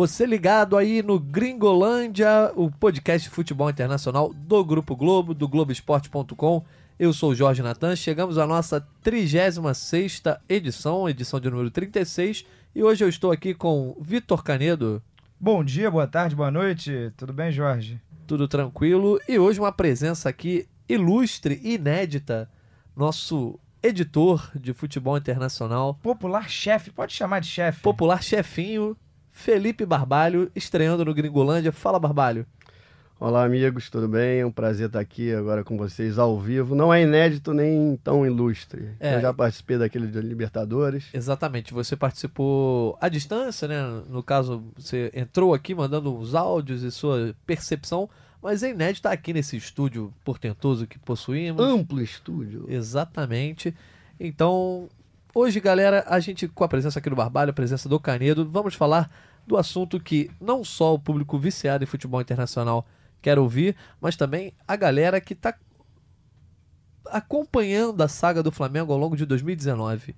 Você 0.00 0.24
ligado 0.24 0.78
aí 0.78 1.02
no 1.02 1.18
Gringolândia, 1.18 2.50
o 2.56 2.70
podcast 2.70 3.28
de 3.28 3.34
futebol 3.34 3.68
internacional 3.68 4.32
do 4.32 4.64
Grupo 4.64 4.96
Globo, 4.96 5.34
do 5.34 5.46
Globoesporte.com. 5.46 6.64
Eu 6.98 7.12
sou 7.12 7.32
o 7.32 7.34
Jorge 7.34 7.60
Natan, 7.60 7.94
chegamos 7.94 8.38
à 8.38 8.46
nossa 8.46 8.80
36 9.02 10.22
edição, 10.48 11.06
edição 11.06 11.38
de 11.38 11.50
número 11.50 11.70
36, 11.70 12.46
e 12.74 12.82
hoje 12.82 13.04
eu 13.04 13.10
estou 13.10 13.30
aqui 13.30 13.52
com 13.52 13.94
Vitor 14.00 14.42
Canedo. 14.42 15.02
Bom 15.38 15.62
dia, 15.62 15.90
boa 15.90 16.06
tarde, 16.06 16.34
boa 16.34 16.50
noite, 16.50 17.12
tudo 17.16 17.34
bem, 17.34 17.52
Jorge? 17.52 18.00
Tudo 18.26 18.48
tranquilo, 18.48 19.20
e 19.28 19.38
hoje 19.38 19.60
uma 19.60 19.70
presença 19.70 20.30
aqui 20.30 20.66
ilustre 20.88 21.60
inédita, 21.62 22.48
nosso 23.00 23.58
editor 23.82 24.50
de 24.54 24.74
futebol 24.74 25.16
internacional. 25.16 25.94
Popular 26.02 26.50
chefe, 26.50 26.90
pode 26.90 27.14
chamar 27.14 27.40
de 27.40 27.46
chefe. 27.46 27.80
Popular 27.80 28.22
chefinho, 28.22 28.94
Felipe 29.32 29.86
Barbalho, 29.86 30.52
estreando 30.54 31.02
no 31.02 31.14
Gringolândia. 31.14 31.72
Fala, 31.72 31.98
Barbalho. 31.98 32.44
Olá, 33.18 33.42
amigos, 33.42 33.88
tudo 33.88 34.06
bem? 34.06 34.40
É 34.40 34.46
um 34.46 34.52
prazer 34.52 34.88
estar 34.88 35.00
aqui 35.00 35.32
agora 35.32 35.64
com 35.64 35.78
vocês 35.78 36.18
ao 36.18 36.38
vivo. 36.38 36.74
Não 36.74 36.92
é 36.92 37.02
inédito 37.02 37.54
nem 37.54 37.98
tão 38.04 38.26
ilustre. 38.26 38.90
É. 39.00 39.16
Eu 39.16 39.20
já 39.22 39.32
participei 39.32 39.78
daquele 39.78 40.06
de 40.06 40.20
Libertadores. 40.20 41.06
Exatamente, 41.14 41.72
você 41.72 41.96
participou 41.96 42.98
à 43.00 43.08
distância, 43.08 43.66
né? 43.66 44.02
No 44.10 44.22
caso, 44.22 44.62
você 44.76 45.10
entrou 45.14 45.54
aqui 45.54 45.74
mandando 45.74 46.14
os 46.14 46.34
áudios 46.34 46.82
e 46.82 46.90
sua 46.90 47.34
percepção, 47.46 48.10
mas 48.42 48.62
é 48.62 48.70
inédito 48.70 48.98
estar 48.98 49.12
aqui 49.12 49.32
nesse 49.32 49.56
estúdio 49.56 50.12
portentoso 50.24 50.86
que 50.86 50.98
possuímos. 50.98 51.64
Amplo 51.64 52.00
estúdio. 52.00 52.64
Exatamente. 52.68 53.74
Então, 54.18 54.88
hoje, 55.34 55.60
galera, 55.60 56.04
a 56.06 56.18
gente, 56.20 56.48
com 56.48 56.64
a 56.64 56.68
presença 56.68 56.98
aqui 56.98 57.10
do 57.10 57.16
Barbalho, 57.16 57.50
a 57.50 57.54
presença 57.54 57.88
do 57.88 58.00
Canedo, 58.00 58.48
vamos 58.48 58.74
falar 58.74 59.10
do 59.46 59.56
assunto 59.56 60.00
que 60.00 60.30
não 60.40 60.64
só 60.64 60.94
o 60.94 60.98
público 60.98 61.38
viciado 61.38 61.84
em 61.84 61.86
futebol 61.86 62.20
internacional 62.20 62.86
quer 63.20 63.38
ouvir, 63.38 63.76
mas 64.00 64.16
também 64.16 64.54
a 64.66 64.76
galera 64.76 65.20
que 65.20 65.34
está 65.34 65.54
acompanhando 67.06 68.00
a 68.02 68.08
saga 68.08 68.42
do 68.42 68.52
Flamengo 68.52 68.92
ao 68.92 68.98
longo 68.98 69.16
de 69.16 69.26
2019. 69.26 70.14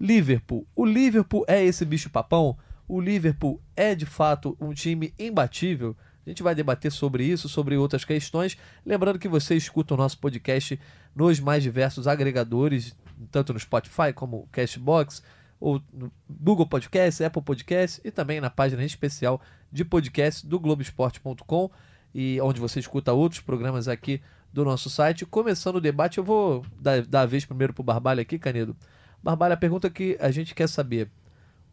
Liverpool. 0.00 0.66
O 0.76 0.84
Liverpool 0.84 1.44
é 1.48 1.64
esse 1.64 1.84
bicho 1.84 2.10
papão? 2.10 2.56
O 2.86 3.00
Liverpool 3.00 3.60
é 3.74 3.94
de 3.94 4.06
fato 4.06 4.56
um 4.60 4.72
time 4.72 5.12
imbatível? 5.18 5.96
A 6.28 6.30
gente 6.30 6.42
vai 6.42 6.54
debater 6.54 6.92
sobre 6.92 7.24
isso, 7.24 7.48
sobre 7.48 7.74
outras 7.78 8.04
questões. 8.04 8.58
Lembrando 8.84 9.18
que 9.18 9.26
você 9.26 9.56
escuta 9.56 9.94
o 9.94 9.96
nosso 9.96 10.18
podcast 10.18 10.78
nos 11.16 11.40
mais 11.40 11.62
diversos 11.62 12.06
agregadores, 12.06 12.94
tanto 13.32 13.54
no 13.54 13.58
Spotify 13.58 14.12
como 14.14 14.46
Cashbox, 14.52 15.22
ou 15.58 15.80
no 15.90 16.12
Google 16.28 16.66
Podcast, 16.66 17.24
Apple 17.24 17.40
Podcast 17.40 18.02
e 18.04 18.10
também 18.10 18.42
na 18.42 18.50
página 18.50 18.84
especial 18.84 19.40
de 19.72 19.86
podcast 19.86 20.46
do 20.46 20.60
Globoesporte.com 20.60 21.70
e 22.14 22.38
onde 22.42 22.60
você 22.60 22.78
escuta 22.78 23.10
outros 23.14 23.40
programas 23.40 23.88
aqui 23.88 24.20
do 24.52 24.66
nosso 24.66 24.90
site. 24.90 25.24
Começando 25.24 25.76
o 25.76 25.80
debate, 25.80 26.18
eu 26.18 26.24
vou 26.24 26.62
dar, 26.78 27.06
dar 27.06 27.22
a 27.22 27.26
vez 27.26 27.46
primeiro 27.46 27.72
para 27.72 27.80
o 27.80 27.84
Barbalho 27.84 28.20
aqui, 28.20 28.38
Canedo. 28.38 28.76
Barbalho, 29.22 29.54
a 29.54 29.56
pergunta 29.56 29.88
que 29.88 30.14
a 30.20 30.30
gente 30.30 30.54
quer 30.54 30.68
saber: 30.68 31.10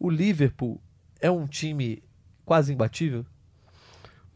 o 0.00 0.08
Liverpool 0.08 0.80
é 1.20 1.30
um 1.30 1.46
time 1.46 2.02
quase 2.46 2.72
imbatível? 2.72 3.26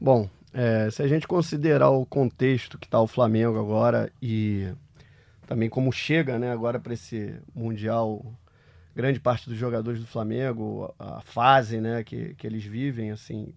Bom, 0.01 0.31
é, 0.53 0.91
se 0.91 1.03
a 1.03 1.07
gente 1.07 1.29
considerar 1.29 1.91
o 1.91 2.07
contexto 2.07 2.79
que 2.79 2.87
está 2.87 2.99
o 3.01 3.07
Flamengo 3.07 3.59
agora 3.59 4.11
e 4.23 4.73
também 5.47 5.69
como 5.69 5.93
chega 5.93 6.39
né, 6.39 6.51
agora 6.51 6.81
para 6.81 6.95
esse 6.95 7.39
Mundial 7.55 8.25
grande 8.95 9.21
parte 9.21 9.49
dos 9.49 9.59
jogadores 9.59 10.01
do 10.01 10.07
Flamengo, 10.07 10.95
a 10.99 11.21
fase 11.21 11.81
né, 11.81 12.03
que, 12.03 12.35
que 12.35 12.47
eles 12.47 12.65
vivem, 12.65 13.11
assim, 13.11 13.55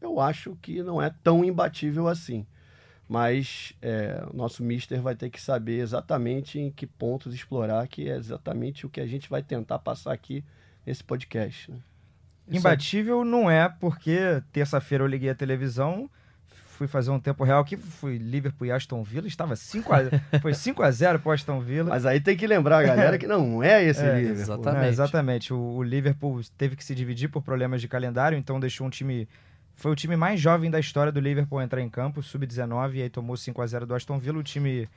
eu 0.00 0.18
acho 0.20 0.56
que 0.60 0.82
não 0.82 1.02
é 1.02 1.10
tão 1.22 1.44
imbatível 1.44 2.08
assim. 2.08 2.46
Mas 3.08 3.74
é, 3.80 4.26
nosso 4.34 4.62
mister 4.62 5.00
vai 5.00 5.14
ter 5.14 5.30
que 5.30 5.40
saber 5.40 5.80
exatamente 5.80 6.58
em 6.58 6.70
que 6.70 6.86
pontos 6.86 7.34
explorar, 7.34 7.86
que 7.88 8.08
é 8.08 8.16
exatamente 8.16 8.84
o 8.84 8.90
que 8.90 9.00
a 9.00 9.06
gente 9.06 9.30
vai 9.30 9.42
tentar 9.42 9.78
passar 9.78 10.12
aqui 10.12 10.44
nesse 10.84 11.02
podcast. 11.02 11.70
Né? 11.70 11.78
Imbatível 12.50 13.24
não 13.24 13.50
é, 13.50 13.68
porque 13.68 14.42
terça-feira 14.52 15.04
eu 15.04 15.08
liguei 15.08 15.30
a 15.30 15.34
televisão, 15.34 16.08
fui 16.46 16.86
fazer 16.86 17.10
um 17.10 17.18
tempo 17.18 17.42
real 17.42 17.64
que 17.64 17.76
fui 17.76 18.18
Liverpool 18.18 18.66
e 18.66 18.70
Aston 18.70 19.02
Villa, 19.02 19.26
estava 19.26 19.56
5 19.56 19.92
a, 19.92 19.98
foi 20.40 20.54
5 20.54 20.82
a 20.82 20.90
0 20.90 21.18
para 21.18 21.34
Aston 21.34 21.60
Villa. 21.60 21.90
Mas 21.90 22.06
aí 22.06 22.20
tem 22.20 22.36
que 22.36 22.46
lembrar, 22.46 22.84
galera, 22.84 23.18
que 23.18 23.26
não 23.26 23.62
é 23.62 23.84
esse 23.84 24.00
é, 24.04 24.14
Liverpool. 24.14 24.42
Exatamente. 24.42 24.84
É, 24.84 24.88
exatamente. 24.88 25.52
O, 25.52 25.58
o, 25.58 25.82
Liverpool 25.82 26.40
teve 26.56 26.76
que 26.76 26.84
se 26.84 26.94
dividir 26.94 27.28
por 27.28 27.42
problemas 27.42 27.80
de 27.80 27.88
calendário, 27.88 28.38
então 28.38 28.60
deixou 28.60 28.86
um 28.86 28.90
time 28.90 29.28
foi 29.74 29.92
o 29.92 29.94
time 29.94 30.16
mais 30.16 30.40
jovem 30.40 30.68
da 30.68 30.80
história 30.80 31.12
do 31.12 31.20
Liverpool 31.20 31.62
entrar 31.62 31.80
em 31.80 31.88
campo, 31.88 32.20
sub-19, 32.20 32.94
e 32.94 33.02
aí 33.02 33.08
tomou 33.08 33.36
5 33.36 33.62
a 33.62 33.66
0 33.66 33.86
do 33.86 33.94
Aston 33.94 34.18
Villa, 34.18 34.36
o 34.36 34.42
time 34.42 34.88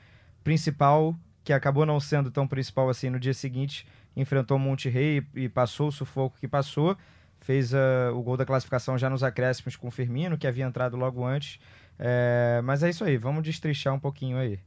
principal 0.42 1.16
que 1.44 1.52
acabou 1.52 1.86
não 1.86 2.00
sendo 2.00 2.32
tão 2.32 2.48
principal 2.48 2.88
assim 2.88 3.08
no 3.08 3.18
dia 3.18 3.32
seguinte, 3.32 3.86
enfrentou 4.16 4.56
o 4.56 4.60
Monterrey 4.60 5.24
e 5.34 5.48
passou 5.48 5.88
o 5.88 5.92
sufoco 5.92 6.36
que 6.40 6.48
passou 6.48 6.96
fez 7.42 7.72
uh, 7.72 8.14
o 8.14 8.22
gol 8.22 8.36
da 8.36 8.46
classificação 8.46 8.96
já 8.96 9.10
nos 9.10 9.22
acréscimos 9.22 9.76
com 9.76 9.88
o 9.88 9.90
Firmino, 9.90 10.38
que 10.38 10.46
havia 10.46 10.64
entrado 10.64 10.96
logo 10.96 11.24
antes. 11.24 11.58
É, 11.98 12.60
mas 12.64 12.82
é 12.82 12.90
isso 12.90 13.04
aí, 13.04 13.16
vamos 13.16 13.42
destrinchar 13.42 13.94
um 13.94 13.98
pouquinho 13.98 14.38
aí. 14.38 14.58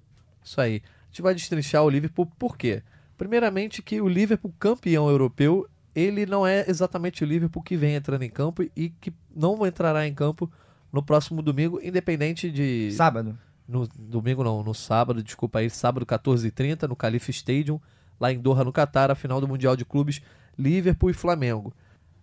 Isso 0.44 0.60
aí. 0.62 0.82
A 0.86 1.08
gente 1.08 1.22
vai 1.22 1.34
destrinchar 1.34 1.84
o 1.84 1.90
Liverpool 1.90 2.26
por 2.38 2.58
quê? 2.58 2.84
Primeiramente 3.18 3.82
que 3.82 4.02
o 4.02 4.08
Liverpool 4.08 4.54
campeão 4.60 5.10
europeu, 5.10 5.68
ele 5.96 6.26
não 6.26 6.46
é 6.46 6.66
exatamente 6.68 7.24
o 7.24 7.28
Liverpool 7.28 7.64
que 7.64 7.78
vem 7.78 7.96
entrando 7.96 8.24
em 8.24 8.30
campo 8.30 8.64
e 8.76 8.90
que 8.90 9.14
não 9.34 9.66
entrará 9.66 10.06
em 10.06 10.14
campo 10.14 10.52
no 10.92 11.02
próximo 11.02 11.42
domingo, 11.42 11.80
independente 11.82 12.52
de... 12.52 12.92
Sábado. 12.92 13.38
No 13.68 13.88
domingo 13.88 14.44
não, 14.44 14.62
no 14.62 14.74
sábado, 14.74 15.24
desculpa 15.24 15.60
aí, 15.60 15.70
sábado 15.70 16.06
14h30, 16.06 16.88
no 16.88 16.96
Califa 16.96 17.32
Stadium, 17.32 17.80
lá 18.20 18.32
em 18.32 18.40
Doha, 18.40 18.64
no 18.64 18.72
Catar, 18.72 19.10
a 19.10 19.16
final 19.16 19.42
do 19.42 19.48
Mundial 19.48 19.76
de 19.76 19.84
Clubes, 19.84 20.22
Liverpool 20.58 21.10
e 21.10 21.14
Flamengo. 21.14 21.74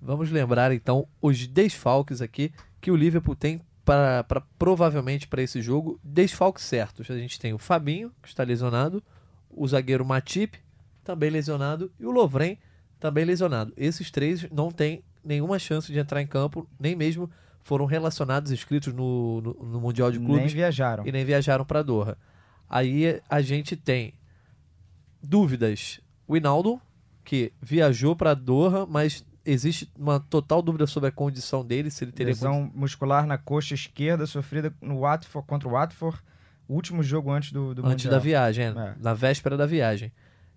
Vamos 0.04 0.32
lembrar 0.32 0.72
então 0.72 1.06
os 1.20 1.46
desfalques 1.46 2.20
aqui 2.20 2.52
que 2.80 2.90
o 2.90 2.96
Liverpool 2.96 3.36
tem 3.36 3.60
para, 3.84 4.24
provavelmente 4.58 5.28
para 5.28 5.42
esse 5.42 5.62
jogo. 5.62 6.00
Desfalques 6.02 6.64
certos. 6.64 7.08
A 7.08 7.16
gente 7.16 7.38
tem 7.38 7.54
o 7.54 7.58
Fabinho, 7.58 8.12
que 8.20 8.26
está 8.26 8.42
lesionado, 8.42 9.00
o 9.48 9.66
zagueiro 9.66 10.04
Matip, 10.04 10.58
também 11.04 11.30
lesionado, 11.30 11.92
e 12.00 12.04
o 12.04 12.10
Lovren, 12.10 12.58
também 12.98 13.24
lesionado. 13.24 13.72
Esses 13.76 14.10
três 14.10 14.50
não 14.50 14.72
têm 14.72 15.04
nenhuma 15.24 15.56
chance 15.60 15.92
de 15.92 15.98
entrar 16.00 16.20
em 16.20 16.26
campo, 16.26 16.68
nem 16.80 16.96
mesmo 16.96 17.30
foram 17.62 17.84
relacionados, 17.84 18.50
inscritos 18.50 18.92
no, 18.92 19.40
no, 19.40 19.54
no 19.54 19.80
Mundial 19.80 20.10
de 20.10 20.18
Clubes. 20.18 20.46
Nem 20.46 20.48
viajaram. 20.48 21.06
E 21.06 21.12
nem 21.12 21.24
viajaram 21.24 21.64
para 21.64 21.80
Doha. 21.80 22.18
Aí 22.68 23.20
a 23.30 23.40
gente 23.40 23.76
tem 23.76 24.14
dúvidas. 25.22 26.00
O 26.26 26.36
Hinaldo, 26.36 26.80
que 27.24 27.52
viajou 27.60 28.16
para 28.16 28.34
Doha, 28.34 28.84
mas 28.84 29.24
existe 29.44 29.90
uma 29.96 30.20
total 30.20 30.62
dúvida 30.62 30.86
sobre 30.86 31.08
a 31.08 31.12
condição 31.12 31.64
dele, 31.64 31.90
se 31.90 32.04
ele 32.04 32.12
teria 32.12 32.32
lesão 32.32 32.70
muscular 32.74 33.26
na 33.26 33.36
coxa 33.36 33.74
esquerda 33.74 34.26
sofrida 34.26 34.72
no 34.80 35.00
Watford 35.00 35.46
contra 35.46 35.68
o 35.68 35.72
Watford, 35.72 36.18
último 36.68 37.02
jogo 37.02 37.30
antes 37.30 37.52
do, 37.52 37.74
do 37.74 37.82
antes 37.82 38.04
mundial. 38.04 38.12
da 38.12 38.18
viagem, 38.18 38.64
é. 38.66 38.94
na 38.98 39.14
véspera 39.14 39.56
da 39.56 39.66
viagem. 39.66 40.12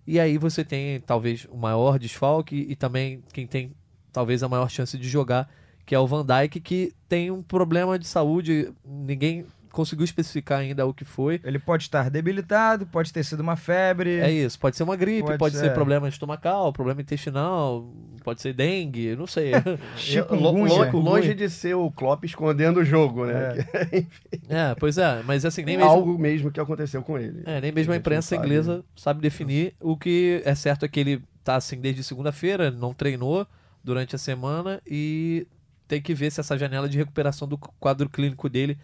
E 0.06 0.20
aí 0.20 0.38
você 0.38 0.64
tem 0.64 1.00
talvez 1.00 1.46
o 1.50 1.56
maior 1.56 1.98
desfalque 1.98 2.66
e 2.68 2.76
também 2.76 3.22
quem 3.32 3.46
tem 3.46 3.72
talvez 4.12 4.42
a 4.42 4.48
maior 4.48 4.70
chance 4.70 4.96
de 4.96 5.08
jogar, 5.08 5.50
que 5.84 5.94
é 5.94 5.98
o 5.98 6.06
Van 6.06 6.24
Dijk, 6.24 6.60
que 6.60 6.94
tem 7.08 7.30
um 7.30 7.42
problema 7.42 7.98
de 7.98 8.06
saúde, 8.06 8.72
ninguém 8.84 9.44
conseguiu 9.76 10.06
especificar 10.06 10.60
ainda 10.60 10.86
o 10.86 10.94
que 10.94 11.04
foi. 11.04 11.38
Ele 11.44 11.58
pode 11.58 11.82
estar 11.82 12.08
debilitado, 12.08 12.86
pode 12.86 13.12
ter 13.12 13.22
sido 13.22 13.40
uma 13.40 13.56
febre. 13.56 14.20
É 14.20 14.32
isso, 14.32 14.58
pode 14.58 14.74
ser 14.74 14.84
uma 14.84 14.96
gripe, 14.96 15.26
pode, 15.26 15.38
pode 15.38 15.54
ser, 15.54 15.66
ser 15.66 15.74
problema 15.74 16.08
estomacal, 16.08 16.72
problema 16.72 17.02
intestinal, 17.02 17.86
pode 18.24 18.40
ser 18.40 18.54
dengue, 18.54 19.14
não 19.14 19.26
sei. 19.26 19.52
longe, 20.32 20.90
longe 20.92 21.34
de 21.34 21.50
ser 21.50 21.74
o 21.74 21.90
Klopp 21.90 22.24
escondendo 22.24 22.80
o 22.80 22.84
jogo, 22.86 23.26
né? 23.26 23.66
É, 23.74 24.06
é 24.70 24.74
pois 24.76 24.96
é, 24.96 25.22
mas 25.26 25.44
assim, 25.44 25.62
nem 25.62 25.76
mesmo... 25.76 25.90
Algo 25.90 26.18
mesmo 26.18 26.50
que 26.50 26.58
aconteceu 26.58 27.02
com 27.02 27.18
ele. 27.18 27.42
É, 27.44 27.60
nem 27.60 27.70
mesmo 27.70 27.92
a, 27.92 27.96
a 27.96 27.98
imprensa 27.98 28.34
sabe. 28.34 28.46
inglesa 28.46 28.82
sabe 28.96 29.20
definir. 29.20 29.74
O 29.78 29.94
que 29.94 30.40
é 30.46 30.54
certo 30.54 30.86
é 30.86 30.88
que 30.88 31.00
ele 31.00 31.22
tá 31.44 31.56
assim 31.56 31.78
desde 31.78 32.02
segunda-feira, 32.02 32.70
não 32.70 32.94
treinou 32.94 33.46
durante 33.84 34.16
a 34.16 34.18
semana 34.18 34.80
e 34.86 35.46
tem 35.86 36.00
que 36.00 36.14
ver 36.14 36.32
se 36.32 36.40
essa 36.40 36.56
janela 36.56 36.88
de 36.88 36.96
recuperação 36.96 37.46
do 37.46 37.58
quadro 37.58 38.08
clínico 38.08 38.48
dele 38.48 38.78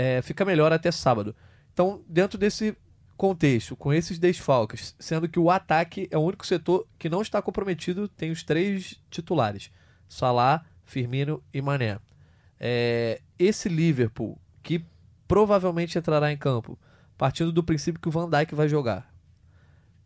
é, 0.00 0.22
fica 0.22 0.46
melhor 0.46 0.72
até 0.72 0.90
sábado. 0.90 1.36
Então, 1.74 2.02
dentro 2.08 2.38
desse 2.38 2.74
contexto, 3.18 3.76
com 3.76 3.92
esses 3.92 4.18
desfalques, 4.18 4.96
sendo 4.98 5.28
que 5.28 5.38
o 5.38 5.50
ataque 5.50 6.08
é 6.10 6.16
o 6.16 6.22
único 6.22 6.46
setor 6.46 6.86
que 6.98 7.10
não 7.10 7.20
está 7.20 7.42
comprometido, 7.42 8.08
tem 8.08 8.30
os 8.30 8.42
três 8.42 8.98
titulares: 9.10 9.70
Salah, 10.08 10.64
Firmino 10.84 11.42
e 11.52 11.60
Mané. 11.60 11.98
É, 12.58 13.20
esse 13.38 13.68
Liverpool, 13.68 14.38
que 14.62 14.82
provavelmente 15.28 15.98
entrará 15.98 16.32
em 16.32 16.36
campo, 16.36 16.78
partindo 17.18 17.52
do 17.52 17.62
princípio 17.62 18.00
que 18.00 18.08
o 18.08 18.10
Van 18.10 18.28
Dijk 18.28 18.54
vai 18.54 18.70
jogar. 18.70 19.12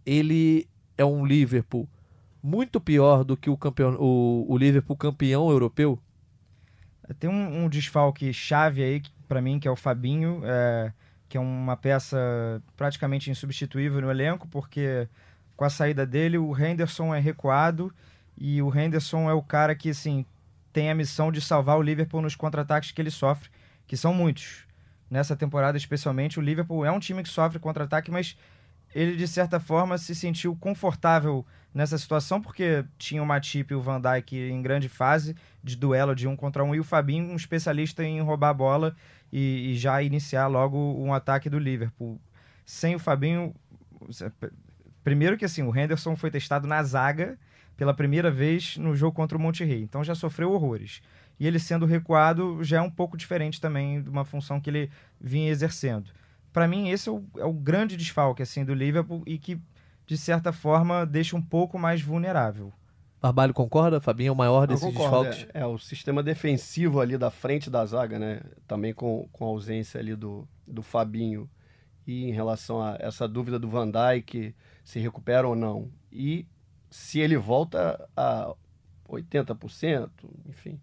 ele 0.05 0.69
é 0.99 1.05
um 1.05 1.25
Liverpool 1.25 1.89
muito 2.43 2.81
pior 2.81 3.23
do 3.23 3.37
que 3.37 3.49
o, 3.49 3.57
campeão, 3.57 3.95
o, 3.95 4.45
o 4.49 4.59
Liverpool 4.59 4.97
campeão 4.97 5.51
europeu? 5.51 6.01
Tem 7.19 7.31
um, 7.31 7.65
um 7.65 7.69
desfalque 7.69 8.33
chave 8.33 8.83
aí 8.83 9.01
para 9.29 9.41
mim, 9.41 9.59
que 9.59 9.69
é 9.69 9.71
o 9.71 9.77
Fabinho, 9.77 10.43
é, 10.45 10.93
que 11.29 11.37
é 11.37 11.41
uma 11.41 11.77
peça 11.77 12.63
praticamente 12.77 13.31
insubstituível 13.31 14.01
no 14.01 14.11
elenco, 14.11 14.47
porque 14.49 15.09
com 15.57 15.65
a 15.65 15.71
saída 15.71 16.07
dele, 16.07 16.39
o 16.39 16.57
Henderson 16.57 17.15
é 17.15 17.21
recuado 17.21 17.93
e 18.37 18.61
o 18.61 18.77
Henderson 18.77 19.31
é 19.31 19.33
o 19.33 19.43
cara 19.43 19.75
que, 19.75 19.91
assim, 19.91 20.27
tem 20.73 20.91
a 20.91 20.95
missão 20.95 21.31
de 21.31 21.41
salvar 21.41 21.79
o 21.79 21.83
Liverpool 21.83 22.21
nos 22.21 22.35
contra-ataques 22.35 22.91
que 22.91 23.01
ele 23.01 23.11
sofre, 23.11 23.49
que 23.87 23.97
são 23.97 24.13
muitos. 24.13 24.65
Nessa 25.09 25.37
temporada, 25.37 25.79
especialmente, 25.79 26.39
o 26.39 26.43
Liverpool 26.43 26.85
é 26.85 26.91
um 26.91 26.99
time 26.99 27.23
que 27.23 27.29
sofre 27.29 27.59
contra-ataque, 27.59 28.11
mas 28.11 28.37
ele, 28.95 29.17
de 29.17 29.27
certa 29.27 29.59
forma, 29.59 29.99
se 29.99 30.15
sentiu 30.15 30.55
confortável 30.55 31.45
nessa 31.75 31.99
situação, 31.99 32.41
porque 32.41 32.85
tinha 32.97 33.21
o 33.21 33.27
Matip 33.27 33.73
e 33.73 33.75
o 33.75 33.83
Van 33.83 34.01
Dijk 34.01 34.37
em 34.37 34.63
grande 34.63 34.89
fase 34.89 35.35
de 35.63 35.77
duelo 35.77 36.15
de 36.15 36.29
um 36.29 36.37
contra 36.37 36.63
um, 36.63 36.73
e 36.75 36.79
o 36.79 36.85
Fabinho, 36.85 37.33
um 37.33 37.35
especialista 37.35 38.05
em 38.05 38.21
roubar 38.21 38.51
a 38.51 38.55
bola 38.55 38.97
e, 39.33 39.73
e 39.73 39.77
já 39.77 40.01
iniciar 40.01 40.47
logo 40.47 40.79
um 40.79 41.13
ataque 41.13 41.51
do 41.51 41.59
Liverpool. 41.59 42.21
Sem 42.65 42.95
o 42.95 42.99
Fabinho, 43.01 43.53
primeiro 45.03 45.37
que 45.37 45.45
assim, 45.45 45.63
o 45.63 45.77
Henderson 45.77 46.15
foi 46.15 46.31
testado 46.31 46.69
na 46.69 46.81
zaga 46.85 47.37
pela 47.77 47.93
primeira 47.93 48.31
vez 48.31 48.77
no 48.77 48.95
jogo 48.95 49.17
contra 49.17 49.37
o 49.37 49.41
Monterrey. 49.41 49.83
Então 49.83 50.05
já 50.05 50.15
sofreu 50.15 50.53
horrores. 50.53 51.03
E 51.41 51.49
ele 51.49 51.59
sendo 51.59 51.85
recuado 51.85 52.63
já 52.63 52.79
é 52.79 52.81
um 52.81 52.91
pouco 52.91 53.17
diferente 53.17 53.61
também 53.61 54.01
de 54.01 54.09
uma 54.09 54.25
função 54.25 54.61
que 54.61 54.71
ele 54.71 54.91
vinha 55.21 55.51
exercendo. 55.51 56.11
Para 56.55 56.69
mim, 56.69 56.89
esse 56.89 57.09
é 57.09 57.13
o, 57.13 57.25
é 57.37 57.45
o, 57.45 57.53
grande 57.53 57.97
desfalque 57.97 58.41
assim, 58.41 58.65
do 58.65 58.73
Liverpool 58.73 59.25
e 59.27 59.39
que, 59.39 59.61
de 60.07 60.17
certa 60.17 60.53
forma, 60.53 61.05
deixa 61.05 61.35
um 61.35 61.43
pouco 61.43 61.77
mais 61.77 62.01
vulnerável. 62.01 62.73
Barbalho 63.21 63.53
concorda? 63.53 64.01
Fabinho 64.01 64.29
é 64.29 64.33
o 64.33 64.37
maior 64.37 64.65
desses 64.65 64.87
desfalques? 64.95 65.49
É, 65.53 65.63
é, 65.63 65.67
o 65.67 65.77
sistema 65.79 66.23
defensivo 66.23 67.01
ali 67.01 67.19
da 67.19 67.29
frente 67.29 67.69
da 67.69 67.85
zaga, 67.85 68.21
né? 68.21 68.41
Também 68.69 68.95
com, 68.95 69.29
com 69.33 69.45
a 69.47 69.49
ausência 69.49 69.99
ali 69.99 70.15
do, 70.15 70.47
do 70.65 70.81
Fabinho. 70.81 71.51
E 72.07 72.29
em 72.29 72.33
relação 72.33 72.81
a 72.81 72.97
essa 73.01 73.27
dúvida 73.27 73.59
do 73.59 73.69
Van 73.69 73.91
Dijk, 73.91 74.55
se 74.85 75.01
recupera 75.01 75.49
ou 75.49 75.57
não. 75.57 75.91
E 76.13 76.47
se 76.89 77.19
ele 77.19 77.37
volta 77.37 78.09
a 78.17 78.55
80%, 79.09 80.09
enfim. 80.49 80.81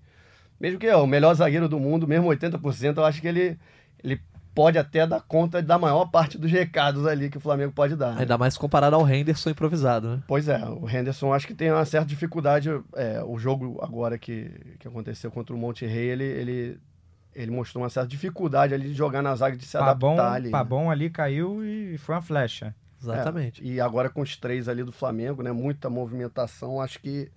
Mesmo 0.59 0.79
que 0.79 0.87
é 0.87 0.97
o 0.97 1.07
melhor 1.07 1.33
zagueiro 1.33 1.69
do 1.69 1.79
mundo, 1.79 2.05
mesmo 2.05 2.27
80%, 2.27 2.97
eu 2.97 3.05
acho 3.05 3.21
que 3.21 3.27
ele, 3.29 3.57
ele 4.03 4.19
pode 4.53 4.77
até 4.77 5.07
dar 5.07 5.21
conta 5.21 5.61
da 5.61 5.77
maior 5.77 6.05
parte 6.05 6.37
dos 6.37 6.51
recados 6.51 7.05
ali 7.05 7.29
que 7.29 7.37
o 7.37 7.41
Flamengo 7.41 7.71
pode 7.71 7.95
dar. 7.95 8.15
Né? 8.15 8.21
Ainda 8.21 8.37
mais 8.37 8.57
comparado 8.57 8.95
ao 8.95 9.07
Henderson 9.07 9.49
improvisado, 9.49 10.09
né? 10.09 10.23
Pois 10.27 10.47
é, 10.47 10.63
o 10.65 10.89
Henderson 10.89 11.33
acho 11.33 11.47
que 11.47 11.53
tem 11.53 11.71
uma 11.71 11.85
certa 11.85 12.07
dificuldade. 12.07 12.69
É, 12.95 13.23
o 13.23 13.37
jogo 13.37 13.79
agora 13.81 14.17
que, 14.17 14.51
que 14.79 14.87
aconteceu 14.87 15.31
contra 15.31 15.55
o 15.55 15.57
Monterrey, 15.57 16.09
ele, 16.09 16.23
ele, 16.23 16.79
ele 17.33 17.51
mostrou 17.51 17.83
uma 17.83 17.89
certa 17.89 18.09
dificuldade 18.09 18.73
ali 18.73 18.89
de 18.89 18.93
jogar 18.93 19.21
na 19.21 19.35
zaga, 19.35 19.55
de 19.55 19.65
se 19.65 19.77
Pabon, 19.77 20.13
adaptar 20.13 20.33
ali. 20.33 20.49
Pabon 20.49 20.85
né? 20.85 20.91
ali 20.91 21.09
caiu 21.09 21.63
e 21.63 21.97
foi 21.97 22.15
uma 22.15 22.21
flecha. 22.21 22.75
Exatamente. 23.01 23.63
É, 23.63 23.65
e 23.65 23.81
agora 23.81 24.09
com 24.09 24.21
os 24.21 24.37
três 24.37 24.67
ali 24.67 24.83
do 24.83 24.91
Flamengo, 24.91 25.41
né? 25.41 25.51
Muita 25.51 25.89
movimentação. 25.89 26.79
Acho 26.79 26.99
que 26.99 27.31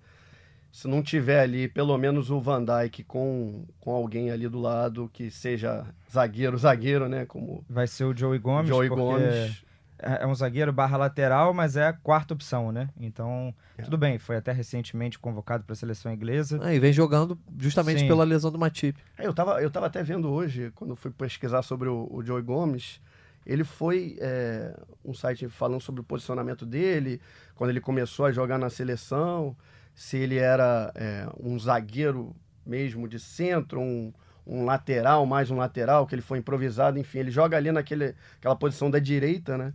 se 0.75 0.89
não 0.89 1.01
tiver 1.01 1.39
ali 1.39 1.69
pelo 1.69 1.97
menos 1.97 2.29
o 2.29 2.41
Van 2.41 2.61
Dijk 2.61 3.05
com, 3.05 3.63
com 3.79 3.91
alguém 3.91 4.29
ali 4.29 4.49
do 4.49 4.59
lado 4.59 5.09
que 5.13 5.31
seja 5.31 5.85
zagueiro, 6.11 6.57
zagueiro, 6.57 7.07
né? 7.07 7.25
Como 7.25 7.63
vai 7.69 7.87
ser 7.87 8.03
o 8.03 8.13
Joey 8.15 8.39
Gomes, 8.39 8.67
Joey 8.67 8.89
Gomes. 8.89 9.63
É, 9.97 10.23
é 10.23 10.27
um 10.27 10.35
zagueiro 10.35 10.73
barra 10.73 10.97
lateral, 10.97 11.53
mas 11.53 11.77
é 11.77 11.87
a 11.87 11.93
quarta 11.93 12.33
opção, 12.33 12.73
né? 12.73 12.89
Então, 12.99 13.55
é. 13.77 13.83
tudo 13.83 13.97
bem, 13.97 14.19
foi 14.19 14.35
até 14.35 14.51
recentemente 14.51 15.17
convocado 15.17 15.63
para 15.63 15.71
a 15.71 15.77
seleção 15.77 16.11
inglesa. 16.11 16.59
É, 16.61 16.75
e 16.75 16.79
vem 16.79 16.91
jogando 16.91 17.39
justamente 17.57 18.01
Sim. 18.01 18.07
pela 18.09 18.25
lesão 18.25 18.51
do 18.51 18.59
Matip. 18.59 18.99
É, 19.17 19.25
eu, 19.25 19.33
tava, 19.33 19.61
eu 19.61 19.71
tava 19.71 19.85
até 19.85 20.03
vendo 20.03 20.29
hoje, 20.29 20.73
quando 20.75 20.93
fui 20.97 21.09
pesquisar 21.09 21.61
sobre 21.61 21.87
o, 21.87 22.05
o 22.11 22.21
Joey 22.21 22.43
Gomes, 22.43 22.99
ele 23.45 23.63
foi 23.63 24.17
é, 24.19 24.77
um 25.05 25.13
site 25.13 25.47
falando 25.47 25.79
sobre 25.79 26.01
o 26.01 26.03
posicionamento 26.03 26.65
dele, 26.65 27.21
quando 27.55 27.69
ele 27.69 27.79
começou 27.79 28.25
a 28.25 28.31
jogar 28.33 28.57
na 28.57 28.69
seleção, 28.69 29.55
se 29.95 30.17
ele 30.17 30.37
era 30.37 30.91
é, 30.93 31.27
um 31.39 31.57
zagueiro 31.57 32.35
mesmo 32.65 33.07
de 33.07 33.19
centro, 33.19 33.79
um, 33.79 34.13
um 34.45 34.63
lateral, 34.63 35.25
mais 35.25 35.49
um 35.49 35.55
lateral, 35.55 36.05
que 36.05 36.13
ele 36.13 36.21
foi 36.21 36.37
improvisado, 36.37 36.99
enfim, 36.99 37.19
ele 37.19 37.31
joga 37.31 37.57
ali 37.57 37.71
naquele, 37.71 38.13
aquela 38.37 38.55
posição 38.55 38.91
da 38.91 38.99
direita, 38.99 39.57
né? 39.57 39.73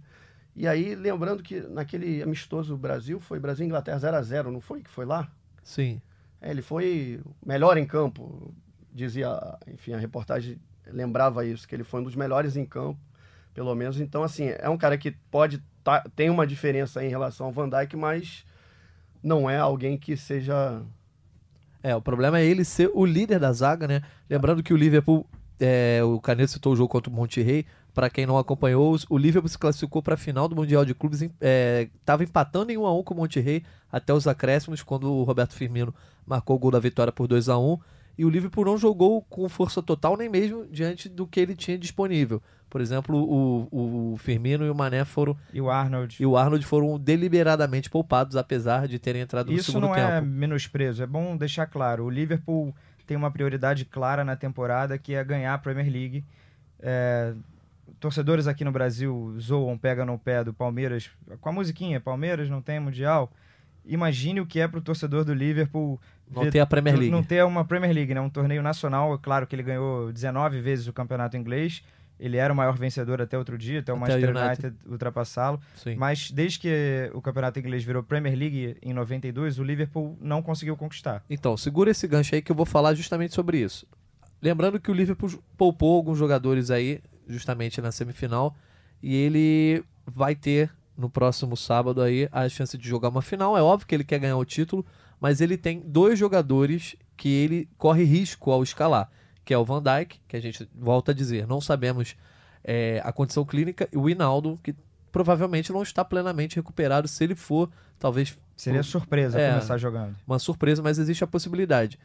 E 0.55 0.69
aí, 0.69 0.95
lembrando 0.95 1.43
que 1.43 1.61
naquele 1.63 2.23
amistoso 2.23 2.77
Brasil, 2.77 3.19
foi 3.19 3.41
Brasil 3.41 3.65
Inglaterra 3.65 3.99
0 3.99 4.17
a 4.17 4.23
0 4.23 4.53
não 4.53 4.61
foi 4.61 4.83
que 4.83 4.91
foi 4.91 5.05
lá? 5.05 5.31
Sim. 5.63 6.01
É, 6.41 6.51
ele 6.51 6.63
foi 6.63 7.21
melhor 7.45 7.77
em 7.79 7.87
campo, 7.87 8.55
dizia, 8.93 9.29
enfim, 9.67 9.95
a 9.95 9.99
reportagem 9.99 10.61
lembrava 10.87 11.45
isso, 11.47 11.67
que 11.67 11.75
ele 11.75 11.85
foi 11.85 12.01
um 12.01 12.05
dos 12.05 12.15
melhores 12.15 12.57
em 12.57 12.65
campo 12.65 13.01
pelo 13.55 13.75
menos. 13.75 14.01
Então, 14.01 14.23
assim, 14.23 14.49
é 14.59 14.69
um 14.69 14.79
cara 14.79 14.97
que 14.97 15.11
pode 15.31 15.63
tá, 15.83 16.05
tem 16.15 16.31
uma 16.31 16.47
diferença 16.47 17.05
em 17.05 17.09
relação 17.09 17.47
ao 17.47 17.53
Van 17.53 17.69
Dijk, 17.69 17.97
mas 17.97 18.45
não 19.23 19.49
é 19.49 19.59
alguém 19.59 19.97
que 19.97 20.17
seja. 20.17 20.83
É, 21.83 21.95
o 21.97 22.03
problema 22.03 22.39
é 22.39 22.45
ele 22.45 22.65
ser 22.65 22.91
o 22.95 23.05
líder 23.05 23.39
da 23.39 23.53
zaga, 23.53 23.89
né? 23.89 24.03
Lembrando 24.29 24.63
que 24.63 24.73
o 24.73 24.77
Liverpool, 24.77 25.27
é, 25.59 26.01
o 26.05 26.21
Caneto 26.21 26.53
citou 26.53 26.73
o 26.73 26.77
jogo 26.77 26.89
contra 26.89 27.11
o 27.11 27.15
Monterrey. 27.15 27.67
Para 27.93 28.09
quem 28.09 28.25
não 28.25 28.39
acompanhou, 28.39 28.97
o 29.09 29.19
Liverpool 29.19 29.49
se 29.49 29.59
classificou 29.59 30.03
para 30.03 30.15
a 30.15 30.17
final 30.17 30.47
do 30.47 30.55
Mundial 30.55 30.85
de 30.85 30.95
Clubes. 30.95 31.23
Estava 31.23 32.23
é, 32.23 32.25
empatando 32.25 32.71
em 32.71 32.77
1 32.77 32.87
a 32.87 32.99
1 32.99 33.03
com 33.03 33.15
o 33.15 33.17
Monterrey 33.17 33.65
até 33.91 34.13
os 34.13 34.29
acréscimos, 34.29 34.83
quando 34.83 35.13
o 35.13 35.25
Roberto 35.25 35.55
Firmino 35.55 35.95
marcou 36.25 36.57
o 36.57 36.59
gol 36.59 36.71
da 36.71 36.79
vitória 36.79 37.13
por 37.13 37.27
2 37.27 37.49
a 37.49 37.59
1 37.59 37.79
e 38.17 38.25
o 38.25 38.29
Liverpool 38.31 38.65
não 38.65 38.79
jogou 38.79 39.23
com 39.23 39.49
força 39.49 39.83
total 39.83 40.17
nem 40.17 40.29
mesmo 40.29 40.67
diante 40.67 41.09
do 41.09 41.27
que 41.27 41.41
ele 41.41 41.55
tinha 41.55 41.79
disponível. 41.79 42.43
Por 42.71 42.81
exemplo, 42.81 43.17
o, 43.17 44.13
o 44.13 44.17
Firmino 44.19 44.65
e 44.65 44.71
o 44.71 44.75
Mané 44.75 45.05
foram. 45.05 45.37
E 45.53 45.61
o 45.61 45.69
Arnold. 45.69 46.17
E 46.21 46.25
o 46.25 46.37
Arnold 46.37 46.65
foram 46.65 46.99
deliberadamente 47.01 47.91
poupados, 47.91 48.37
apesar 48.37 48.87
de 48.87 48.97
terem 48.99 49.23
entrado 49.23 49.53
Isso 49.53 49.73
no 49.73 49.81
segundo 49.81 49.95
tempo. 49.95 49.99
Isso 49.99 50.09
não 50.09 50.17
é 50.17 50.21
menosprezo, 50.21 51.03
é 51.03 51.07
bom 51.07 51.37
deixar 51.37 51.67
claro. 51.67 52.05
O 52.05 52.11
Liverpool 52.11 52.73
tem 53.07 53.17
uma 53.17 53.31
prioridade 53.31 53.85
clara 53.85 54.25
na 54.25 54.37
temporada 54.37 54.97
que 54.97 55.15
é 55.15 55.25
ganhar 55.25 55.53
a 55.53 55.59
Premier 55.59 55.91
League. 55.91 56.25
É, 56.79 57.35
torcedores 57.99 58.47
aqui 58.47 58.65
no 58.65 58.71
Brasil 58.71 59.35
zoam, 59.41 59.77
pegam 59.77 60.07
no 60.07 60.17
pé 60.17 60.45
do 60.45 60.55
Palmeiras 60.55 61.11
com 61.41 61.49
a 61.49 61.53
musiquinha: 61.53 62.01
Palmeiras 62.01 62.49
não 62.49 62.63
tem 62.63 62.79
Mundial. 62.79 63.33
Imagine 63.85 64.41
o 64.41 64.47
que 64.47 64.61
é 64.61 64.69
para 64.69 64.79
o 64.79 64.83
torcedor 64.83 65.25
do 65.25 65.35
Liverpool 65.35 66.01
não 66.31 66.49
ter 66.49 66.61
a 66.61 66.67
Premier 66.67 66.97
League. 66.97 67.11
Não 67.11 67.23
ter 67.23 67.45
uma 67.45 67.65
Premier 67.65 67.93
League, 67.93 68.15
né? 68.15 68.21
Um 68.21 68.31
torneio 68.31 68.63
nacional. 68.63 69.15
É 69.15 69.19
claro 69.19 69.47
que 69.47 69.55
ele 69.55 69.63
ganhou 69.63 70.13
19 70.13 70.61
vezes 70.61 70.87
o 70.87 70.93
campeonato 70.93 71.37
inglês. 71.37 71.83
Ele 72.19 72.37
era 72.37 72.53
o 72.53 72.57
maior 72.57 72.77
vencedor 72.77 73.21
até 73.23 73.39
outro 73.39 73.57
dia, 73.57 73.81
até 73.81 73.93
o 73.93 73.97
até 73.97 74.13
Manchester 74.13 74.37
United, 74.37 74.67
United 74.67 74.91
ultrapassá-lo. 74.91 75.59
Mas 75.97 76.31
desde 76.31 76.59
que 76.59 77.11
o 77.15 77.23
campeonato 77.23 77.59
inglês 77.59 77.83
virou 77.83 78.03
Premier 78.03 78.37
League 78.37 78.77
em 78.83 78.93
92, 78.93 79.59
o 79.59 79.65
Liverpool 79.65 80.19
não 80.21 80.43
conseguiu 80.43 80.77
conquistar. 80.77 81.25
Então, 81.31 81.57
segura 81.57 81.91
esse 81.91 82.07
gancho 82.07 82.35
aí 82.35 82.43
que 82.43 82.53
eu 82.53 82.57
vou 82.57 82.67
falar 82.67 82.93
justamente 82.93 83.35
sobre 83.35 83.59
isso. 83.59 83.87
Lembrando 84.43 84.79
que 84.79 84.91
o 84.91 84.95
Liverpool 84.95 85.31
poupou 85.57 85.97
alguns 85.97 86.19
jogadores 86.19 86.71
aí, 86.71 87.01
justamente 87.27 87.81
na 87.81 87.91
semifinal, 87.91 88.55
e 89.03 89.15
ele 89.17 89.83
vai 90.07 90.35
ter 90.35 90.71
no 91.01 91.09
próximo 91.09 91.57
sábado 91.57 92.03
aí 92.03 92.29
a 92.31 92.49
chance 92.49 92.77
de 92.77 92.87
jogar 92.87 93.09
uma 93.09 93.23
final. 93.23 93.57
É 93.57 93.63
óbvio 93.63 93.87
que 93.87 93.95
ele 93.95 94.05
quer 94.05 94.19
ganhar 94.19 94.37
o 94.37 94.45
título, 94.45 94.85
mas 95.19 95.41
ele 95.41 95.57
tem 95.57 95.81
dois 95.81 96.19
jogadores 96.19 96.95
que 97.17 97.29
ele 97.29 97.69
corre 97.77 98.05
risco 98.05 98.51
ao 98.51 98.63
escalar, 98.63 99.11
que 99.45 99.53
é 99.53 99.59
o 99.59 99.65
Van 99.65 99.83
Dijk, 99.83 100.21
que 100.29 100.37
a 100.37 100.41
gente 100.41 100.69
volta 100.75 101.13
a 101.13 101.15
dizer, 101.15 101.47
não 101.47 101.61
sabemos 101.61 102.17
é, 102.63 103.01
a 103.05 103.13
condição 103.13 103.45
clínica, 103.45 103.89
e 103.93 103.97
o 103.97 104.09
Hinaldo, 104.09 104.59
que 104.63 104.75
provavelmente 105.11 105.73
não 105.73 105.83
está 105.83 106.05
plenamente 106.05 106.57
recuperado 106.57 107.09
se 107.09 107.25
ele 107.25 107.35
for, 107.35 107.71
talvez... 107.99 108.39
Seria 108.57 108.83
surpresa 108.83 109.41
é, 109.41 109.51
começar 109.51 109.79
jogando. 109.79 110.15
Uma 110.27 110.39
surpresa, 110.39 110.83
mas 110.83 110.99
existe 110.99 111.25
a 111.25 111.27
possibilidade. 111.27 111.99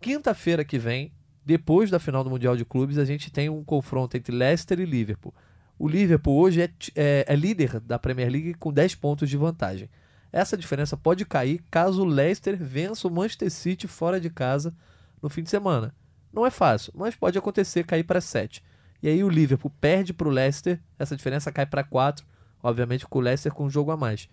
Quinta-feira 0.00 0.64
que 0.64 0.78
vem, 0.78 1.12
depois 1.44 1.90
da 1.90 1.98
final 1.98 2.22
do 2.22 2.30
Mundial 2.30 2.56
de 2.56 2.64
Clubes, 2.64 2.98
a 2.98 3.04
gente 3.04 3.30
tem 3.30 3.48
um 3.48 3.64
confronto 3.64 4.16
entre 4.16 4.34
Leicester 4.34 4.78
e 4.78 4.84
Liverpool. 4.84 5.34
O 5.78 5.88
Liverpool 5.88 6.38
hoje 6.38 6.62
é, 6.62 6.70
é, 6.94 7.24
é 7.28 7.36
líder 7.36 7.80
da 7.80 7.98
Premier 7.98 8.30
League 8.30 8.54
com 8.54 8.72
10 8.72 8.94
pontos 8.94 9.28
de 9.28 9.36
vantagem. 9.36 9.88
Essa 10.32 10.56
diferença 10.56 10.96
pode 10.96 11.24
cair 11.24 11.62
caso 11.70 12.02
o 12.02 12.04
Leicester 12.04 12.56
vença 12.56 13.06
o 13.06 13.10
Manchester 13.10 13.50
City 13.50 13.86
fora 13.86 14.20
de 14.20 14.30
casa 14.30 14.74
no 15.22 15.28
fim 15.28 15.42
de 15.42 15.50
semana. 15.50 15.94
Não 16.32 16.44
é 16.44 16.50
fácil, 16.50 16.92
mas 16.96 17.14
pode 17.14 17.38
acontecer 17.38 17.84
cair 17.84 18.04
para 18.04 18.20
7. 18.20 18.62
E 19.02 19.08
aí 19.08 19.22
o 19.22 19.28
Liverpool 19.28 19.70
perde 19.80 20.12
para 20.12 20.26
o 20.26 20.30
Leicester, 20.30 20.80
essa 20.98 21.16
diferença 21.16 21.52
cai 21.52 21.66
para 21.66 21.84
4, 21.84 22.26
obviamente 22.62 23.06
com 23.06 23.18
o 23.18 23.22
Leicester 23.22 23.52
com 23.52 23.66
um 23.66 23.70
jogo 23.70 23.90
a 23.90 23.96
mais. 23.96 24.28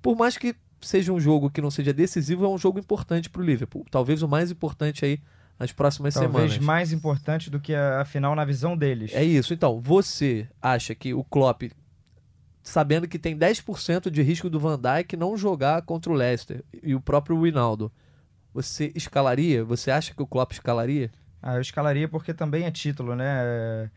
Por 0.00 0.16
mais 0.16 0.38
que 0.38 0.54
seja 0.80 1.12
um 1.12 1.20
jogo 1.20 1.50
que 1.50 1.60
não 1.60 1.70
seja 1.70 1.92
decisivo, 1.92 2.44
é 2.44 2.48
um 2.48 2.58
jogo 2.58 2.78
importante 2.78 3.28
para 3.28 3.42
o 3.42 3.44
Liverpool. 3.44 3.84
Talvez 3.90 4.22
o 4.22 4.28
mais 4.28 4.50
importante 4.50 5.04
aí 5.04 5.20
nas 5.58 5.72
próximas 5.72 6.14
Talvez 6.14 6.30
semanas. 6.30 6.50
Talvez 6.52 6.66
mais 6.66 6.92
importante 6.92 7.50
do 7.50 7.58
que 7.58 7.74
a, 7.74 8.00
a 8.00 8.04
final 8.04 8.34
na 8.34 8.44
visão 8.44 8.76
deles. 8.76 9.12
É 9.14 9.24
isso. 9.24 9.52
Então, 9.52 9.80
você 9.80 10.48
acha 10.62 10.94
que 10.94 11.12
o 11.12 11.24
Klopp 11.24 11.62
sabendo 12.62 13.08
que 13.08 13.18
tem 13.18 13.36
10% 13.36 14.10
de 14.10 14.22
risco 14.22 14.50
do 14.50 14.60
Van 14.60 14.78
Dijk 14.78 15.16
não 15.16 15.36
jogar 15.36 15.82
contra 15.82 16.12
o 16.12 16.14
Leicester 16.14 16.62
e 16.82 16.94
o 16.94 17.00
próprio 17.00 17.40
Winaldo. 17.40 17.90
Você 18.52 18.92
escalaria? 18.94 19.64
Você 19.64 19.90
acha 19.90 20.14
que 20.14 20.22
o 20.22 20.26
Klopp 20.26 20.52
escalaria? 20.52 21.10
Ah, 21.42 21.54
eu 21.54 21.60
escalaria 21.60 22.08
porque 22.08 22.34
também 22.34 22.64
é 22.64 22.70
título, 22.70 23.14
né? 23.14 23.26
É, 23.26 23.90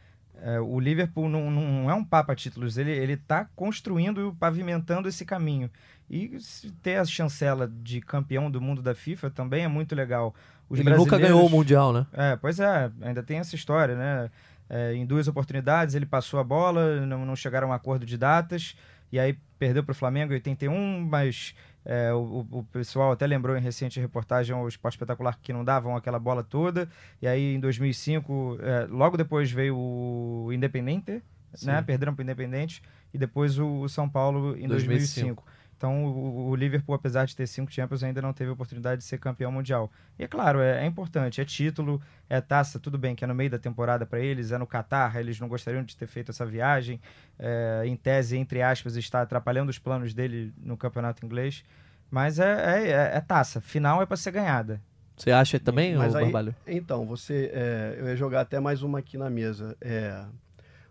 é, 0.43 0.59
o 0.59 0.79
Liverpool 0.79 1.27
não, 1.27 1.51
não 1.51 1.89
é 1.89 1.93
um 1.93 2.03
papa 2.03 2.35
títulos, 2.35 2.77
ele, 2.77 2.91
ele 2.91 3.17
tá 3.17 3.47
construindo, 3.55 4.35
pavimentando 4.39 5.09
esse 5.09 5.25
caminho. 5.25 5.69
E 6.09 6.37
ter 6.81 6.97
a 6.97 7.05
chancela 7.05 7.67
de 7.67 8.01
campeão 8.01 8.51
do 8.51 8.59
mundo 8.59 8.81
da 8.81 8.93
FIFA 8.93 9.29
também 9.29 9.63
é 9.63 9.67
muito 9.67 9.95
legal. 9.95 10.35
Os 10.71 10.79
ele 10.79 10.89
nunca 10.95 11.17
ganhou 11.17 11.45
o 11.45 11.49
Mundial, 11.49 11.91
né? 11.91 12.05
É, 12.13 12.37
pois 12.37 12.57
é, 12.59 12.89
ainda 13.01 13.21
tem 13.21 13.39
essa 13.39 13.55
história, 13.55 13.93
né? 13.93 14.31
É, 14.69 14.93
em 14.93 15.05
duas 15.05 15.27
oportunidades 15.27 15.95
ele 15.95 16.05
passou 16.05 16.39
a 16.39 16.43
bola, 16.45 17.05
não, 17.05 17.25
não 17.25 17.35
chegaram 17.35 17.67
a 17.67 17.71
um 17.71 17.73
acordo 17.73 18.05
de 18.05 18.17
datas, 18.17 18.73
e 19.11 19.19
aí 19.19 19.37
perdeu 19.59 19.83
para 19.83 19.91
o 19.91 19.95
Flamengo 19.95 20.31
em 20.31 20.35
81, 20.35 21.01
mas 21.01 21.53
é, 21.83 22.13
o, 22.13 22.47
o, 22.49 22.63
pessoal 22.71 23.11
até 23.11 23.27
lembrou 23.27 23.57
em 23.57 23.59
recente 23.59 23.99
reportagem 23.99 24.55
o 24.55 24.67
Esporte 24.67 24.93
Espetacular 24.93 25.37
que 25.41 25.51
não 25.51 25.65
davam 25.65 25.95
aquela 25.95 26.17
bola 26.17 26.41
toda. 26.41 26.87
E 27.21 27.27
aí 27.27 27.55
em 27.55 27.59
2005, 27.59 28.59
é, 28.61 28.87
logo 28.89 29.17
depois 29.17 29.51
veio 29.51 29.75
o 29.75 30.49
Independente, 30.53 31.21
né? 31.63 31.81
Perderam 31.81 32.13
para 32.15 32.21
o 32.21 32.23
Independente. 32.23 32.81
E 33.13 33.17
depois 33.17 33.59
o, 33.59 33.81
o 33.81 33.89
São 33.89 34.07
Paulo 34.07 34.55
em 34.57 34.67
2005. 34.69 34.69
2005. 34.69 35.43
Então 35.81 36.05
o, 36.05 36.49
o, 36.49 36.55
Liverpool, 36.55 36.93
apesar 36.93 37.25
de 37.25 37.35
ter 37.35 37.47
cinco 37.47 37.73
Champions, 37.73 38.03
ainda 38.03 38.21
não 38.21 38.31
teve 38.31 38.51
a 38.51 38.53
oportunidade 38.53 39.01
de 39.01 39.07
ser 39.07 39.17
campeão 39.17 39.51
mundial. 39.51 39.91
E 40.19 40.23
é 40.23 40.27
claro, 40.27 40.59
é, 40.59 40.83
é 40.83 40.85
importante, 40.85 41.41
é 41.41 41.45
título, 41.45 41.99
é 42.29 42.39
taça, 42.39 42.79
tudo 42.79 42.99
bem 42.99 43.15
que 43.15 43.23
é 43.23 43.27
no 43.27 43.33
meio 43.33 43.49
da 43.49 43.57
temporada 43.57 44.05
para 44.05 44.19
eles, 44.19 44.51
é 44.51 44.59
no 44.59 44.67
Catar, 44.67 45.19
eles 45.19 45.39
não 45.39 45.47
gostariam 45.47 45.83
de 45.83 45.97
ter 45.97 46.05
feito 46.05 46.29
essa 46.29 46.45
viagem. 46.45 47.01
É, 47.39 47.81
em 47.83 47.95
tese, 47.95 48.37
entre 48.37 48.61
aspas, 48.61 48.95
está 48.95 49.23
atrapalhando 49.23 49.71
os 49.71 49.79
planos 49.79 50.13
dele 50.13 50.53
no 50.55 50.77
campeonato 50.77 51.25
inglês. 51.25 51.63
Mas 52.11 52.37
é, 52.37 52.43
é, 52.43 52.87
é, 52.89 53.17
é 53.17 53.19
taça, 53.19 53.59
final 53.59 54.03
é 54.03 54.05
para 54.05 54.17
ser 54.17 54.33
ganhada. 54.33 54.79
Você 55.17 55.31
acha 55.31 55.59
também, 55.59 55.95
Mas 55.95 56.15
aí, 56.15 56.25
Barbalho? 56.25 56.55
Então, 56.67 57.07
você, 57.07 57.49
é, 57.55 57.95
eu 57.97 58.07
ia 58.07 58.15
jogar 58.15 58.41
até 58.41 58.59
mais 58.59 58.83
uma 58.83 58.99
aqui 58.99 59.17
na 59.17 59.31
mesa. 59.31 59.75
É, 59.81 60.25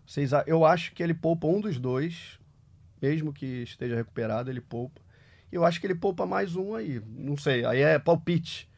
vocês, 0.05 0.31
eu 0.45 0.65
acho 0.65 0.91
que 0.91 1.01
ele 1.01 1.13
poupa 1.13 1.47
um 1.47 1.61
dos 1.61 1.79
dois 1.79 2.40
mesmo 3.01 3.33
que 3.33 3.63
esteja 3.63 3.95
recuperado, 3.95 4.49
ele 4.49 4.61
poupa. 4.61 5.01
E 5.51 5.55
eu 5.55 5.65
acho 5.65 5.79
que 5.79 5.87
ele 5.87 5.95
poupa 5.95 6.25
mais 6.25 6.55
um 6.55 6.75
aí. 6.75 7.01
Não 7.07 7.35
sei, 7.35 7.65
aí 7.65 7.81
é 7.81 7.99
palpite 7.99 8.69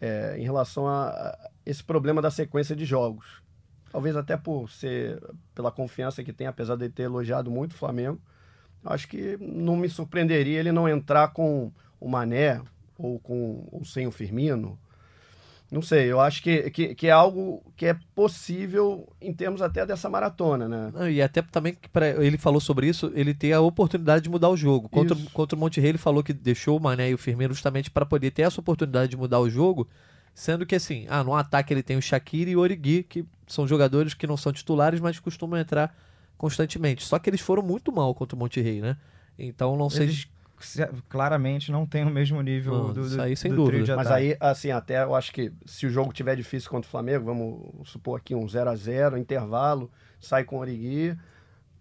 é, 0.00 0.36
em 0.38 0.42
relação 0.42 0.86
a 0.86 1.50
esse 1.64 1.82
problema 1.82 2.20
da 2.20 2.30
sequência 2.30 2.74
de 2.74 2.84
jogos. 2.84 3.42
Talvez 3.90 4.16
até 4.16 4.36
por 4.36 4.70
ser 4.70 5.22
pela 5.54 5.70
confiança 5.70 6.24
que 6.24 6.32
tem, 6.32 6.46
apesar 6.46 6.76
de 6.76 6.88
ter 6.88 7.04
elogiado 7.04 7.50
muito 7.50 7.72
o 7.72 7.76
Flamengo. 7.76 8.20
Acho 8.84 9.06
que 9.06 9.36
não 9.40 9.76
me 9.76 9.88
surpreenderia 9.88 10.58
ele 10.58 10.72
não 10.72 10.88
entrar 10.88 11.28
com 11.28 11.70
o 12.00 12.08
Mané 12.08 12.60
ou 12.98 13.20
com 13.20 13.68
ou 13.70 13.84
sem 13.84 14.06
o 14.06 14.10
Firmino 14.10 14.78
não 15.72 15.80
sei, 15.80 16.12
eu 16.12 16.20
acho 16.20 16.42
que, 16.42 16.70
que, 16.70 16.94
que, 16.94 17.06
é 17.06 17.10
algo 17.10 17.62
que 17.78 17.86
é 17.86 17.96
possível 18.14 19.10
em 19.18 19.32
termos 19.32 19.62
até 19.62 19.86
dessa 19.86 20.06
maratona, 20.06 20.68
né? 20.68 21.10
e 21.10 21.22
até 21.22 21.40
também 21.40 21.72
que 21.72 21.88
pra, 21.88 22.10
ele 22.22 22.36
falou 22.36 22.60
sobre 22.60 22.86
isso, 22.86 23.10
ele 23.14 23.32
ter 23.32 23.54
a 23.54 23.60
oportunidade 23.62 24.24
de 24.24 24.28
mudar 24.28 24.50
o 24.50 24.56
jogo. 24.56 24.86
Contra, 24.90 25.16
contra 25.32 25.56
o 25.56 25.58
Monte 25.58 25.80
Rey, 25.80 25.92
ele 25.92 25.98
falou 25.98 26.22
que 26.22 26.34
deixou 26.34 26.76
o 26.76 26.80
Mané 26.80 27.08
e 27.08 27.14
o 27.14 27.18
Firmino 27.18 27.54
justamente 27.54 27.90
para 27.90 28.04
poder 28.04 28.32
ter 28.32 28.42
essa 28.42 28.60
oportunidade 28.60 29.12
de 29.12 29.16
mudar 29.16 29.40
o 29.40 29.48
jogo, 29.48 29.88
sendo 30.34 30.66
que 30.66 30.74
assim, 30.74 31.06
ah, 31.08 31.24
no 31.24 31.34
ataque 31.34 31.72
ele 31.72 31.82
tem 31.82 31.96
o 31.96 32.02
Shaqiri 32.02 32.50
e 32.50 32.56
o 32.56 32.60
Origi, 32.60 33.02
que 33.02 33.24
são 33.46 33.66
jogadores 33.66 34.12
que 34.12 34.26
não 34.26 34.36
são 34.36 34.52
titulares, 34.52 35.00
mas 35.00 35.18
costumam 35.18 35.58
entrar 35.58 35.96
constantemente. 36.36 37.02
Só 37.02 37.18
que 37.18 37.30
eles 37.30 37.40
foram 37.40 37.62
muito 37.62 37.90
mal 37.90 38.14
contra 38.14 38.36
o 38.36 38.38
Monte 38.38 38.60
Rey, 38.60 38.82
né? 38.82 38.94
Então 39.38 39.74
não 39.78 39.88
sei... 39.88 40.02
Eles 40.02 40.28
claramente 41.08 41.70
não 41.70 41.86
tem 41.86 42.04
o 42.04 42.10
mesmo 42.10 42.40
nível 42.40 42.72
não, 42.72 42.92
do, 42.92 43.08
do, 43.08 43.22
aí, 43.22 43.36
sem 43.36 43.50
do 43.50 43.56
dúvida. 43.56 43.96
Mas 43.96 44.10
aí, 44.10 44.36
assim, 44.40 44.70
até 44.70 45.02
eu 45.02 45.14
acho 45.14 45.32
que 45.32 45.52
se 45.66 45.86
o 45.86 45.90
jogo 45.90 46.12
tiver 46.12 46.36
difícil 46.36 46.70
contra 46.70 46.88
o 46.88 46.90
Flamengo, 46.90 47.24
vamos 47.24 47.90
supor 47.90 48.18
aqui 48.18 48.34
um 48.34 48.48
0 48.48 48.70
a 48.70 48.76
0 48.76 49.18
intervalo, 49.18 49.90
sai 50.20 50.44
com 50.44 50.56
o 50.56 50.60
Origui, 50.60 51.16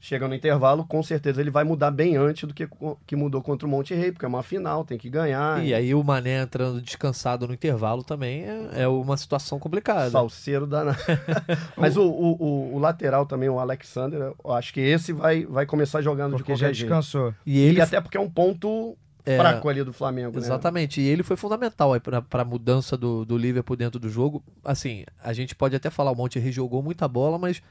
chega 0.02 0.28
no 0.28 0.34
intervalo, 0.34 0.84
com 0.84 1.04
certeza 1.04 1.40
ele 1.40 1.52
vai 1.52 1.64
mudar 1.64 1.92
bem 1.92 2.18
antes 2.18 2.46
do 2.46 2.54
que, 2.56 2.68
que 3.06 3.16
mudou 3.16 3.40
contra 3.40 3.68
o 3.68 3.70
Monte 3.70 3.94
Rei, 3.94 4.12
porque 4.12 4.26
é 4.26 4.28
uma 4.28 4.42
final, 4.42 4.84
tem 4.84 4.98
que 4.98 5.08
ganhar. 5.08 5.64
E, 5.64 5.70
e... 5.70 5.74
aí 5.76 5.94
o 5.94 6.04
Mané 6.04 6.42
entrando 6.42 6.82
descansado 6.82 7.48
no 7.48 7.54
intervalo 7.54 8.04
também 8.04 8.44
é, 8.44 8.82
é 8.82 8.88
uma 8.88 9.16
situação 9.16 9.60
complicada. 9.60 10.10
Salseiro 10.10 10.66
danado. 10.66 10.98
Mas 11.78 11.96
o, 11.96 12.04
o, 12.04 12.74
o, 12.76 12.80
lateral 12.80 13.28
também, 13.28 13.48
o 13.48 13.60
Alexander, 13.60 14.34
eu 14.44 14.52
acho 14.54 14.74
que 14.74 14.80
esse 14.80 15.14
vai, 15.14 15.46
vai 15.46 15.68
começar 15.68 16.02
jogando 16.02 16.32
porque 16.32 16.52
de 16.52 16.60
qualquer 16.60 16.74
já 16.74 16.82
descansou. 16.82 17.26
Jeito. 17.26 17.38
E, 17.46 17.60
ele... 17.60 17.78
e 17.78 17.82
até 17.82 18.02
porque 18.02 18.18
é 18.18 18.22
um 18.22 18.30
ponto 18.30 18.98
é, 19.24 19.38
fraco 19.38 19.70
ali 19.70 19.84
do 19.84 19.94
Flamengo. 19.94 20.32
Né? 20.32 20.44
Exatamente, 20.44 21.00
né? 21.00 21.06
e 21.06 21.10
ele 21.10 21.22
foi 21.22 21.38
fundamental 21.38 21.92
para 22.02 22.42
a 22.42 22.46
mudança 22.46 22.98
do, 22.98 23.24
do 23.24 23.38
Liverpool 23.38 23.78
dentro 23.78 24.00
do 24.00 24.10
jogo. 24.10 24.44
Assim, 24.66 25.06
a 25.24 25.32
gente 25.32 25.54
pode 25.54 25.76
até 25.76 25.92
falar, 25.92 26.12
o 26.12 26.16
Monte 26.16 26.40
Rei 26.40 26.52
jogou 26.52 26.82
muita 26.82 27.08
bola, 27.08 27.38
mas 27.38 27.62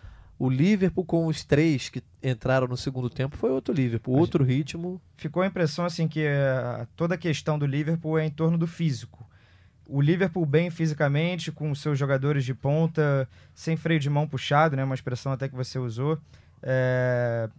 o 0.40 0.49
Liverpool 0.49 1.04
com 1.04 1.26
os 1.26 1.44
três 1.44 1.90
que 1.90 2.02
entraram 2.23 2.66
no 2.66 2.75
segundo 2.75 3.11
tempo 3.11 3.37
foi 3.37 3.50
outro 3.50 3.75
Liverpool, 3.75 4.16
outro 4.16 4.42
ritmo. 4.42 4.99
Ficou 5.14 5.42
a 5.42 5.47
impressão 5.47 5.85
assim 5.85 6.09
que 6.09 6.25
uh, 6.25 6.88
toda 6.97 7.14
a 7.14 7.18
questão 7.18 7.59
do 7.59 7.66
Liverpool 7.66 8.18
é 8.18 8.25
em 8.25 8.30
torno 8.30 8.56
do 8.56 8.66
físico. 8.66 9.28
O 9.87 10.00
Liverpool 10.00 10.47
bem 10.47 10.70
fisicamente, 10.70 11.52
com 11.52 11.75
seus 11.75 11.99
jogadores 11.99 12.42
de 12.42 12.54
ponta, 12.54 13.28
sem 13.54 13.76
freio 13.76 14.00
de 14.00 14.09
mão 14.09 14.26
puxado, 14.26 14.75
né, 14.76 14.82
uma 14.82 14.94
expressão 14.94 15.30
até 15.30 15.47
que 15.47 15.54
você 15.54 15.78
usou. 15.78 16.18
É, 16.62 17.50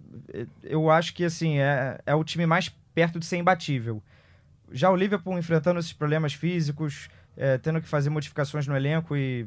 eu 0.64 0.90
acho 0.90 1.14
que 1.14 1.24
assim 1.24 1.60
é, 1.60 2.00
é 2.04 2.16
o 2.16 2.24
time 2.24 2.48
mais 2.48 2.70
perto 2.96 3.20
de 3.20 3.28
ser 3.28 3.38
imbatível. 3.38 4.02
Já 4.72 4.90
o 4.90 4.96
Liverpool 4.96 5.38
enfrentando 5.38 5.80
esses 5.80 5.94
problemas 5.94 6.34
físicos, 6.34 7.10
é, 7.38 7.60
tendo 7.60 7.80
que 7.80 7.88
fazer 7.88 8.10
modificações 8.10 8.66
no 8.66 8.76
elenco 8.76 9.16
e 9.16 9.46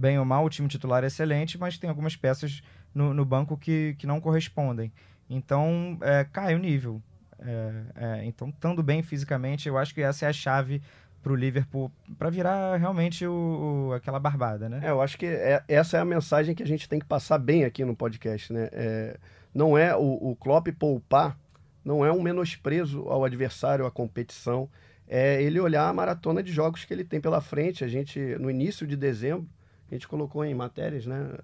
bem 0.00 0.18
ou 0.18 0.24
mal, 0.24 0.44
o 0.44 0.50
time 0.50 0.66
titular 0.66 1.04
é 1.04 1.06
excelente, 1.06 1.58
mas 1.58 1.78
tem 1.78 1.88
algumas 1.88 2.16
peças 2.16 2.62
no, 2.94 3.14
no 3.14 3.24
banco 3.24 3.56
que, 3.56 3.94
que 3.98 4.06
não 4.06 4.20
correspondem. 4.20 4.92
Então, 5.28 5.96
é, 6.00 6.24
cai 6.24 6.54
o 6.54 6.58
nível. 6.58 7.00
É, 7.38 7.72
é, 7.94 8.24
então, 8.24 8.48
estando 8.48 8.82
bem 8.82 9.02
fisicamente, 9.02 9.68
eu 9.68 9.78
acho 9.78 9.94
que 9.94 10.02
essa 10.02 10.26
é 10.26 10.28
a 10.28 10.32
chave 10.32 10.82
para 11.22 11.32
o 11.32 11.36
Liverpool 11.36 11.92
para 12.18 12.30
virar 12.30 12.76
realmente 12.76 13.26
o, 13.26 13.88
o, 13.88 13.92
aquela 13.92 14.18
barbada, 14.18 14.68
né? 14.68 14.80
É, 14.82 14.90
eu 14.90 15.00
acho 15.00 15.18
que 15.18 15.26
é, 15.26 15.62
essa 15.68 15.98
é 15.98 16.00
a 16.00 16.04
mensagem 16.04 16.54
que 16.54 16.62
a 16.62 16.66
gente 16.66 16.88
tem 16.88 16.98
que 16.98 17.04
passar 17.06 17.38
bem 17.38 17.64
aqui 17.64 17.84
no 17.84 17.94
podcast, 17.94 18.52
né? 18.52 18.68
É, 18.72 19.18
não 19.54 19.76
é 19.76 19.94
o, 19.94 20.30
o 20.30 20.36
Klopp 20.36 20.68
poupar, 20.78 21.38
não 21.84 22.04
é 22.04 22.12
um 22.12 22.22
menosprezo 22.22 23.08
ao 23.08 23.24
adversário, 23.24 23.86
à 23.86 23.90
competição. 23.90 24.68
É 25.06 25.42
ele 25.42 25.58
olhar 25.58 25.88
a 25.88 25.92
maratona 25.92 26.42
de 26.42 26.52
jogos 26.52 26.84
que 26.84 26.94
ele 26.94 27.04
tem 27.04 27.20
pela 27.20 27.40
frente. 27.40 27.84
A 27.84 27.88
gente, 27.88 28.18
no 28.38 28.50
início 28.50 28.86
de 28.86 28.96
dezembro, 28.96 29.48
a 29.90 29.94
gente 29.94 30.08
colocou 30.08 30.44
em 30.44 30.54
matérias, 30.54 31.06
né? 31.06 31.34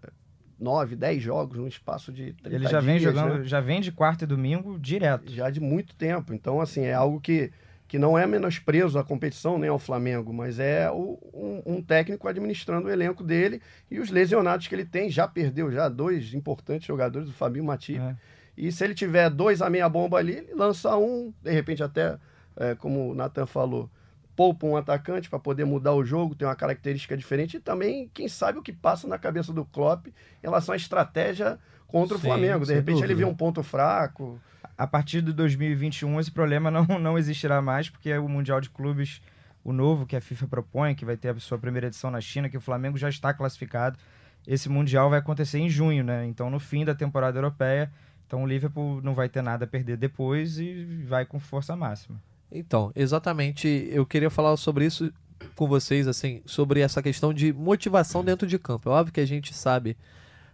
Nove, 0.59 0.97
dez 0.97 1.23
jogos 1.23 1.59
no 1.59 1.69
espaço 1.69 2.11
de 2.11 2.33
30 2.33 2.57
Ele 2.57 2.67
já 2.67 2.81
vem 2.81 2.99
dias, 2.99 3.15
jogando, 3.15 3.39
né? 3.41 3.45
já 3.45 3.61
vem 3.61 3.81
de 3.81 3.93
quarta 3.93 4.25
e 4.25 4.27
domingo 4.27 4.79
direto. 4.79 5.31
Já 5.31 5.51
de 5.51 5.61
muito 5.61 5.95
tempo. 5.95 6.33
Então, 6.33 6.63
assim, 6.63 6.83
é 6.83 6.95
algo 6.95 7.21
que, 7.21 7.53
que 7.87 7.99
não 7.99 8.19
é 8.19 8.27
menosprezo 8.27 8.99
à 8.99 9.05
competição 9.05 9.59
nem 9.59 9.69
ao 9.69 9.79
Flamengo, 9.79 10.33
mas 10.33 10.59
é 10.59 10.91
o, 10.91 11.19
um, 11.35 11.75
um, 11.75 11.83
técnico 11.83 12.27
administrando 12.27 12.89
o 12.89 12.91
elenco 12.91 13.23
dele 13.23 13.61
e 13.91 13.99
os 13.99 14.09
lesionados 14.09 14.67
que 14.67 14.75
ele 14.75 14.87
tem. 14.87 15.11
Já 15.11 15.29
perdeu 15.29 15.71
já 15.71 15.91
dois 15.91 16.33
importantes 16.33 16.87
jogadores, 16.87 17.29
o 17.29 17.35
Fabinho 17.35 17.65
Mati. 17.65 17.99
É. 17.99 18.17
E 18.57 18.73
se 18.73 18.83
ele 18.83 18.95
tiver 18.95 19.29
dois 19.29 19.61
a 19.61 19.69
meia 19.69 19.89
bomba 19.91 20.17
ali, 20.17 20.37
ele 20.37 20.55
lança 20.55 20.97
um, 20.97 21.35
de 21.43 21.51
repente 21.51 21.83
até, 21.83 22.17
é, 22.57 22.75
como 22.75 23.11
o 23.11 23.15
Nathan 23.15 23.45
falou, 23.45 23.91
poupa 24.37 24.67
um 24.67 24.77
atacante 24.77 25.31
para 25.31 25.39
poder 25.39 25.65
mudar 25.65 25.95
o 25.95 26.05
jogo, 26.05 26.35
tem 26.35 26.47
uma 26.47 26.55
característica 26.55 27.17
diferente 27.17 27.57
e 27.57 27.61
também, 27.61 28.11
quem 28.13 28.29
sabe 28.29 28.59
o 28.59 28.63
que 28.63 28.73
passa 28.73 29.09
na 29.09 29.19
cabeça 29.19 29.53
do 29.53 29.65
Klopp 29.65 30.09
em 30.09 30.13
relação 30.43 30.75
à 30.75 30.77
estratégia 30.77 31.59
contra 31.89 32.19
Sim, 32.19 32.27
o 32.27 32.27
Flamengo. 32.27 32.67
De 32.67 32.75
repente 32.75 32.97
dúvida. 32.97 33.13
ele 33.13 33.15
vê 33.15 33.25
um 33.25 33.35
ponto 33.35 33.63
fraco. 33.63 34.39
A 34.77 34.87
partir 34.87 35.23
de 35.23 35.33
2021 35.33 36.21
esse 36.21 36.31
problema 36.31 36.71
não, 36.71 36.85
não 37.01 37.19
existirá 37.19 37.63
mais, 37.63 37.89
porque 37.89 38.11
é 38.11 38.19
o 38.19 38.29
Mundial 38.29 38.61
de 38.61 38.69
Clubes, 38.69 39.23
o 39.65 39.73
novo 39.73 40.05
que 40.05 40.15
a 40.15 40.21
FIFA 40.21 40.47
propõe, 40.47 40.95
que 40.95 41.05
vai 41.05 41.17
ter 41.17 41.31
a 41.31 41.41
sua 41.41 41.59
primeira 41.59 41.87
edição 41.87 42.11
na 42.11 42.21
China, 42.21 42.49
que 42.49 42.59
o 42.59 42.61
Flamengo 42.61 42.99
já 42.99 43.09
está 43.09 43.33
classificado. 43.33 43.99
Esse 44.47 44.69
Mundial 44.69 45.09
vai 45.09 45.19
acontecer 45.19 45.59
em 45.59 45.71
junho, 45.71 46.05
né? 46.05 46.27
Então 46.27 46.51
no 46.51 46.61
fim 46.61 46.85
da 46.85 46.95
temporada 46.95 47.39
europeia. 47.39 47.91
Então 48.27 48.43
o 48.43 48.47
Liverpool 48.47 49.01
não 49.03 49.15
vai 49.15 49.29
ter 49.29 49.43
nada 49.43 49.65
a 49.65 49.69
perder 49.69 49.97
depois 49.97 50.59
e 50.59 50.85
vai 51.07 51.25
com 51.25 51.41
força 51.41 51.75
máxima. 51.75 52.21
Então, 52.51 52.93
exatamente, 52.95 53.89
eu 53.91 54.07
queria 54.07 54.31
falar 54.31 54.57
sobre 54.57 54.87
isso 54.87 55.13
com 55.55 55.67
vocês, 55.67 56.07
assim, 56.07 56.43
sobre 56.47 56.81
essa 56.81 57.03
questão 57.03 57.33
de 57.33 57.53
motivação 57.53 58.25
dentro 58.25 58.47
de 58.47 58.59
campo. 58.59 58.89
É 58.89 58.93
óbvio 58.93 59.13
que 59.13 59.21
a 59.21 59.27
gente 59.27 59.55
sabe, 59.55 59.97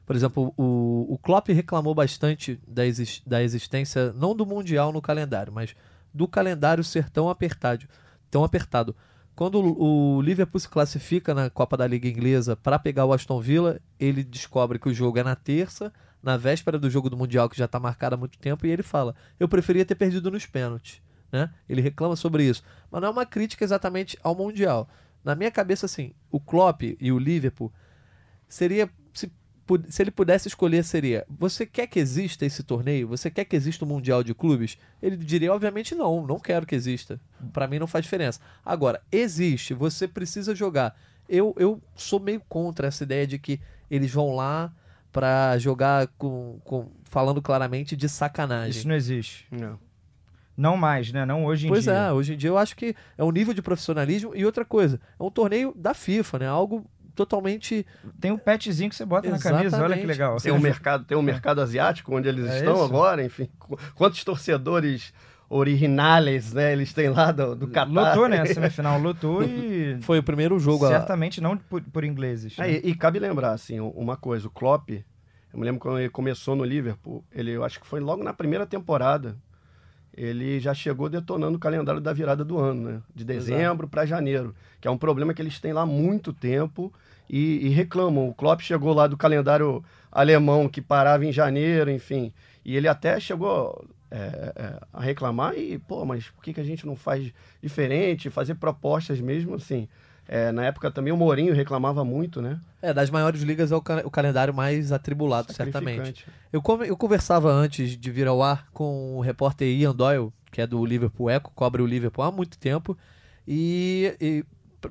por 0.06 0.16
exemplo, 0.16 0.52
o, 0.56 1.06
o 1.08 1.18
Klopp 1.18 1.48
reclamou 1.48 1.94
bastante 1.94 2.60
da, 2.66 2.86
exist, 2.86 3.22
da 3.26 3.42
existência, 3.42 4.12
não 4.12 4.34
do 4.34 4.46
Mundial 4.46 4.92
no 4.92 5.02
calendário, 5.02 5.52
mas 5.52 5.74
do 6.12 6.26
calendário 6.26 6.82
ser 6.82 7.08
tão 7.10 7.28
apertado. 7.28 7.86
Tão 8.30 8.44
apertado. 8.44 8.96
Quando 9.34 9.60
o, 9.60 10.16
o 10.16 10.22
Liverpool 10.22 10.60
se 10.60 10.68
classifica 10.68 11.34
na 11.34 11.48
Copa 11.48 11.76
da 11.76 11.86
Liga 11.86 12.08
Inglesa 12.08 12.54
para 12.56 12.78
pegar 12.78 13.06
o 13.06 13.12
Aston 13.12 13.40
Villa, 13.40 13.80
ele 13.98 14.22
descobre 14.22 14.78
que 14.78 14.88
o 14.88 14.94
jogo 14.94 15.18
é 15.18 15.22
na 15.22 15.34
terça, 15.34 15.92
na 16.22 16.36
véspera 16.36 16.78
do 16.78 16.90
jogo 16.90 17.08
do 17.08 17.16
Mundial, 17.16 17.48
que 17.48 17.56
já 17.56 17.64
está 17.64 17.80
marcado 17.80 18.14
há 18.14 18.18
muito 18.18 18.38
tempo, 18.38 18.66
e 18.66 18.70
ele 18.70 18.82
fala: 18.82 19.14
Eu 19.40 19.48
preferia 19.48 19.84
ter 19.84 19.94
perdido 19.94 20.30
nos 20.30 20.46
pênaltis. 20.46 21.00
Né? 21.32 21.50
Ele 21.66 21.80
reclama 21.80 22.14
sobre 22.14 22.44
isso. 22.44 22.62
Mas 22.90 23.00
não 23.00 23.08
é 23.08 23.10
uma 23.10 23.24
crítica 23.24 23.64
exatamente 23.64 24.18
ao 24.22 24.34
Mundial. 24.34 24.88
Na 25.24 25.34
minha 25.34 25.50
cabeça, 25.50 25.86
assim, 25.86 26.12
o 26.30 26.38
Klopp 26.38 26.82
e 26.82 27.10
o 27.10 27.18
Liverpool 27.18 27.72
seria. 28.46 28.90
Se, 29.14 29.32
se 29.88 30.02
ele 30.02 30.10
pudesse 30.10 30.48
escolher, 30.48 30.84
seria: 30.84 31.24
Você 31.30 31.64
quer 31.64 31.86
que 31.86 31.98
exista 31.98 32.44
esse 32.44 32.62
torneio? 32.62 33.08
Você 33.08 33.30
quer 33.30 33.46
que 33.46 33.56
exista 33.56 33.84
o 33.84 33.88
um 33.88 33.92
Mundial 33.92 34.22
de 34.22 34.34
Clubes? 34.34 34.76
Ele 35.00 35.16
diria, 35.16 35.52
obviamente, 35.52 35.94
não, 35.94 36.26
não 36.26 36.38
quero 36.38 36.66
que 36.66 36.74
exista. 36.74 37.18
Para 37.52 37.66
mim 37.66 37.78
não 37.78 37.86
faz 37.86 38.04
diferença. 38.04 38.40
Agora, 38.64 39.00
existe, 39.10 39.72
você 39.72 40.06
precisa 40.06 40.54
jogar. 40.54 40.94
Eu, 41.28 41.54
eu 41.56 41.80
sou 41.94 42.20
meio 42.20 42.42
contra 42.46 42.88
essa 42.88 43.04
ideia 43.04 43.26
de 43.26 43.38
que 43.38 43.60
eles 43.88 44.10
vão 44.10 44.34
lá 44.34 44.74
para 45.12 45.56
jogar 45.58 46.08
com, 46.18 46.58
com, 46.64 46.90
falando 47.04 47.40
claramente 47.40 47.94
de 47.94 48.08
sacanagem. 48.08 48.70
Isso 48.70 48.88
não 48.88 48.94
existe. 48.94 49.46
Não. 49.50 49.78
Não 50.56 50.76
mais, 50.76 51.12
né? 51.12 51.24
Não 51.24 51.44
hoje 51.44 51.66
em 51.66 51.70
pois 51.70 51.84
dia. 51.84 51.92
Pois 51.92 52.02
é, 52.02 52.12
hoje 52.12 52.34
em 52.34 52.36
dia 52.36 52.50
eu 52.50 52.58
acho 52.58 52.76
que 52.76 52.94
é 53.16 53.24
um 53.24 53.30
nível 53.30 53.54
de 53.54 53.62
profissionalismo 53.62 54.32
e 54.34 54.44
outra 54.44 54.64
coisa, 54.64 55.00
é 55.18 55.22
um 55.22 55.30
torneio 55.30 55.72
da 55.76 55.94
FIFA, 55.94 56.38
né? 56.40 56.46
Algo 56.46 56.84
totalmente. 57.14 57.86
Tem 58.20 58.30
um 58.30 58.38
petzinho 58.38 58.90
que 58.90 58.96
você 58.96 59.04
bota 59.04 59.28
Exatamente. 59.28 59.52
na 59.52 59.58
camisa, 59.70 59.82
olha 59.82 59.98
que 59.98 60.06
legal. 60.06 60.36
Tem 60.38 60.52
um 60.52 60.58
mercado, 60.58 61.04
tem 61.04 61.16
um 61.16 61.22
mercado 61.22 61.60
asiático 61.60 62.14
onde 62.14 62.28
eles 62.28 62.46
é 62.46 62.58
estão 62.58 62.74
isso? 62.74 62.84
agora, 62.84 63.24
enfim. 63.24 63.48
Quantos 63.94 64.22
torcedores 64.24 65.12
originales, 65.48 66.52
né? 66.52 66.72
Eles 66.72 66.92
têm 66.92 67.10
lá 67.10 67.30
do, 67.30 67.54
do 67.54 67.68
Qatar. 67.68 67.88
Lutou, 67.88 68.28
né? 68.28 68.40
A 68.40 68.46
semifinal 68.52 68.98
lutou 68.98 69.42
e... 69.42 69.98
Foi 70.00 70.18
o 70.18 70.22
primeiro 70.22 70.58
jogo. 70.58 70.86
Certamente 70.88 71.40
a... 71.40 71.42
não 71.42 71.56
por, 71.56 71.82
por 71.82 72.04
ingleses. 72.04 72.56
Né? 72.56 72.70
É, 72.70 72.72
e, 72.72 72.90
e, 72.90 72.94
cabe 72.94 73.18
lembrar, 73.18 73.52
assim, 73.52 73.78
uma 73.78 74.16
coisa. 74.16 74.48
O 74.48 74.50
Klopp, 74.50 74.90
eu 74.90 75.04
me 75.58 75.64
lembro 75.64 75.80
quando 75.80 75.98
ele 75.98 76.08
começou 76.08 76.56
no 76.56 76.64
Liverpool, 76.64 77.22
ele, 77.30 77.50
eu 77.50 77.64
acho 77.64 77.78
que 77.78 77.86
foi 77.86 78.00
logo 78.00 78.24
na 78.24 78.32
primeira 78.32 78.66
temporada, 78.66 79.36
ele 80.14 80.60
já 80.60 80.74
chegou 80.74 81.08
detonando 81.08 81.56
o 81.56 81.60
calendário 81.60 82.00
da 82.00 82.12
virada 82.12 82.44
do 82.44 82.58
ano, 82.58 82.90
né? 82.90 83.02
De 83.14 83.24
dezembro 83.24 83.88
para 83.88 84.06
janeiro, 84.06 84.54
que 84.80 84.86
é 84.86 84.90
um 84.90 84.98
problema 84.98 85.32
que 85.32 85.40
eles 85.40 85.58
têm 85.58 85.72
lá 85.72 85.82
há 85.82 85.86
muito 85.86 86.32
tempo 86.32 86.92
e, 87.28 87.66
e, 87.66 87.68
reclamam. 87.70 88.28
O 88.28 88.34
Klopp 88.34 88.60
chegou 88.60 88.92
lá 88.92 89.06
do 89.06 89.16
calendário 89.16 89.82
alemão 90.10 90.68
que 90.68 90.82
parava 90.82 91.24
em 91.24 91.32
janeiro, 91.32 91.90
enfim, 91.90 92.32
e 92.64 92.76
ele 92.76 92.88
até 92.88 93.18
chegou 93.18 93.86
é, 94.10 94.52
é, 94.54 94.80
a 94.92 95.00
reclamar 95.00 95.54
e, 95.56 95.78
pô, 95.78 96.04
mas 96.04 96.28
por 96.28 96.44
que, 96.44 96.52
que 96.52 96.60
a 96.60 96.64
gente 96.64 96.86
não 96.86 96.94
faz 96.94 97.32
diferente, 97.62 98.28
fazer 98.28 98.56
propostas 98.56 99.20
mesmo 99.20 99.54
assim? 99.54 99.88
É, 100.34 100.50
na 100.50 100.64
época 100.64 100.90
também 100.90 101.12
o 101.12 101.16
Mourinho 101.16 101.52
reclamava 101.52 102.02
muito, 102.06 102.40
né? 102.40 102.58
É, 102.80 102.94
das 102.94 103.10
maiores 103.10 103.42
ligas 103.42 103.70
é 103.70 103.76
o, 103.76 103.82
o 104.02 104.10
calendário 104.10 104.54
mais 104.54 104.90
atribulado, 104.90 105.52
certamente. 105.52 106.26
Eu, 106.50 106.62
eu 106.86 106.96
conversava 106.96 107.52
antes 107.52 107.98
de 107.98 108.10
vir 108.10 108.26
ao 108.26 108.42
ar 108.42 108.66
com 108.72 109.18
o 109.18 109.20
repórter 109.20 109.68
Ian 109.68 109.94
Doyle, 109.94 110.32
que 110.50 110.62
é 110.62 110.66
do 110.66 110.82
Liverpool 110.86 111.28
Echo, 111.28 111.50
cobre 111.54 111.82
o 111.82 111.86
Liverpool 111.86 112.24
há 112.24 112.32
muito 112.32 112.56
tempo, 112.56 112.96
e, 113.46 114.16
e 114.18 114.42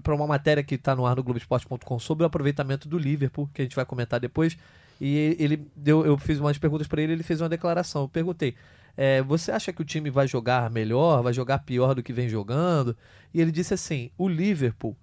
para 0.03 0.13
uma 0.13 0.27
matéria 0.27 0.61
que 0.61 0.75
está 0.75 0.95
no 0.95 1.07
ar 1.07 1.15
no 1.15 1.23
Globoesporte.com 1.23 1.97
sobre 1.97 2.23
o 2.23 2.27
aproveitamento 2.27 2.87
do 2.87 2.99
Liverpool, 2.99 3.49
que 3.51 3.63
a 3.63 3.65
gente 3.65 3.75
vai 3.75 3.83
comentar 3.83 4.19
depois, 4.19 4.55
e 5.01 5.35
ele 5.39 5.67
deu, 5.75 6.05
eu 6.05 6.19
fiz 6.19 6.39
umas 6.39 6.59
perguntas 6.59 6.85
para 6.85 7.01
ele, 7.01 7.13
ele 7.13 7.23
fez 7.23 7.41
uma 7.41 7.49
declaração. 7.49 8.03
Eu 8.03 8.09
perguntei: 8.09 8.53
é, 8.95 9.23
você 9.23 9.51
acha 9.51 9.73
que 9.73 9.81
o 9.81 9.85
time 9.85 10.11
vai 10.11 10.27
jogar 10.27 10.69
melhor, 10.69 11.23
vai 11.23 11.33
jogar 11.33 11.57
pior 11.59 11.95
do 11.95 12.03
que 12.03 12.13
vem 12.13 12.29
jogando? 12.29 12.95
E 13.33 13.41
ele 13.41 13.51
disse 13.51 13.73
assim: 13.73 14.11
o 14.19 14.27
Liverpool 14.29 14.95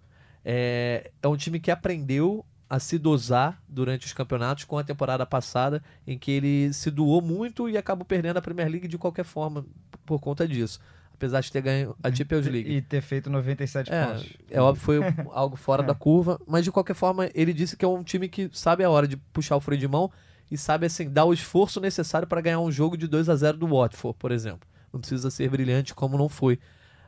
é, 0.51 1.11
é 1.23 1.29
um 1.29 1.37
time 1.37 1.61
que 1.61 1.71
aprendeu 1.71 2.43
a 2.71 2.79
se 2.79 2.99
dosar 2.99 3.63
durante 3.69 4.07
os 4.07 4.15
campeonatos 4.15 4.65
com 4.65 4.79
a 4.79 4.85
temporada 4.85 5.27
passada, 5.27 5.83
em 6.07 6.19
que 6.19 6.31
ele 6.31 6.73
se 6.73 6.91
doou 6.91 7.21
muito 7.21 7.69
e 7.69 7.77
acabou 7.77 8.07
perdendo 8.07 8.39
a 8.39 8.43
Premier 8.43 8.67
League 8.67 8.89
de 8.89 8.97
qualquer 8.97 9.27
forma 9.27 9.67
por 10.07 10.19
conta 10.19 10.49
disso. 10.49 10.81
Apesar 11.13 11.43
de 11.43 11.53
ter 11.53 11.61
ganho 11.61 11.95
a 12.03 12.11
Champions 12.11 12.47
League. 12.47 12.71
E 12.71 12.81
ter 12.81 13.03
feito 13.03 13.29
97 13.29 13.93
é, 13.93 14.07
pontos. 14.07 14.33
É 14.51 14.59
óbvio, 14.59 14.83
foi 14.83 14.99
algo 15.33 15.57
fora 15.57 15.83
é. 15.85 15.87
da 15.87 15.95
curva, 15.95 16.41
mas 16.47 16.65
de 16.65 16.73
qualquer 16.73 16.95
forma, 16.95 17.29
ele 17.35 17.53
disse 17.53 17.77
que 17.77 17.85
é 17.85 17.89
um 17.89 18.03
time 18.03 18.27
que 18.27 18.49
sabe 18.51 18.85
a 18.85 18.91
hora 18.91 19.07
de 19.07 19.19
puxar 19.19 19.57
o 19.57 19.61
freio 19.61 19.81
de 19.81 19.89
mão 19.89 20.11
e 20.51 20.57
sabe 20.57 20.87
assim 20.87 21.11
dar 21.11 21.27
o 21.27 21.33
esforço 21.35 21.79
necessário 21.79 22.27
para 22.27 22.41
ganhar 22.41 22.61
um 22.61 22.73
jogo 22.73 22.97
de 22.97 23.07
2 23.07 23.29
a 23.29 23.37
0 23.37 23.59
do 23.59 23.67
Watford, 23.67 24.17
por 24.19 24.33
exemplo. 24.33 24.67
Não 24.91 24.99
precisa 24.99 25.31
ser 25.31 25.51
brilhante 25.51 25.95
como 25.95 26.17
não 26.17 26.29
foi 26.29 26.59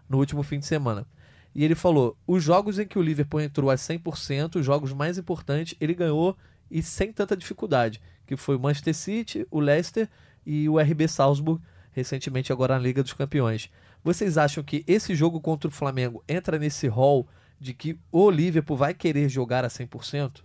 no 0.06 0.18
último 0.18 0.42
fim 0.42 0.58
de 0.58 0.66
semana. 0.66 1.06
E 1.54 1.64
ele 1.64 1.74
falou: 1.74 2.16
os 2.26 2.42
jogos 2.42 2.78
em 2.78 2.86
que 2.86 2.98
o 2.98 3.02
Liverpool 3.02 3.40
entrou 3.40 3.70
a 3.70 3.74
100%, 3.74 4.56
os 4.56 4.66
jogos 4.66 4.92
mais 4.92 5.18
importantes, 5.18 5.76
ele 5.80 5.94
ganhou 5.94 6.36
e 6.70 6.82
sem 6.82 7.12
tanta 7.12 7.36
dificuldade, 7.36 8.00
que 8.26 8.36
foi 8.36 8.56
o 8.56 8.60
Manchester 8.60 8.94
City, 8.94 9.46
o 9.50 9.58
Leicester 9.58 10.08
e 10.46 10.68
o 10.68 10.78
RB 10.78 11.08
Salzburg, 11.08 11.60
recentemente 11.92 12.52
agora 12.52 12.74
na 12.74 12.80
Liga 12.80 13.02
dos 13.02 13.12
Campeões. 13.12 13.68
Vocês 14.02 14.38
acham 14.38 14.62
que 14.62 14.84
esse 14.86 15.14
jogo 15.14 15.40
contra 15.40 15.68
o 15.68 15.72
Flamengo 15.72 16.22
entra 16.28 16.58
nesse 16.58 16.86
rol 16.86 17.28
de 17.58 17.74
que 17.74 17.98
o 18.10 18.30
Liverpool 18.30 18.76
vai 18.76 18.94
querer 18.94 19.28
jogar 19.28 19.64
a 19.64 19.68
100%? 19.68 20.42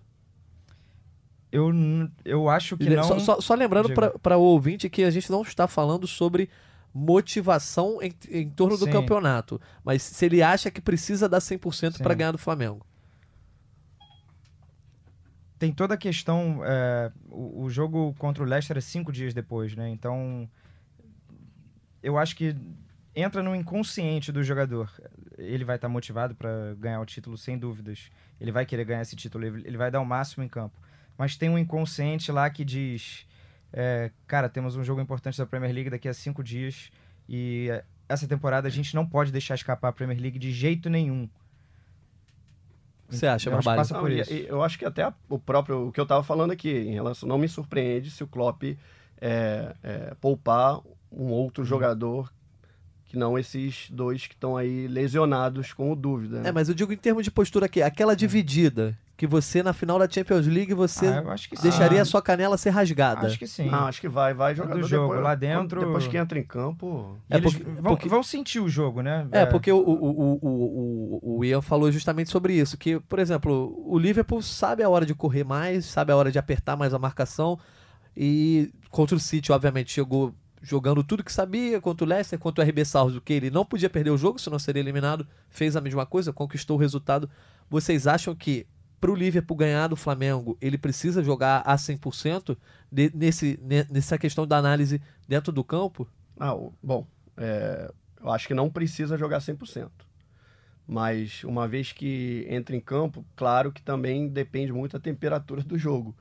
Eu, 1.51 1.71
eu 2.25 2.49
acho 2.49 2.75
que 2.75 2.89
não. 2.89 3.03
Só, 3.03 3.19
só, 3.19 3.39
só 3.39 3.53
lembrando 3.53 3.89
para 4.19 4.37
o 4.37 4.41
ouvinte 4.41 4.89
que 4.89 5.03
a 5.03 5.09
gente 5.09 5.31
não 5.31 5.41
está 5.41 5.67
falando 5.67 6.05
sobre 6.05 6.49
motivação 6.97 8.01
em, 8.01 8.13
em 8.29 8.49
torno 8.49 8.77
Sim. 8.77 8.85
do 8.85 8.91
campeonato, 8.91 9.59
mas 9.83 10.01
se 10.01 10.25
ele 10.25 10.41
acha 10.41 10.71
que 10.71 10.79
precisa 10.79 11.27
dar 11.27 11.39
100% 11.39 11.97
para 11.97 12.13
ganhar 12.13 12.31
do 12.31 12.37
Flamengo. 12.37 12.85
Tem 15.59 15.73
toda 15.73 15.95
a 15.95 15.97
questão. 15.97 16.61
É, 16.63 17.11
o, 17.29 17.63
o, 17.63 17.69
jogo 17.69 18.15
contra 18.17 18.43
o 18.43 18.45
Leicester 18.45 18.77
é 18.77 18.81
cinco 18.81 19.11
dias 19.11 19.33
depois, 19.33 19.75
né? 19.75 19.89
Então. 19.89 20.49
Eu 22.01 22.17
acho 22.17 22.35
que 22.35 22.55
entra 23.15 23.41
no 23.41 23.55
inconsciente 23.55 24.31
do 24.31 24.43
jogador. 24.43 24.91
Ele 25.37 25.65
vai 25.65 25.75
estar 25.77 25.87
tá 25.87 25.91
motivado 25.91 26.35
para 26.35 26.75
ganhar 26.77 27.01
o 27.01 27.05
título, 27.05 27.37
sem 27.37 27.57
dúvidas. 27.57 28.11
Ele 28.39 28.51
vai 28.51 28.65
querer 28.65 28.85
ganhar 28.85 29.01
esse 29.01 29.15
título, 29.15 29.45
ele 29.45 29.77
vai 29.77 29.89
dar 29.89 30.01
o 30.01 30.05
máximo 30.05 30.43
em 30.43 30.47
campo 30.47 30.77
mas 31.17 31.35
tem 31.35 31.49
um 31.49 31.57
inconsciente 31.57 32.31
lá 32.31 32.49
que 32.49 32.63
diz: 32.65 33.25
é, 33.77 34.09
cara, 34.25 34.47
temos 34.47 34.77
um 34.77 34.83
jogo 34.85 35.01
importante 35.01 35.37
da 35.37 35.45
Premier 35.45 35.73
League 35.73 35.89
daqui 35.89 36.07
a 36.07 36.13
cinco 36.13 36.41
dias 36.41 36.89
e 37.27 37.67
essa 38.07 38.25
temporada 38.25 38.69
a 38.69 38.71
gente 38.71 38.95
não 38.95 39.05
pode 39.05 39.33
deixar 39.33 39.53
escapar 39.53 39.89
a 39.89 39.91
Premier 39.91 40.17
League 40.17 40.39
de 40.39 40.49
jeito 40.49 40.89
nenhum. 40.89 41.27
Você 43.09 43.27
acha, 43.27 43.49
eu 43.49 43.53
Barbalho? 43.53 43.81
Acho 43.81 43.93
não, 43.93 44.07
eu 44.07 44.63
acho 44.63 44.79
que 44.79 44.85
até 44.85 45.11
o 45.27 45.37
próprio, 45.37 45.87
o 45.87 45.91
que 45.91 45.99
eu 45.99 46.03
estava 46.03 46.23
falando 46.23 46.51
aqui, 46.51 46.71
em 46.71 46.93
relação, 46.93 47.27
não 47.27 47.37
me 47.37 47.49
surpreende 47.49 48.09
se 48.09 48.23
o 48.23 48.27
Klopp 48.27 48.63
é, 48.63 49.75
é, 49.83 50.15
poupar 50.21 50.79
um 51.11 51.25
outro 51.25 51.63
hum. 51.63 51.67
jogador 51.67 52.33
que 53.03 53.17
não 53.17 53.37
esses 53.37 53.89
dois 53.91 54.25
que 54.25 54.33
estão 54.33 54.55
aí 54.55 54.87
lesionados 54.87 55.73
com 55.73 55.91
o 55.91 55.95
dúvida. 55.97 56.39
Né? 56.41 56.49
É, 56.49 56.51
mas 56.53 56.69
eu 56.69 56.73
digo 56.73 56.93
em 56.93 56.97
termos 56.97 57.25
de 57.25 57.29
postura 57.29 57.65
aqui, 57.65 57.81
aquela 57.81 58.13
hum. 58.13 58.15
dividida 58.15 58.97
que 59.17 59.25
você 59.25 59.63
na 59.63 59.71
final 59.71 59.97
da 59.97 60.09
Champions 60.09 60.45
League 60.45 60.73
você 60.73 61.07
ah, 61.07 61.35
deixaria 61.61 62.01
a 62.01 62.05
sua 62.05 62.21
canela 62.21 62.57
ser 62.57 62.71
rasgada. 62.71 63.27
Acho 63.27 63.39
que 63.39 63.47
sim. 63.47 63.69
Não, 63.69 63.85
acho 63.85 64.01
que 64.01 64.09
vai, 64.09 64.33
vai 64.33 64.53
jogar 64.53 64.75
do 64.75 64.83
jogo 64.83 65.07
depois, 65.07 65.23
lá 65.23 65.35
dentro. 65.35 65.79
Depois 65.79 66.07
que 66.07 66.17
entra 66.17 66.37
em 66.37 66.43
campo, 66.43 67.17
é 67.29 67.39
porque, 67.39 67.63
vão, 67.63 67.83
porque, 67.83 68.09
vão, 68.09 68.23
sentir 68.23 68.59
o 68.59 68.67
jogo, 68.67 69.01
né? 69.01 69.27
É, 69.31 69.41
é. 69.41 69.45
porque 69.45 69.71
o, 69.71 69.77
o, 69.77 70.39
o, 70.39 70.39
o, 70.41 71.37
o 71.37 71.45
Ian 71.45 71.61
falou 71.61 71.89
justamente 71.91 72.29
sobre 72.29 72.53
isso, 72.53 72.77
que, 72.77 72.99
por 72.99 73.19
exemplo, 73.19 73.73
o 73.85 73.97
Liverpool 73.97 74.41
sabe 74.41 74.83
a 74.83 74.89
hora 74.89 75.05
de 75.05 75.15
correr 75.15 75.45
mais, 75.45 75.85
sabe 75.85 76.11
a 76.11 76.15
hora 76.15 76.31
de 76.31 76.37
apertar 76.37 76.75
mais 76.75 76.93
a 76.93 76.99
marcação 76.99 77.57
e 78.17 78.71
contra 78.89 79.15
o 79.15 79.19
City, 79.19 79.51
obviamente, 79.51 79.91
chegou 79.91 80.33
jogando 80.61 81.03
tudo 81.03 81.23
que 81.23 81.31
sabia 81.31 81.79
contra 81.79 82.05
o 82.05 82.09
Leicester, 82.09 82.39
contra 82.39 82.65
o 82.65 82.67
RB 82.67 82.83
Salzburg, 82.83 83.23
que 83.23 83.33
ele 83.33 83.51
não 83.51 83.63
podia 83.63 83.89
perder 83.89 84.09
o 84.09 84.17
jogo, 84.17 84.39
senão 84.39 84.57
seria 84.57 84.81
eliminado, 84.81 85.27
fez 85.49 85.75
a 85.75 85.81
mesma 85.81 86.05
coisa, 86.05 86.33
conquistou 86.33 86.75
o 86.75 86.79
resultado. 86.79 87.29
Vocês 87.69 88.07
acham 88.07 88.33
que 88.33 88.65
para 88.99 89.11
o 89.11 89.15
Liverpool 89.15 89.57
ganhar 89.57 89.87
do 89.87 89.95
Flamengo, 89.95 90.57
ele 90.61 90.77
precisa 90.77 91.23
jogar 91.23 91.61
a 91.65 91.75
100% 91.75 92.57
de, 92.91 93.11
nesse, 93.13 93.59
nessa 93.89 94.17
questão 94.17 94.47
da 94.47 94.57
análise 94.57 95.01
dentro 95.27 95.51
do 95.51 95.63
campo? 95.63 96.07
Ah, 96.39 96.55
bom, 96.81 97.05
é, 97.37 97.91
eu 98.21 98.31
acho 98.31 98.47
que 98.47 98.53
não 98.53 98.69
precisa 98.69 99.17
jogar 99.17 99.39
100%. 99.39 99.89
Mas 100.87 101.43
uma 101.43 101.67
vez 101.67 101.91
que 101.91 102.45
entra 102.49 102.75
em 102.75 102.79
campo, 102.79 103.25
claro 103.35 103.71
que 103.71 103.81
também 103.81 104.27
depende 104.27 104.71
muito 104.71 104.93
da 104.93 104.99
temperatura 104.99 105.61
do 105.63 105.77
jogo. 105.77 106.15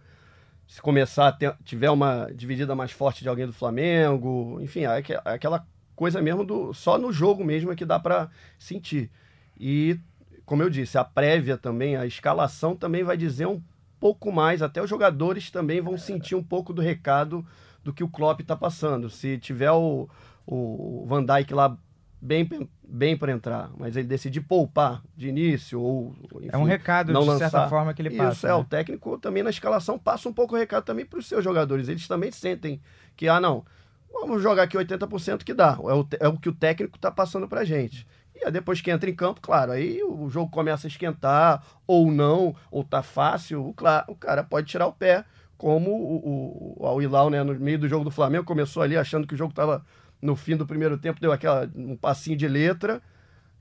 Se 0.67 0.81
começar 0.81 1.29
a 1.29 1.33
ter, 1.33 1.55
tiver 1.65 1.91
uma 1.91 2.31
dividida 2.35 2.75
mais 2.75 2.91
forte 2.91 3.23
de 3.23 3.29
alguém 3.29 3.47
do 3.47 3.53
Flamengo, 3.53 4.59
enfim, 4.63 4.87
é, 4.87 4.99
é 5.01 5.21
aquela 5.25 5.67
coisa 5.95 6.21
mesmo 6.21 6.45
do 6.45 6.73
só 6.73 6.99
no 6.99 7.13
jogo 7.13 7.45
mesmo 7.45 7.71
é 7.71 7.77
que 7.77 7.85
dá 7.85 7.99
para 7.99 8.31
sentir. 8.59 9.11
E 9.59 9.99
como 10.45 10.63
eu 10.63 10.71
disse, 10.71 10.99
a 10.99 11.05
prévia 11.05 11.57
também, 11.57 11.97
a 11.97 12.07
escalação 12.07 12.77
também 12.77 13.03
vai 13.03 13.17
dizer 13.17 13.47
um 13.47 13.63
pouco 13.99 14.31
mais, 14.31 14.63
até 14.63 14.83
os 14.83 14.91
jogadores 14.91 15.51
também 15.51 15.81
vão 15.81 15.97
sentir 15.97 16.35
um 16.35 16.43
pouco 16.43 16.73
do 16.73 16.83
recado 16.83 17.45
do 17.83 17.93
que 17.93 18.05
o 18.05 18.09
Klopp 18.09 18.41
está 18.41 18.57
passando. 18.57 19.09
Se 19.09 19.39
tiver 19.39 19.71
o, 19.73 20.09
o 20.47 21.05
Van 21.07 21.25
Dijk 21.25 21.55
lá 21.55 21.77
bem, 22.21 22.49
bem 22.83 23.17
para 23.17 23.33
entrar, 23.33 23.71
mas 23.79 23.97
ele 23.97 24.09
decidir 24.09 24.41
poupar 24.41 25.03
de 25.17 25.29
início 25.29 25.81
ou 25.81 26.15
enfim, 26.37 26.49
é 26.53 26.57
um 26.57 26.65
recado 26.65 27.13
não 27.13 27.23
de 27.23 27.29
lançar. 27.29 27.51
certa 27.51 27.69
forma 27.69 27.93
que 27.93 28.01
ele 28.01 28.11
passa. 28.11 28.33
Isso 28.33 28.47
é 28.47 28.51
né? 28.51 28.55
o 28.55 28.65
técnico 28.65 29.19
também 29.19 29.43
na 29.43 29.51
escalação 29.51 29.99
passa 29.99 30.29
um 30.29 30.33
pouco 30.33 30.55
o 30.55 30.59
recado 30.59 30.85
também 30.85 31.05
para 31.05 31.19
os 31.19 31.27
seus 31.27 31.45
jogadores. 31.45 31.89
Eles 31.89 32.09
também 32.09 32.31
sentem 32.31 32.81
que 33.15 33.29
ah 33.29 33.41
não, 33.41 33.65
vamos 34.15 34.43
jogar 34.43 34.63
aqui 34.63 34.77
80% 34.77 35.43
que 35.43 35.53
dá. 35.53 35.79
É 35.81 35.93
o, 35.93 36.07
é 36.21 36.29
o 36.29 36.39
que 36.39 36.49
o 36.49 36.55
técnico 36.55 36.97
está 36.97 37.11
passando 37.11 37.49
para 37.49 37.65
gente. 37.65 38.07
E 38.35 38.45
aí 38.45 38.51
depois 38.51 38.81
que 38.81 38.91
entra 38.91 39.09
em 39.09 39.15
campo, 39.15 39.41
claro, 39.41 39.73
aí 39.73 40.03
o 40.03 40.29
jogo 40.29 40.51
começa 40.51 40.87
a 40.87 40.89
esquentar 40.89 41.63
ou 41.87 42.11
não, 42.11 42.55
ou 42.71 42.83
tá 42.83 43.03
fácil, 43.03 43.69
o, 43.69 43.73
claro, 43.73 44.07
o 44.09 44.17
cara 44.17 44.43
pode 44.43 44.67
tirar 44.67 44.87
o 44.87 44.93
pé, 44.93 45.25
como 45.57 45.91
o, 45.91 46.17
o, 46.17 46.83
o 46.83 46.87
Al-Hilal, 46.87 47.31
né, 47.31 47.43
no 47.43 47.55
meio 47.55 47.79
do 47.79 47.89
jogo 47.89 48.05
do 48.05 48.11
Flamengo, 48.11 48.45
começou 48.45 48.83
ali 48.83 48.97
achando 48.97 49.27
que 49.27 49.35
o 49.35 49.37
jogo 49.37 49.51
estava 49.51 49.85
no 50.21 50.35
fim 50.35 50.57
do 50.57 50.67
primeiro 50.67 50.99
tempo, 50.99 51.21
deu 51.21 51.31
aquela, 51.31 51.71
um 51.77 51.97
passinho 51.97 52.37
de 52.37 52.49
letra, 52.49 53.01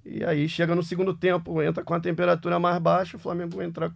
e 0.05 0.23
aí 0.23 0.49
chega 0.49 0.73
no 0.73 0.81
segundo 0.81 1.13
tempo, 1.13 1.61
entra 1.61 1.83
com 1.83 1.93
a 1.93 1.99
temperatura 1.99 2.59
mais 2.59 2.77
baixa, 2.79 3.15
o 3.15 3.19
Flamengo 3.19 3.61
entra. 3.61 3.93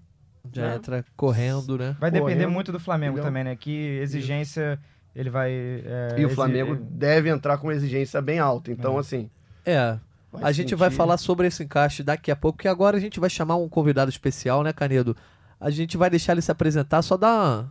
Já 0.53 0.69
né? 0.69 0.75
entra 0.75 1.05
correndo, 1.15 1.77
né? 1.77 1.97
Vai 1.99 2.11
depender 2.11 2.35
correndo, 2.35 2.51
muito 2.51 2.71
do 2.71 2.79
Flamengo 2.79 3.13
entendeu? 3.13 3.25
também, 3.25 3.43
né? 3.43 3.55
Que 3.55 3.99
exigência 3.99 4.79
ele 5.17 5.31
vai. 5.31 5.51
É, 5.51 6.15
e 6.15 6.25
o 6.25 6.29
Flamengo 6.29 6.75
deve 6.75 7.27
entrar 7.27 7.57
com 7.57 7.67
uma 7.67 7.73
exigência 7.73 8.21
bem 8.21 8.37
alta. 8.37 8.71
Então, 8.71 8.97
é. 8.97 8.99
assim. 8.99 9.29
É. 9.65 9.97
a 10.41 10.51
gente 10.51 10.75
vai 10.75 10.91
falar 10.91 11.17
sobre 11.17 11.47
esse 11.47 11.63
encaixe 11.63 12.03
daqui 12.03 12.29
a 12.29 12.35
pouco, 12.35 12.59
que 12.59 12.67
agora 12.67 12.97
a 12.97 12.99
gente 12.99 13.19
vai 13.19 13.29
chamar 13.29 13.55
um 13.55 13.67
convidado 13.67 14.11
especial, 14.11 14.61
né, 14.61 14.71
Canedo? 14.71 15.17
A 15.59 15.71
gente 15.71 15.97
vai 15.97 16.09
deixar 16.09 16.33
ele 16.33 16.41
se 16.43 16.51
apresentar, 16.51 17.01
só 17.01 17.17
dá. 17.17 17.65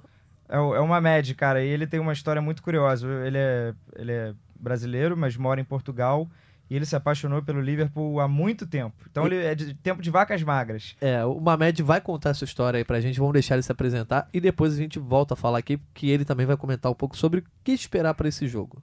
É, 0.48 0.56
é 0.56 0.80
uma 0.80 1.00
média, 1.00 1.32
cara, 1.36 1.62
e 1.62 1.68
ele 1.68 1.86
tem 1.86 2.00
uma 2.00 2.12
história 2.12 2.42
muito 2.42 2.62
curiosa. 2.64 3.06
Ele 3.24 3.38
é, 3.38 3.74
ele 3.94 4.12
é 4.12 4.34
brasileiro, 4.58 5.16
mas 5.16 5.36
mora 5.36 5.60
em 5.60 5.64
Portugal. 5.64 6.28
E 6.68 6.74
ele 6.74 6.84
se 6.84 6.96
apaixonou 6.96 7.42
pelo 7.42 7.60
Liverpool 7.60 8.20
há 8.20 8.26
muito 8.26 8.66
tempo. 8.66 8.94
Então 9.10 9.26
ele 9.26 9.36
é 9.36 9.54
de 9.54 9.74
tempo 9.74 10.02
de 10.02 10.10
vacas 10.10 10.42
magras. 10.42 10.96
É, 11.00 11.24
o 11.24 11.40
Mamed 11.40 11.82
vai 11.82 12.00
contar 12.00 12.30
essa 12.30 12.44
história 12.44 12.78
aí 12.78 12.84
pra 12.84 13.00
gente, 13.00 13.18
vamos 13.18 13.32
deixar 13.32 13.54
ele 13.54 13.62
se 13.62 13.70
apresentar 13.70 14.28
e 14.32 14.40
depois 14.40 14.72
a 14.72 14.76
gente 14.76 14.98
volta 14.98 15.34
a 15.34 15.36
falar 15.36 15.58
aqui, 15.58 15.78
que 15.94 16.10
ele 16.10 16.24
também 16.24 16.46
vai 16.46 16.56
comentar 16.56 16.90
um 16.90 16.94
pouco 16.94 17.16
sobre 17.16 17.40
o 17.40 17.44
que 17.62 17.72
esperar 17.72 18.14
para 18.14 18.28
esse 18.28 18.48
jogo. 18.48 18.82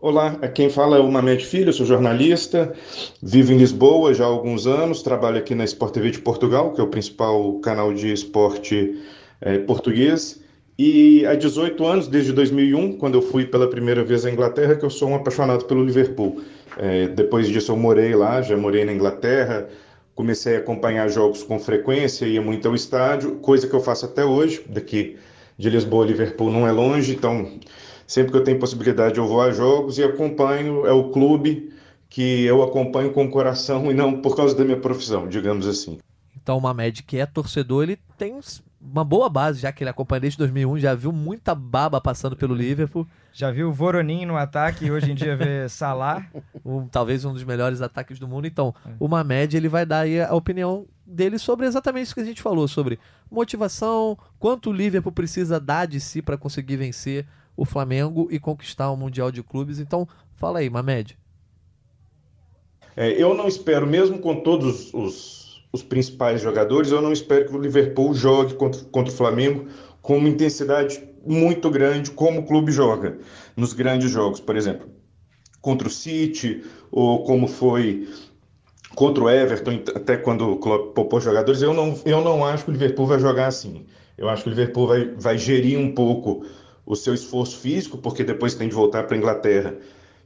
Olá, 0.00 0.36
quem 0.54 0.70
fala 0.70 0.96
é 0.96 1.00
o 1.00 1.10
Mamed 1.10 1.44
Filho, 1.44 1.72
sou 1.72 1.84
jornalista, 1.84 2.72
vivo 3.20 3.52
em 3.52 3.56
Lisboa 3.56 4.14
já 4.14 4.24
há 4.24 4.28
alguns 4.28 4.64
anos, 4.64 5.02
trabalho 5.02 5.38
aqui 5.38 5.56
na 5.56 5.64
Sport 5.64 5.92
TV 5.92 6.12
de 6.12 6.20
Portugal, 6.20 6.72
que 6.72 6.80
é 6.80 6.84
o 6.84 6.88
principal 6.88 7.58
canal 7.58 7.92
de 7.92 8.12
esporte 8.12 8.96
é, 9.40 9.58
português. 9.58 10.40
E 10.78 11.26
há 11.26 11.34
18 11.34 11.84
anos, 11.84 12.06
desde 12.06 12.32
2001, 12.32 12.98
quando 12.98 13.16
eu 13.16 13.22
fui 13.22 13.44
pela 13.44 13.68
primeira 13.68 14.04
vez 14.04 14.24
à 14.24 14.30
Inglaterra, 14.30 14.76
que 14.76 14.84
eu 14.84 14.90
sou 14.90 15.08
um 15.08 15.16
apaixonado 15.16 15.64
pelo 15.64 15.84
Liverpool. 15.84 16.40
É, 16.76 17.08
depois 17.08 17.48
disso 17.48 17.72
eu 17.72 17.76
morei 17.76 18.14
lá, 18.14 18.40
já 18.40 18.56
morei 18.56 18.84
na 18.84 18.92
Inglaterra, 18.92 19.68
comecei 20.14 20.54
a 20.54 20.58
acompanhar 20.60 21.08
jogos 21.08 21.42
com 21.42 21.58
frequência, 21.58 22.26
ia 22.26 22.40
muito 22.40 22.68
ao 22.68 22.76
estádio, 22.76 23.36
coisa 23.36 23.66
que 23.66 23.74
eu 23.74 23.80
faço 23.80 24.04
até 24.06 24.24
hoje, 24.24 24.64
daqui 24.68 25.16
de 25.58 25.68
Lisboa 25.68 26.04
a 26.04 26.06
Liverpool 26.06 26.52
não 26.52 26.64
é 26.64 26.70
longe, 26.70 27.12
então 27.12 27.58
sempre 28.06 28.30
que 28.30 28.38
eu 28.38 28.44
tenho 28.44 28.60
possibilidade 28.60 29.18
eu 29.18 29.26
vou 29.26 29.42
a 29.42 29.50
jogos 29.50 29.98
e 29.98 30.04
acompanho, 30.04 30.86
é 30.86 30.92
o 30.92 31.10
clube 31.10 31.72
que 32.08 32.44
eu 32.44 32.62
acompanho 32.62 33.12
com 33.12 33.24
o 33.24 33.30
coração 33.30 33.90
e 33.90 33.94
não 33.94 34.22
por 34.22 34.36
causa 34.36 34.54
da 34.54 34.64
minha 34.64 34.78
profissão, 34.78 35.26
digamos 35.26 35.66
assim. 35.66 35.98
Então 36.40 36.56
o 36.56 36.60
Mamed, 36.60 37.02
que 37.02 37.18
é 37.18 37.26
torcedor, 37.26 37.82
ele 37.82 37.98
tem 38.16 38.36
uma 38.80 39.04
boa 39.04 39.28
base, 39.28 39.60
já 39.60 39.72
que 39.72 39.82
ele 39.82 39.90
acompanha 39.90 40.20
desde 40.20 40.38
2001, 40.38 40.78
já 40.78 40.94
viu 40.94 41.12
muita 41.12 41.54
baba 41.54 42.00
passando 42.00 42.36
pelo 42.36 42.54
Liverpool. 42.54 43.06
Já 43.32 43.50
viu 43.50 43.68
o 43.68 43.72
Voronin 43.72 44.24
no 44.24 44.36
ataque 44.36 44.86
e 44.86 44.90
hoje 44.90 45.10
em 45.10 45.14
dia 45.14 45.36
vê 45.36 45.66
Salah. 45.70 46.26
Um, 46.64 46.86
talvez 46.86 47.24
um 47.24 47.32
dos 47.32 47.44
melhores 47.44 47.82
ataques 47.82 48.18
do 48.18 48.28
mundo. 48.28 48.46
Então, 48.46 48.74
é. 48.86 48.90
o 48.98 49.08
Mamed, 49.08 49.56
ele 49.56 49.68
vai 49.68 49.84
dar 49.84 50.00
aí 50.00 50.20
a 50.20 50.34
opinião 50.34 50.86
dele 51.04 51.38
sobre 51.38 51.66
exatamente 51.66 52.04
isso 52.04 52.14
que 52.14 52.20
a 52.20 52.24
gente 52.24 52.42
falou, 52.42 52.68
sobre 52.68 52.98
motivação, 53.30 54.16
quanto 54.38 54.70
o 54.70 54.72
Liverpool 54.72 55.12
precisa 55.12 55.58
dar 55.58 55.86
de 55.86 56.00
si 56.00 56.22
para 56.22 56.36
conseguir 56.36 56.76
vencer 56.76 57.26
o 57.56 57.64
Flamengo 57.64 58.28
e 58.30 58.38
conquistar 58.38 58.90
o 58.90 58.96
Mundial 58.96 59.32
de 59.32 59.42
Clubes. 59.42 59.80
Então, 59.80 60.06
fala 60.36 60.60
aí, 60.60 60.70
Mamed. 60.70 61.18
É, 62.96 63.10
eu 63.10 63.34
não 63.34 63.48
espero, 63.48 63.86
mesmo 63.86 64.18
com 64.18 64.40
todos 64.40 64.92
os 64.92 65.47
os 65.72 65.82
principais 65.82 66.40
jogadores, 66.40 66.90
eu 66.90 67.02
não 67.02 67.12
espero 67.12 67.46
que 67.46 67.56
o 67.56 67.60
Liverpool 67.60 68.14
jogue 68.14 68.54
contra, 68.54 68.82
contra 68.84 69.12
o 69.12 69.16
Flamengo 69.16 69.66
com 70.00 70.16
uma 70.16 70.28
intensidade 70.28 71.02
muito 71.26 71.70
grande, 71.70 72.10
como 72.10 72.40
o 72.40 72.46
clube 72.46 72.72
joga 72.72 73.18
nos 73.56 73.72
grandes 73.72 74.10
jogos, 74.10 74.40
por 74.40 74.56
exemplo, 74.56 74.88
contra 75.60 75.86
o 75.86 75.90
City, 75.90 76.62
ou 76.90 77.24
como 77.24 77.46
foi 77.46 78.08
contra 78.94 79.22
o 79.22 79.30
Everton, 79.30 79.82
até 79.94 80.16
quando 80.16 80.50
o 80.50 80.56
clube 80.56 80.94
poupou 80.94 81.20
jogadores, 81.20 81.60
eu 81.60 81.74
não, 81.74 82.00
eu 82.04 82.22
não 82.22 82.44
acho 82.44 82.64
que 82.64 82.70
o 82.70 82.72
Liverpool 82.72 83.06
vai 83.06 83.18
jogar 83.18 83.46
assim. 83.46 83.84
Eu 84.16 84.28
acho 84.28 84.42
que 84.42 84.48
o 84.48 84.50
Liverpool 84.50 84.86
vai, 84.86 85.14
vai 85.16 85.38
gerir 85.38 85.78
um 85.78 85.92
pouco 85.94 86.44
o 86.84 86.96
seu 86.96 87.14
esforço 87.14 87.58
físico, 87.58 87.98
porque 87.98 88.24
depois 88.24 88.54
tem 88.54 88.68
de 88.68 88.74
voltar 88.74 89.04
para 89.04 89.14
a 89.14 89.18
Inglaterra. 89.18 89.76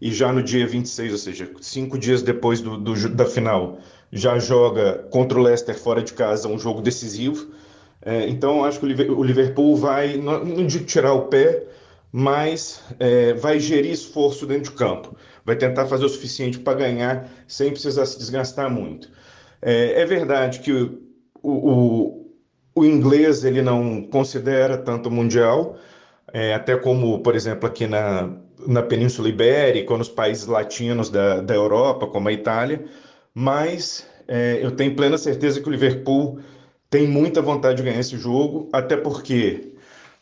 E 0.01 0.11
já 0.11 0.33
no 0.33 0.43
dia 0.43 0.67
26, 0.67 1.13
ou 1.13 1.19
seja, 1.19 1.51
cinco 1.61 1.99
dias 1.99 2.23
depois 2.23 2.61
do, 2.61 2.79
do 2.79 3.09
da 3.11 3.27
final, 3.27 3.79
já 4.13 4.39
joga 4.39 5.07
contra 5.11 5.39
o 5.39 5.43
Leicester 5.43 5.75
fora 5.77 6.03
de 6.03 6.13
casa 6.13 6.47
um 6.47 6.59
jogo 6.59 6.83
decisivo. 6.83 7.51
É, 8.05 8.29
então, 8.29 8.65
acho 8.65 8.79
que 8.79 8.85
o 8.85 9.23
Liverpool 9.23 9.77
vai, 9.77 10.17
não, 10.19 10.45
não 10.45 10.67
digo 10.67 10.85
tirar 10.85 11.15
o 11.15 11.23
pé, 11.23 11.65
mas 12.11 12.83
é, 13.01 13.33
vai 13.33 13.59
gerir 13.59 13.91
esforço 13.91 14.45
dentro 14.45 14.71
de 14.71 14.77
campo. 14.77 15.17
Vai 15.45 15.57
tentar 15.57 15.87
fazer 15.87 16.05
o 16.05 16.09
suficiente 16.09 16.59
para 16.59 16.79
ganhar 16.79 17.31
sem 17.49 17.71
precisar 17.71 18.05
se 18.05 18.19
desgastar 18.19 18.71
muito. 18.71 19.09
É, 19.63 20.03
é 20.03 20.05
verdade 20.05 20.61
que 20.61 20.73
o, 20.73 21.01
o, 21.43 22.33
o, 22.75 22.85
inglês 22.85 23.45
ele 23.45 23.63
não 23.63 24.03
considera 24.03 24.77
tanto 24.77 25.09
o 25.09 25.13
Mundial, 25.13 25.77
é, 26.33 26.55
até 26.55 26.77
como, 26.77 27.21
por 27.21 27.35
exemplo, 27.35 27.67
aqui 27.67 27.87
na, 27.87 28.31
na 28.67 28.83
Península 28.83 29.29
Ibérica 29.29 29.93
ou 29.93 29.99
nos 29.99 30.09
países 30.09 30.47
latinos 30.47 31.09
da, 31.09 31.41
da 31.41 31.55
Europa, 31.55 32.07
como 32.09 32.29
a 32.29 32.33
Itália 32.33 32.85
mas 33.35 34.07
é, 34.29 34.59
eu 34.63 34.71
tenho 34.71 34.95
plena 34.95 35.19
certeza 35.19 35.61
que 35.61 35.69
o 35.69 35.73
Liverpool 35.73 36.41
tem 36.91 37.07
muita 37.09 37.41
vontade 37.41 37.79
de 37.79 37.83
ganhar 37.83 38.01
esse 38.01 38.17
jogo, 38.19 38.69
até 38.73 38.97
porque, 38.97 39.73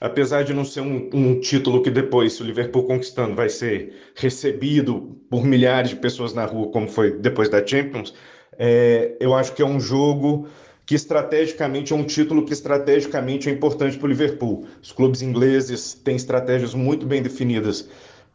apesar 0.00 0.44
de 0.44 0.54
não 0.54 0.64
ser 0.64 0.80
um, 0.80 1.10
um 1.12 1.40
título 1.40 1.82
que 1.82 1.90
depois, 1.90 2.34
se 2.34 2.42
o 2.42 2.46
Liverpool 2.46 2.84
conquistando, 2.84 3.34
vai 3.34 3.48
ser 3.48 3.92
recebido 4.14 5.18
por 5.28 5.44
milhares 5.44 5.90
de 5.90 5.96
pessoas 5.96 6.32
na 6.32 6.44
rua, 6.44 6.70
como 6.70 6.88
foi 6.88 7.18
depois 7.18 7.48
da 7.48 7.64
Champions, 7.66 8.14
é, 8.56 9.16
eu 9.18 9.34
acho 9.34 9.54
que 9.54 9.62
é 9.62 9.66
um 9.66 9.80
jogo 9.80 10.48
que 10.86 10.94
estrategicamente 10.94 11.92
é 11.92 11.96
um 11.96 12.04
título 12.04 12.44
que 12.44 12.52
estrategicamente 12.52 13.48
é 13.48 13.52
importante 13.52 13.96
para 13.96 14.06
o 14.06 14.08
Liverpool. 14.08 14.66
Os 14.82 14.90
clubes 14.92 15.22
ingleses 15.22 15.94
têm 15.94 16.16
estratégias 16.16 16.74
muito 16.74 17.06
bem 17.06 17.22
definidas 17.22 17.88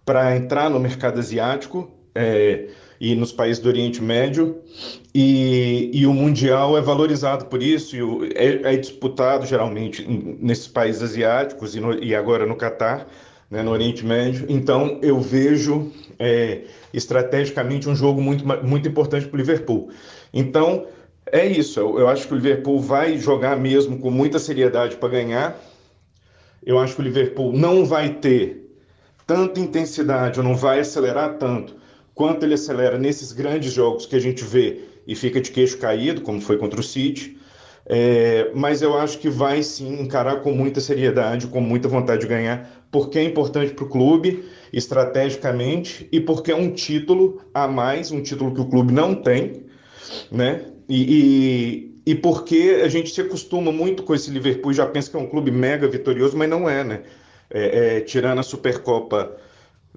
para 0.06 0.36
entrar 0.38 0.70
no 0.70 0.80
mercado 0.80 1.20
asiático. 1.20 1.92
É, 2.16 2.70
e 3.00 3.16
nos 3.16 3.32
países 3.32 3.62
do 3.62 3.70
Oriente 3.70 4.02
Médio, 4.02 4.62
e, 5.14 5.90
e 5.94 6.06
o 6.06 6.14
Mundial 6.14 6.78
é 6.78 6.82
valorizado 6.82 7.46
por 7.46 7.62
isso, 7.62 7.96
e 7.96 8.02
o, 8.02 8.26
é, 8.26 8.74
é, 8.74 8.78
disputado 8.78 9.46
geralmente 9.46 10.06
nesses 10.08 10.68
países 10.68 11.02
asiáticos 11.02 11.76
e, 11.76 11.80
no, 11.80 11.94
e 12.04 12.16
agora 12.16 12.46
no 12.46 12.56
Catar, 12.56 13.08
né, 13.50 13.62
no 13.62 13.72
Oriente 13.72 14.06
Médio. 14.06 14.46
Então 14.50 15.00
eu 15.02 15.20
vejo 15.20 15.92
é, 16.18 16.62
estrategicamente 16.94 17.90
um 17.90 17.96
jogo 17.96 18.22
muito, 18.22 18.46
muito 18.66 18.88
importante 18.88 19.28
para 19.28 19.36
o 19.36 19.40
Liverpool. 19.40 19.90
Então 20.34 20.86
é 21.32 21.46
isso, 21.46 21.80
eu, 21.80 22.00
eu 22.00 22.08
acho 22.08 22.28
que 22.28 22.34
o 22.34 22.38
Liverpool 22.38 22.80
vai 22.80 23.18
jogar 23.18 23.58
mesmo 23.58 24.00
com 24.00 24.12
muita 24.12 24.40
seriedade 24.40 24.96
para 24.96 25.10
ganhar. 25.10 25.60
Eu 26.66 26.80
acho 26.80 26.96
que 26.96 27.02
o 27.02 27.04
Liverpool 27.04 27.54
não 27.54 27.86
vai 27.86 28.10
ter 28.10 28.66
tanta 29.28 29.60
intensidade, 29.60 30.40
ou 30.40 30.46
não 30.46 30.56
vai 30.56 30.80
acelerar 30.80 31.38
tanto 31.38 31.76
quanto 32.16 32.44
ele 32.44 32.54
acelera 32.54 32.98
nesses 32.98 33.34
grandes 33.34 33.74
jogos 33.74 34.06
que 34.06 34.16
a 34.16 34.20
gente 34.20 34.44
vê 34.44 34.80
e 35.06 35.14
fica 35.14 35.40
de 35.42 35.52
queixo 35.52 35.78
caído, 35.78 36.22
como 36.22 36.42
foi 36.42 36.58
contra 36.58 36.80
o 36.80 36.84
City. 36.84 37.38
É, 37.88 38.50
mas 38.56 38.82
eu 38.82 38.98
acho 38.98 39.20
que 39.20 39.30
vai 39.30 39.62
sim 39.62 40.02
encarar 40.02 40.38
com 40.38 40.52
muita 40.52 40.80
seriedade, 40.80 41.46
com 41.46 41.62
muita 41.62 41.88
vontade 41.88 42.22
de 42.22 42.28
ganhar, 42.28 42.88
porque 42.90 43.20
é 43.20 43.24
importante 43.24 43.74
para 43.74 43.86
o 43.86 43.90
clube, 43.90 44.44
estrategicamente, 44.74 46.08
e 46.12 46.20
porque 46.20 46.52
é 46.52 46.56
um 46.56 46.72
título 46.72 47.42
a 47.54 47.68
mais, 47.68 48.12
um 48.12 48.24
título 48.24 48.56
que 48.56 48.62
o 48.62 48.66
clube 48.66 48.92
não 48.92 49.14
tem, 49.14 49.66
né? 50.32 50.66
E, 50.90 51.94
e, 52.06 52.12
e 52.12 52.16
porque 52.16 52.82
a 52.84 52.88
gente 52.88 53.12
se 53.12 53.22
acostuma 53.22 53.72
muito 53.72 54.02
com 54.02 54.16
esse 54.16 54.32
Liverpool 54.32 54.74
já 54.74 54.88
pensa 54.88 55.12
que 55.12 55.18
é 55.18 55.20
um 55.20 55.28
clube 55.28 55.52
mega 55.52 55.88
vitorioso, 55.88 56.36
mas 56.36 56.50
não 56.50 56.68
é, 56.68 56.84
né? 56.84 57.04
É, 57.52 57.98
é, 57.98 58.02
tirando 58.02 58.40
a 58.40 58.44
Supercopa 58.44 59.38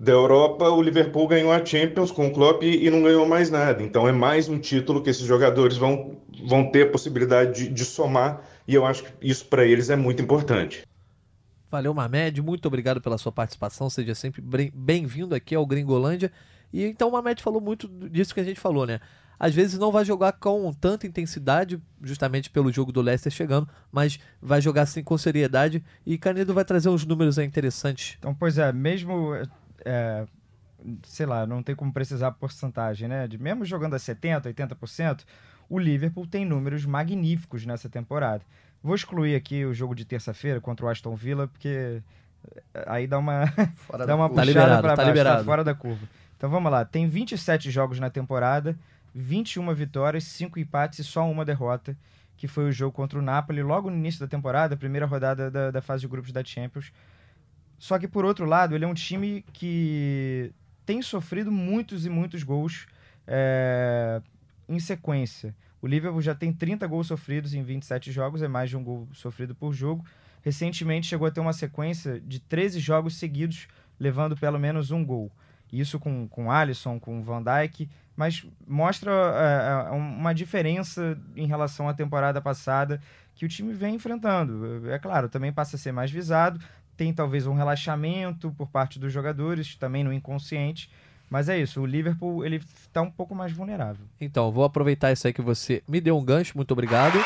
da 0.01 0.13
Europa, 0.13 0.69
o 0.69 0.81
Liverpool 0.81 1.27
ganhou 1.27 1.51
a 1.51 1.65
Champions 1.65 2.13
com 2.13 2.29
o 2.29 2.33
Klopp 2.33 2.63
e 2.63 2.89
não 2.89 3.03
ganhou 3.03 3.27
mais 3.27 3.51
nada. 3.51 3.83
Então 3.83 4.07
é 4.09 4.13
mais 4.13 4.49
um 4.49 4.59
título 4.59 5.03
que 5.03 5.11
esses 5.11 5.27
jogadores 5.27 5.77
vão, 5.77 6.17
vão 6.47 6.71
ter 6.71 6.87
a 6.87 6.91
possibilidade 6.91 7.65
de, 7.65 7.69
de 7.69 7.85
somar 7.85 8.41
e 8.67 8.75
eu 8.75 8.87
acho 8.87 9.03
que 9.05 9.13
isso 9.21 9.47
para 9.47 9.65
eles 9.65 9.91
é 9.91 9.97
muito 9.97 10.23
importante. 10.23 10.87
Valeu, 11.71 11.93
Mamed. 11.93 12.41
Muito 12.41 12.67
obrigado 12.67 13.01
pela 13.01 13.19
sua 13.19 13.33
participação. 13.33 13.91
Seja 13.91 14.15
sempre 14.15 14.41
bem-vindo 14.73 15.35
aqui 15.35 15.55
ao 15.55 15.67
Gringolândia. 15.67 16.31
E 16.73 16.85
então 16.85 17.09
o 17.09 17.13
Mamed 17.13 17.43
falou 17.43 17.61
muito 17.61 17.89
disso 17.89 18.33
que 18.33 18.41
a 18.41 18.45
gente 18.45 18.61
falou, 18.61 18.87
né? 18.87 19.01
Às 19.39 19.55
vezes 19.55 19.79
não 19.79 19.93
vai 19.93 20.05
jogar 20.05 20.33
com 20.33 20.73
tanta 20.73 21.07
intensidade, 21.07 21.81
justamente 22.03 22.51
pelo 22.51 22.73
jogo 22.73 22.91
do 22.91 23.01
Leicester 23.01 23.33
chegando, 23.33 23.69
mas 23.93 24.19
vai 24.43 24.61
jogar 24.61 24.83
assim 24.83 25.03
com 25.03 25.17
seriedade. 25.17 25.83
E 26.05 26.19
Canedo 26.19 26.55
vai 26.55 26.65
trazer 26.65 26.89
uns 26.89 27.05
números 27.05 27.39
aí 27.39 27.47
interessantes. 27.47 28.17
Então, 28.19 28.35
pois 28.35 28.59
é, 28.59 28.73
mesmo. 28.73 29.35
É, 29.89 30.27
sei 31.03 31.27
lá, 31.27 31.47
não 31.47 31.63
tem 31.63 31.75
como 31.75 31.93
precisar 31.93 32.31
porcentagem, 32.33 33.09
né? 33.09 33.27
De, 33.27 33.39
mesmo 33.39 33.65
jogando 33.65 33.95
a 33.95 33.99
70%, 33.99 34.55
80%, 34.55 35.25
o 35.69 35.79
Liverpool 35.79 36.27
tem 36.27 36.45
números 36.45 36.85
magníficos 36.85 37.67
nessa 37.67 37.89
temporada. 37.89 38.43
Vou 38.83 38.95
excluir 38.95 39.35
aqui 39.35 39.65
o 39.65 39.75
jogo 39.75 39.95
de 39.95 40.05
terça-feira 40.05 40.61
contra 40.61 40.87
o 40.87 40.89
Aston 40.89 41.15
Villa, 41.15 41.49
porque 41.49 42.01
aí 42.87 43.07
dá 43.07 43.19
uma, 43.19 43.47
Fora 43.87 44.07
dá 44.07 44.15
uma 44.15 44.29
curva. 44.29 44.43
Tá 44.43 44.47
puxada 44.47 44.47
liberado, 44.47 44.83
pra 44.83 44.91
tá 44.91 44.97
baixo, 44.97 45.11
liberado. 45.11 45.45
fora 45.45 45.65
da 45.65 45.75
curva. 45.75 46.09
Então 46.37 46.49
vamos 46.49 46.71
lá, 46.71 46.85
tem 46.85 47.09
27 47.09 47.71
jogos 47.71 47.99
na 47.99 48.09
temporada, 48.09 48.79
21 49.13 49.75
vitórias, 49.75 50.25
5 50.25 50.59
empates 50.61 51.01
e 51.01 51.05
só 51.05 51.29
uma 51.29 51.45
derrota, 51.45 51.97
que 52.37 52.47
foi 52.47 52.69
o 52.69 52.73
jogo 52.73 52.93
contra 52.93 53.19
o 53.19 53.23
Napoli 53.23 53.61
logo 53.61 53.91
no 53.91 53.97
início 53.97 54.21
da 54.21 54.29
temporada, 54.29 54.75
a 54.75 54.79
primeira 54.79 55.05
rodada 55.05 55.51
da, 55.51 55.73
da 55.73 55.83
fase 55.83 56.03
de 56.03 56.09
grupos 56.09 56.31
da 56.31 56.45
Champions. 56.45 56.93
Só 57.79 57.99
que 57.99 58.09
por 58.09 58.25
outro 58.25 58.45
lado, 58.45 58.75
ele 58.75 58.85
é 58.85 58.89
um 58.89 58.95
time 58.95 59.45
que 59.53 60.53
tem 60.85 61.01
sofrido 61.01 61.53
muitos 61.53 62.05
e 62.05 62.11
muitos 62.11 62.43
gols 62.43 62.87
é, 63.27 64.21
em 64.69 64.81
sequência. 64.81 65.55
O 65.81 65.87
Liverpool 65.87 66.21
já 66.21 66.35
tem 66.35 66.53
30 66.53 66.87
gols 66.87 67.07
sofridos 67.07 67.55
em 67.55 67.63
27 67.63 68.11
jogos, 68.11 68.43
é 68.43 68.49
mais 68.49 68.69
de 68.69 68.77
um 68.77 68.83
gol 68.83 69.09
sofrido 69.13 69.55
por 69.55 69.73
jogo. 69.73 70.05
Recentemente 70.43 71.07
chegou 71.07 71.27
a 71.27 71.31
ter 71.31 71.41
uma 71.41 71.53
sequência 71.53 72.21
de 72.21 72.41
13 72.41 72.81
jogos 72.81 73.17
seguidos, 73.17 73.69
levando 73.99 74.37
pelo 74.37 74.59
menos 74.59 74.91
um 74.91 75.05
gol. 75.05 75.31
Isso 75.73 75.99
com, 75.99 76.27
com 76.27 76.51
Alisson, 76.51 76.99
com 76.99 77.23
Van 77.23 77.43
Dijk, 77.43 77.89
mas 78.17 78.45
mostra 78.67 79.13
é, 79.13 79.91
uma 79.91 80.33
diferença 80.33 81.17
em 81.37 81.47
relação 81.47 81.89
à 81.89 81.95
temporada 81.95 82.41
passada 82.41 83.01
que 83.35 83.45
o 83.45 83.49
time 83.49 83.73
vem 83.73 83.95
enfrentando. 83.95 84.91
É 84.91 84.99
claro, 84.99 85.29
também 85.29 85.53
passa 85.53 85.77
a 85.77 85.79
ser 85.79 85.93
mais 85.93 86.11
visado, 86.11 86.59
tem 86.99 87.15
talvez 87.15 87.47
um 87.47 87.55
relaxamento 87.55 88.53
por 88.59 88.69
parte 88.69 88.99
dos 88.99 89.13
jogadores, 89.13 89.77
também 89.77 90.03
no 90.03 90.13
inconsciente, 90.13 90.91
mas 91.31 91.49
é 91.49 91.57
isso, 91.57 91.81
o 91.81 91.87
Liverpool 91.87 92.45
ele 92.45 92.57
está 92.57 93.01
um 93.01 93.11
pouco 93.11 93.37
mais 93.37 93.53
vulnerável. 93.53 94.05
Então, 94.21 94.51
vou 94.51 94.65
aproveitar 94.65 95.13
isso 95.13 95.27
aí 95.27 95.33
que 95.33 95.41
você 95.41 95.81
me 95.87 96.01
deu 96.01 96.19
um 96.19 96.25
gancho, 96.25 96.57
muito 96.57 96.73
obrigado. 96.73 97.19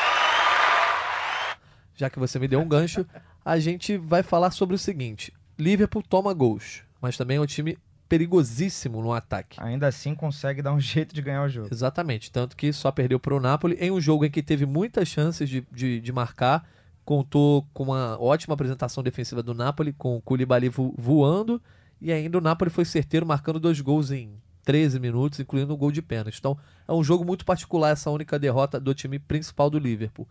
Já 1.95 2.07
que 2.09 2.19
você 2.19 2.37
me 2.37 2.47
deu 2.47 2.59
um 2.59 2.67
gancho, 2.67 3.05
a 3.43 3.57
gente 3.57 3.97
vai 3.97 4.21
falar 4.21 4.51
sobre 4.51 4.75
o 4.75 4.79
seguinte: 4.79 5.33
Liverpool 5.57 6.03
toma 6.03 6.33
gols, 6.33 6.83
mas 7.01 7.17
também 7.17 7.37
é 7.37 7.41
um 7.41 7.45
time 7.45 7.77
perigosíssimo 8.07 9.01
no 9.01 9.11
ataque. 9.11 9.59
Ainda 9.59 9.87
assim 9.87 10.13
consegue 10.13 10.61
dar 10.61 10.73
um 10.73 10.79
jeito 10.81 11.15
de 11.15 11.21
ganhar 11.21 11.43
o 11.43 11.49
jogo. 11.49 11.69
Exatamente, 11.71 12.31
tanto 12.31 12.55
que 12.55 12.71
só 12.71 12.91
perdeu 12.91 13.19
para 13.19 13.33
o 13.33 13.39
Napoli 13.39 13.75
em 13.79 13.89
um 13.89 13.99
jogo 13.99 14.23
em 14.23 14.29
que 14.29 14.43
teve 14.43 14.67
muitas 14.67 15.07
chances 15.07 15.49
de, 15.49 15.65
de, 15.71 15.99
de 15.99 16.11
marcar, 16.11 16.67
contou 17.05 17.67
com 17.73 17.83
uma 17.83 18.17
ótima 18.21 18.53
apresentação 18.53 19.03
defensiva 19.03 19.43
do 19.43 19.53
Napoli, 19.53 19.93
com 19.93 20.17
o 20.17 20.21
Koulibaly 20.21 20.69
vo- 20.69 20.93
voando, 20.97 21.61
e 21.99 22.11
ainda 22.11 22.37
o 22.37 22.41
Napoli 22.41 22.69
foi 22.69 22.85
certeiro, 22.85 23.25
marcando 23.25 23.59
dois 23.59 23.79
gols 23.81 24.11
em 24.11 24.33
13 24.63 24.99
minutos, 24.99 25.39
incluindo 25.39 25.73
um 25.73 25.77
gol 25.77 25.91
de 25.91 26.01
pênalti. 26.01 26.37
Então, 26.39 26.57
é 26.87 26.93
um 26.93 27.03
jogo 27.03 27.25
muito 27.25 27.45
particular 27.45 27.91
essa 27.91 28.09
única 28.09 28.39
derrota 28.39 28.79
do 28.79 28.93
time 28.93 29.19
principal 29.19 29.69
do 29.69 29.77
Liverpool. 29.77 30.27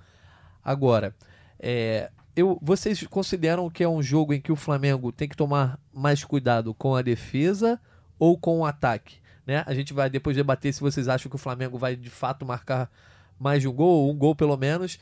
Agora, 0.64 1.14
é, 1.58 2.10
eu, 2.34 2.58
vocês 2.62 3.02
consideram 3.06 3.68
que 3.68 3.84
é 3.84 3.88
um 3.88 4.02
jogo 4.02 4.32
em 4.32 4.40
que 4.40 4.52
o 4.52 4.56
Flamengo 4.56 5.12
tem 5.12 5.28
que 5.28 5.36
tomar 5.36 5.78
mais 5.92 6.24
cuidado 6.24 6.72
com 6.74 6.94
a 6.94 7.02
defesa 7.02 7.78
ou 8.18 8.38
com 8.38 8.60
o 8.60 8.64
ataque? 8.64 9.16
Né? 9.46 9.62
A 9.66 9.74
gente 9.74 9.92
vai 9.92 10.08
depois 10.08 10.36
debater 10.36 10.72
se 10.72 10.80
vocês 10.80 11.08
acham 11.08 11.28
que 11.28 11.36
o 11.36 11.38
Flamengo 11.38 11.76
vai 11.76 11.96
de 11.96 12.08
fato 12.08 12.46
marcar 12.46 12.90
mais 13.38 13.60
de 13.60 13.68
um 13.68 13.72
gol, 13.72 14.04
ou 14.04 14.12
um 14.12 14.16
gol 14.16 14.34
pelo 14.34 14.56
menos. 14.56 14.98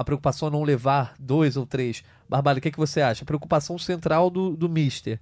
A 0.00 0.04
preocupação 0.04 0.48
é 0.48 0.50
não 0.50 0.62
levar 0.62 1.14
dois 1.18 1.58
ou 1.58 1.66
três. 1.66 2.02
Barbalho, 2.26 2.58
o 2.58 2.62
que, 2.62 2.68
é 2.68 2.70
que 2.70 2.78
você 2.78 3.02
acha? 3.02 3.22
A 3.22 3.26
preocupação 3.26 3.78
central 3.78 4.30
do, 4.30 4.56
do 4.56 4.66
Mister. 4.66 5.20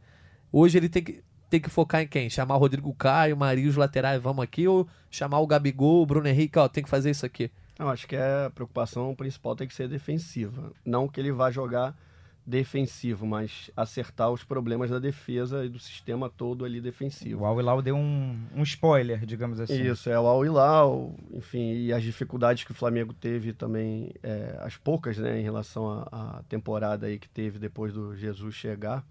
Hoje 0.52 0.78
ele 0.78 0.88
tem 0.88 1.02
que, 1.02 1.20
tem 1.50 1.60
que 1.60 1.68
focar 1.68 2.00
em 2.00 2.06
quem? 2.06 2.30
Chamar 2.30 2.54
o 2.54 2.58
Rodrigo 2.60 2.94
Caio, 2.94 3.36
Maria, 3.36 3.68
os 3.68 3.74
laterais, 3.74 4.22
vamos 4.22 4.40
aqui, 4.40 4.68
ou 4.68 4.86
chamar 5.10 5.40
o 5.40 5.48
Gabigol, 5.48 6.04
o 6.04 6.06
Bruno 6.06 6.28
Henrique, 6.28 6.60
ó, 6.60 6.68
tem 6.68 6.84
que 6.84 6.88
fazer 6.88 7.10
isso 7.10 7.26
aqui. 7.26 7.50
Eu 7.76 7.88
acho 7.88 8.06
que 8.06 8.14
a 8.14 8.52
preocupação 8.54 9.16
principal 9.16 9.56
tem 9.56 9.66
que 9.66 9.74
ser 9.74 9.88
defensiva. 9.88 10.72
Não 10.84 11.08
que 11.08 11.18
ele 11.18 11.32
vá 11.32 11.50
jogar 11.50 11.92
defensivo, 12.48 13.26
mas 13.26 13.70
acertar 13.76 14.30
os 14.30 14.42
problemas 14.42 14.90
da 14.90 14.98
defesa 14.98 15.64
e 15.64 15.68
do 15.68 15.78
sistema 15.78 16.30
todo 16.30 16.64
ali 16.64 16.80
defensivo. 16.80 17.42
O 17.42 17.44
Al 17.44 17.60
Hilal 17.60 17.82
deu 17.82 17.94
um, 17.94 18.38
um 18.54 18.62
spoiler, 18.62 19.24
digamos 19.26 19.60
assim. 19.60 19.82
Isso, 19.82 20.08
é 20.08 20.18
o 20.18 20.26
Al 20.26 20.44
Hilal, 20.44 21.14
enfim, 21.32 21.74
e 21.74 21.92
as 21.92 22.02
dificuldades 22.02 22.64
que 22.64 22.72
o 22.72 22.74
Flamengo 22.74 23.12
teve 23.12 23.52
também, 23.52 24.12
é, 24.22 24.58
as 24.60 24.76
poucas, 24.76 25.18
né, 25.18 25.38
em 25.38 25.42
relação 25.42 25.88
à 25.90 26.38
à 26.38 26.42
temporada 26.48 27.06
aí 27.06 27.18
que 27.18 27.28
teve 27.28 27.58
depois 27.58 27.92
do 27.92 28.16
Jesus 28.16 28.54
chegar. 28.54 29.04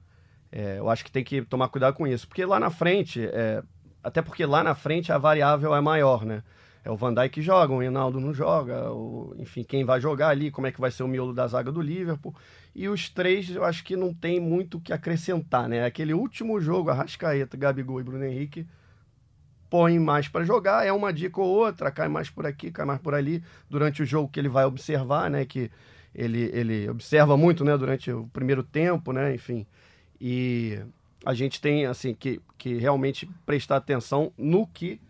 É, 0.52 0.80
eu 0.80 0.90
acho 0.90 1.04
que 1.04 1.12
tem 1.12 1.24
que 1.24 1.42
tomar 1.42 1.70
cuidado 1.70 1.96
com 1.96 2.08
isso, 2.08 2.28
porque 2.28 2.46
lá 2.46 2.60
na 2.60 2.70
frente, 2.70 3.26
é, 3.26 3.62
até 4.04 4.22
porque 4.22 4.46
lá 4.46 4.64
na 4.64 4.76
frente 4.76 5.12
a 5.12 5.18
variável 5.18 5.76
é 5.76 5.82
maior, 5.82 6.26
né? 6.26 6.44
É 6.84 6.90
o 6.90 6.96
Van 6.96 7.14
Dijk 7.14 7.30
que 7.30 7.42
joga, 7.42 7.74
o 7.74 7.80
Reinaldo 7.80 8.18
não 8.18 8.34
joga, 8.34 8.90
o, 8.94 9.36
enfim, 9.38 9.62
quem 9.62 9.84
vai 9.84 10.00
jogar 10.00 10.30
ali, 10.30 10.50
como 10.50 10.68
é 10.68 10.72
que 10.72 10.80
vai 10.80 10.90
ser 10.90 11.04
o 11.04 11.08
miolo 11.08 11.34
da 11.34 11.46
zaga 11.46 11.70
do 11.70 11.82
Liverpool. 11.82 12.34
E 12.78 12.88
os 12.88 13.10
três, 13.10 13.50
eu 13.50 13.66
acho 13.66 13.84
que 13.84 13.96
não 13.96 14.14
tem 14.14 14.40
muito 14.40 14.78
o 14.78 14.80
que 14.80 14.94
acrescentar, 14.94 15.68
né? 15.68 15.84
Aquele 15.84 16.14
último 16.14 16.62
jogo, 16.62 16.92
Arrascaeta, 16.92 17.58
Gabigol 17.58 18.00
e 18.00 18.04
Bruno 18.04 18.24
Henrique, 18.24 18.68
põe 19.68 19.98
mais 19.98 20.28
para 20.28 20.46
jogar, 20.46 20.86
é 20.86 20.94
uma 20.94 21.12
dica 21.12 21.42
ou 21.42 21.48
outra, 21.48 21.90
cai 21.90 22.08
mais 22.08 22.30
por 22.30 22.46
aqui, 22.46 22.70
cai 22.70 22.86
mais 22.86 23.02
por 23.02 23.16
ali, 23.16 23.44
durante 23.68 24.04
o 24.04 24.06
jogo 24.06 24.30
que 24.30 24.40
ele 24.40 24.48
vai 24.48 24.64
observar, 24.64 25.28
né? 25.28 25.44
Que 25.44 25.72
ele, 26.14 26.52
ele 26.54 26.88
observa 26.88 27.36
muito, 27.36 27.66
né? 27.66 27.76
Durante 27.76 28.12
o 28.12 28.28
primeiro 28.32 28.62
tempo, 28.62 29.12
né? 29.12 29.34
Enfim, 29.34 29.66
e 30.22 30.80
a 31.26 31.34
gente 31.34 31.60
tem, 31.60 31.88
assim, 31.88 32.14
que, 32.14 32.40
que 32.60 32.76
realmente 32.76 33.28
prestar 33.44 33.78
atenção 33.78 34.32
no 34.38 34.68
que 34.68 35.02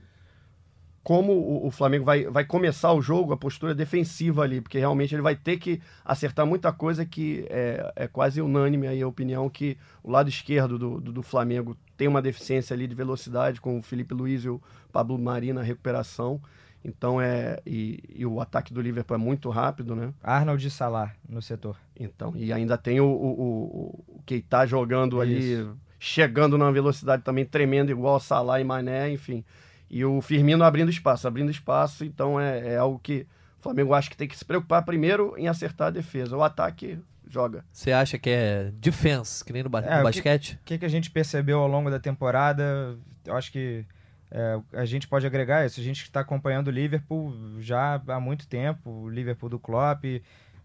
como 1.08 1.32
o, 1.32 1.68
o 1.68 1.72
Flamengo 1.72 2.04
vai, 2.04 2.26
vai 2.26 2.44
começar 2.44 2.92
o 2.92 3.02
jogo, 3.02 3.32
a 3.32 3.38
postura 3.38 3.74
defensiva 3.74 4.44
ali, 4.44 4.60
porque 4.60 4.78
realmente 4.78 5.16
ele 5.16 5.22
vai 5.22 5.38
ter 5.38 5.56
que 5.56 5.80
acertar 6.04 6.46
muita 6.46 6.74
coisa 6.74 7.06
que 7.06 7.48
é, 7.50 7.94
é 7.96 8.08
quase 8.10 8.42
unânime 8.42 8.88
aí 8.88 9.02
a 9.02 9.08
opinião 9.08 9.50
que 9.50 9.78
o 10.04 10.12
lado 10.12 10.28
esquerdo 10.28 10.78
do, 10.78 11.00
do, 11.00 11.14
do 11.14 11.24
Flamengo 11.24 11.78
tem 11.96 12.10
uma 12.10 12.22
deficiência 12.22 12.74
ali 12.74 12.86
de 12.88 12.94
velocidade, 12.94 13.62
com 13.62 13.80
o 13.80 13.82
Felipe 13.82 14.14
Luiz 14.14 14.44
e 14.44 14.50
o 14.50 14.62
Pablo 14.92 15.18
Mari 15.18 15.54
na 15.54 15.62
recuperação. 15.62 16.42
Então 16.84 17.22
é. 17.22 17.62
E, 17.66 18.04
e 18.14 18.26
o 18.26 18.42
ataque 18.42 18.74
do 18.74 18.82
Liverpool 18.82 19.16
é 19.16 19.18
muito 19.18 19.50
rápido, 19.50 19.96
né? 19.96 20.14
Arnold 20.22 20.68
e 20.68 20.70
Salah 20.70 21.14
no 21.30 21.42
setor. 21.42 21.78
Então, 21.98 22.34
e 22.36 22.52
ainda 22.52 22.78
tem 22.78 23.00
o, 23.00 23.08
o, 23.08 24.04
o, 24.10 24.22
Keita 24.26 24.66
jogando 24.66 25.22
ali, 25.22 25.66
chegando 25.98 26.58
numa 26.58 26.72
velocidade 26.74 27.24
também 27.24 27.46
tremenda, 27.46 27.94
igual 27.94 28.20
Salah 28.20 28.60
e 28.60 28.66
Mané, 28.66 29.10
enfim. 29.10 29.46
E 29.90 30.04
o 30.04 30.22
Firmino 30.22 30.64
abrindo 30.64 30.90
espaço, 30.92 31.28
abrindo 31.28 31.50
espaço, 31.52 32.04
então 32.04 32.40
é, 32.40 32.74
é 32.74 32.78
algo 32.78 33.00
que 33.00 33.26
o 33.60 33.64
Flamengo 33.64 33.94
acha 33.94 34.10
que 34.10 34.18
tem 34.18 34.28
que 34.28 34.38
se 34.38 34.44
preocupar 34.46 34.84
primeiro 34.84 35.34
em 35.38 35.48
acertar 35.48 35.88
a 35.88 35.92
defesa. 35.92 36.36
O 36.36 36.44
ataque 36.44 37.00
joga. 37.30 37.64
Você 37.72 37.92
acha 37.92 38.18
que 38.18 38.30
é 38.30 38.72
defense, 38.76 39.44
que 39.44 39.52
nem 39.54 39.64
no, 39.64 39.70
ba- 39.70 39.82
É, 39.82 39.98
no 39.98 40.04
basquete? 40.04 40.54
O 40.62 40.66
que, 40.66 40.78
que 40.78 40.86
a 40.86 40.90
gente 40.90 41.10
percebeu 41.12 41.60
ao 41.60 41.68
longo 41.68 41.90
da 41.90 42.00
temporada? 42.00 42.98
Eu 43.26 43.36
acho 43.36 43.52
que 43.52 43.86
é, 44.32 44.60
a 44.74 44.86
gente 44.86 45.08
pode 45.08 45.26
agregar 45.26 45.66
isso. 45.66 45.80
A 45.80 45.84
gente 45.84 46.04
está 46.04 46.20
acompanhando 46.22 46.68
o 46.68 46.72
Liverpool 46.72 47.34
já 47.60 48.02
há 48.08 48.20
muito 48.20 48.48
tempo, 48.48 48.90
o 48.90 49.10
Liverpool 49.10 49.50
do 49.50 49.60
Klopp, 49.60 50.04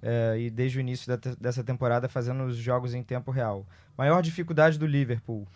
é, 0.03 0.37
e 0.39 0.51
desde 0.51 0.79
o 0.79 0.81
início 0.81 1.07
da 1.09 1.17
dessa 1.41 1.63
temporada 1.63 2.09
fazendo 2.09 2.45
os 2.45 2.57
jogos 2.57 2.93
em 2.95 3.03
tempo 3.05 3.31
real. 3.31 3.65
Maior 3.97 4.21
dificuldade 4.21 4.79
do 4.79 4.87
Liverpool 4.87 5.47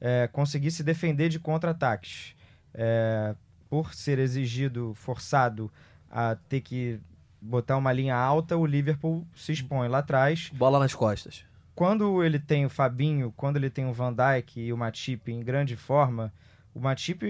é 0.00 0.28
conseguir 0.30 0.70
se 0.70 0.82
defender 0.82 1.28
de 1.30 1.38
contra-ataques. 1.38 2.34
É, 2.74 3.34
por 3.70 3.94
ser 3.94 4.18
exigido, 4.18 4.92
forçado 4.94 5.70
a 6.10 6.36
ter 6.48 6.60
que 6.60 6.98
botar 7.40 7.76
uma 7.76 7.92
linha 7.92 8.16
alta, 8.16 8.56
o 8.56 8.64
Liverpool 8.66 9.26
se 9.34 9.52
expõe 9.52 9.88
lá 9.88 9.98
atrás 9.98 10.50
Bola 10.54 10.78
nas 10.78 10.94
costas. 10.94 11.44
quando 11.74 12.22
ele 12.24 12.38
tem 12.38 12.64
o 12.64 12.70
Fabinho, 12.70 13.32
quando 13.36 13.56
ele 13.56 13.68
tem 13.70 13.84
o 13.86 13.92
Van 13.92 14.12
Dijk 14.14 14.60
e 14.60 14.72
o 14.72 14.76
Matip 14.76 15.28
em 15.30 15.40
grande 15.40 15.76
forma, 15.76 16.32
o 16.74 16.80
Matip 16.80 17.22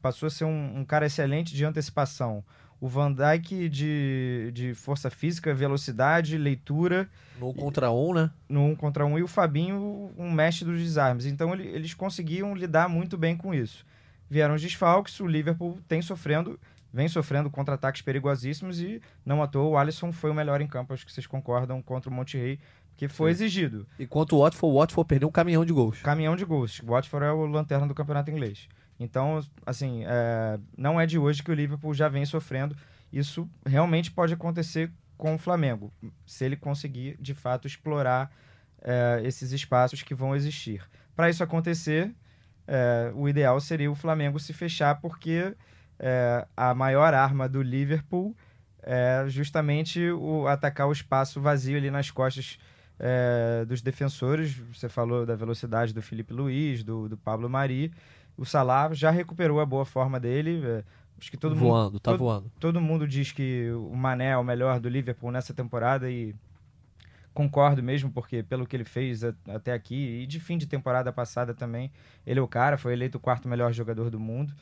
passou 0.00 0.26
a 0.26 0.30
ser 0.30 0.44
um, 0.44 0.78
um 0.78 0.84
cara 0.84 1.06
excelente 1.06 1.54
de 1.54 1.64
antecipação. 1.64 2.42
O 2.80 2.88
Van 2.88 3.12
Dijk 3.12 3.68
de, 3.68 4.50
de 4.52 4.74
força 4.74 5.08
física, 5.10 5.54
velocidade, 5.54 6.36
leitura, 6.36 7.08
No 7.38 7.50
um 7.50 7.54
contra 7.54 7.90
um, 7.90 8.12
né? 8.14 8.30
no 8.48 8.64
um 8.66 8.74
contra 8.76 9.06
um, 9.06 9.18
e 9.18 9.22
o 9.22 9.28
Fabinho 9.28 10.10
um 10.18 10.30
mestre 10.30 10.64
dos 10.64 10.78
desarmes. 10.80 11.24
Então 11.26 11.52
ele- 11.54 11.68
eles 11.68 11.94
conseguiam 11.94 12.54
lidar 12.54 12.88
muito 12.88 13.16
bem 13.16 13.36
com 13.36 13.54
isso. 13.54 13.84
Vieram 14.34 14.56
os 14.56 14.62
desfalques, 14.62 15.20
o 15.20 15.28
Liverpool 15.28 15.78
tem 15.86 16.02
sofrendo, 16.02 16.58
vem 16.92 17.06
sofrendo 17.06 17.48
contra-ataques 17.48 18.02
perigosíssimos 18.02 18.80
e 18.80 19.00
não 19.24 19.40
à 19.40 19.46
toa 19.46 19.68
o 19.68 19.78
Alisson 19.78 20.10
foi 20.10 20.28
o 20.28 20.34
melhor 20.34 20.60
em 20.60 20.66
campo, 20.66 20.92
acho 20.92 21.06
que 21.06 21.12
vocês 21.12 21.24
concordam, 21.24 21.80
contra 21.80 22.10
o 22.10 22.12
Monterrey, 22.12 22.58
que 22.96 23.06
foi 23.06 23.30
exigido. 23.30 23.86
Enquanto 23.96 24.32
o 24.32 24.40
Watford, 24.40 24.74
o 24.74 24.80
Watford 24.80 25.06
perdeu 25.06 25.28
um 25.28 25.30
caminhão 25.30 25.64
de 25.64 25.72
gols. 25.72 26.02
Caminhão 26.02 26.34
de 26.34 26.44
gols. 26.44 26.80
O 26.80 26.86
Watford 26.86 27.26
é 27.26 27.30
o 27.30 27.46
lanterna 27.46 27.86
do 27.86 27.94
campeonato 27.94 28.28
inglês. 28.28 28.68
Então, 28.98 29.40
assim, 29.64 30.02
é, 30.04 30.58
não 30.76 31.00
é 31.00 31.06
de 31.06 31.16
hoje 31.16 31.40
que 31.40 31.52
o 31.52 31.54
Liverpool 31.54 31.94
já 31.94 32.08
vem 32.08 32.26
sofrendo. 32.26 32.76
Isso 33.12 33.48
realmente 33.64 34.10
pode 34.10 34.34
acontecer 34.34 34.90
com 35.16 35.36
o 35.36 35.38
Flamengo, 35.38 35.92
se 36.26 36.44
ele 36.44 36.56
conseguir 36.56 37.16
de 37.20 37.34
fato 37.34 37.68
explorar 37.68 38.32
é, 38.82 39.20
esses 39.22 39.52
espaços 39.52 40.02
que 40.02 40.12
vão 40.12 40.34
existir. 40.34 40.82
Para 41.14 41.30
isso 41.30 41.44
acontecer, 41.44 42.12
é, 42.66 43.12
o 43.14 43.28
ideal 43.28 43.60
seria 43.60 43.90
o 43.90 43.94
Flamengo 43.94 44.38
se 44.38 44.52
fechar, 44.52 45.00
porque 45.00 45.54
é, 45.98 46.46
a 46.56 46.74
maior 46.74 47.14
arma 47.14 47.48
do 47.48 47.62
Liverpool 47.62 48.34
é 48.82 49.24
justamente 49.28 50.10
o 50.10 50.46
atacar 50.46 50.86
o 50.86 50.92
espaço 50.92 51.40
vazio 51.40 51.76
ali 51.76 51.90
nas 51.90 52.10
costas 52.10 52.58
é, 52.98 53.64
dos 53.64 53.80
defensores. 53.80 54.54
Você 54.72 54.88
falou 54.88 55.24
da 55.24 55.34
velocidade 55.34 55.92
do 55.94 56.02
Felipe 56.02 56.32
Luiz, 56.32 56.82
do, 56.82 57.08
do 57.08 57.16
Pablo 57.16 57.48
Mari. 57.48 57.92
O 58.36 58.44
Salah 58.44 58.92
já 58.92 59.10
recuperou 59.10 59.60
a 59.60 59.66
boa 59.66 59.84
forma 59.84 60.20
dele. 60.20 60.62
É, 60.64 60.84
acho 61.18 61.30
que 61.30 61.36
todo 61.36 61.54
voando, 61.54 61.92
mundo, 61.92 62.00
tá 62.00 62.10
todo, 62.10 62.20
voando. 62.20 62.52
Todo 62.60 62.80
mundo 62.80 63.08
diz 63.08 63.32
que 63.32 63.70
o 63.72 63.96
Mané 63.96 64.30
é 64.30 64.36
o 64.36 64.44
melhor 64.44 64.78
do 64.80 64.88
Liverpool 64.88 65.30
nessa 65.30 65.54
temporada 65.54 66.10
e 66.10 66.34
concordo 67.34 67.82
mesmo, 67.82 68.10
porque 68.10 68.42
pelo 68.42 68.66
que 68.66 68.76
ele 68.76 68.84
fez 68.84 69.22
até 69.24 69.72
aqui 69.72 70.22
e 70.22 70.26
de 70.26 70.38
fim 70.38 70.56
de 70.56 70.66
temporada 70.66 71.12
passada 71.12 71.52
também, 71.52 71.90
ele 72.24 72.38
é 72.38 72.42
o 72.42 72.48
cara, 72.48 72.78
foi 72.78 72.92
eleito 72.92 73.18
o 73.18 73.20
quarto 73.20 73.48
melhor 73.48 73.72
jogador 73.72 74.08
do 74.08 74.20
mundo. 74.20 74.54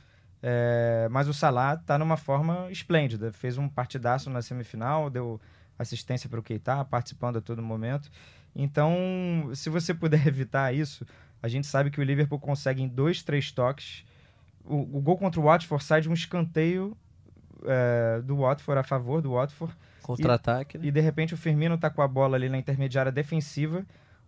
É, 0.43 1.07
mas 1.11 1.29
o 1.29 1.35
Salah 1.35 1.75
está 1.75 1.97
numa 1.97 2.17
forma 2.17 2.69
esplêndida. 2.71 3.31
Fez 3.31 3.59
um 3.59 3.69
partidaço 3.69 4.29
na 4.31 4.43
semifinal, 4.43 5.09
deu 5.09 5.41
assistência 5.79 6.29
para 6.29 6.41
o 6.41 6.43
Keita, 6.43 6.85
participando 6.85 7.37
a 7.37 7.41
todo 7.41 7.63
momento. 7.63 8.11
Então, 8.55 9.51
se 9.55 9.71
você 9.71 9.95
puder 9.95 10.27
evitar 10.27 10.75
isso, 10.75 11.07
a 11.43 11.49
gente 11.49 11.67
sabe 11.67 11.91
que 11.91 12.01
o 12.01 12.05
Liverpool 12.05 12.41
consegue 12.41 12.83
em 12.83 12.89
dois, 12.89 13.23
três 13.23 13.53
toques. 13.53 14.05
O, 14.65 14.99
o 14.99 15.01
gol 15.01 15.19
contra 15.19 15.41
o 15.41 15.45
Watford 15.45 15.85
sai 15.85 16.01
de 16.01 16.09
um 16.09 16.15
escanteio 16.15 16.97
é, 17.67 18.21
do 18.23 18.37
Watford 18.39 18.81
a 18.81 18.83
favor 18.83 19.21
do 19.21 19.33
Watford. 19.33 19.75
Contra-ataque. 20.03 20.79
Né? 20.79 20.87
E 20.87 20.91
de 20.91 21.01
repente 21.01 21.35
o 21.35 21.37
Firmino 21.37 21.77
está 21.77 21.89
com 21.89 22.03
a 22.03 22.09
bola 22.09 22.37
ali 22.37 22.49
na 22.49 22.59
intermediária 22.59 23.13
defensiva 23.13 23.85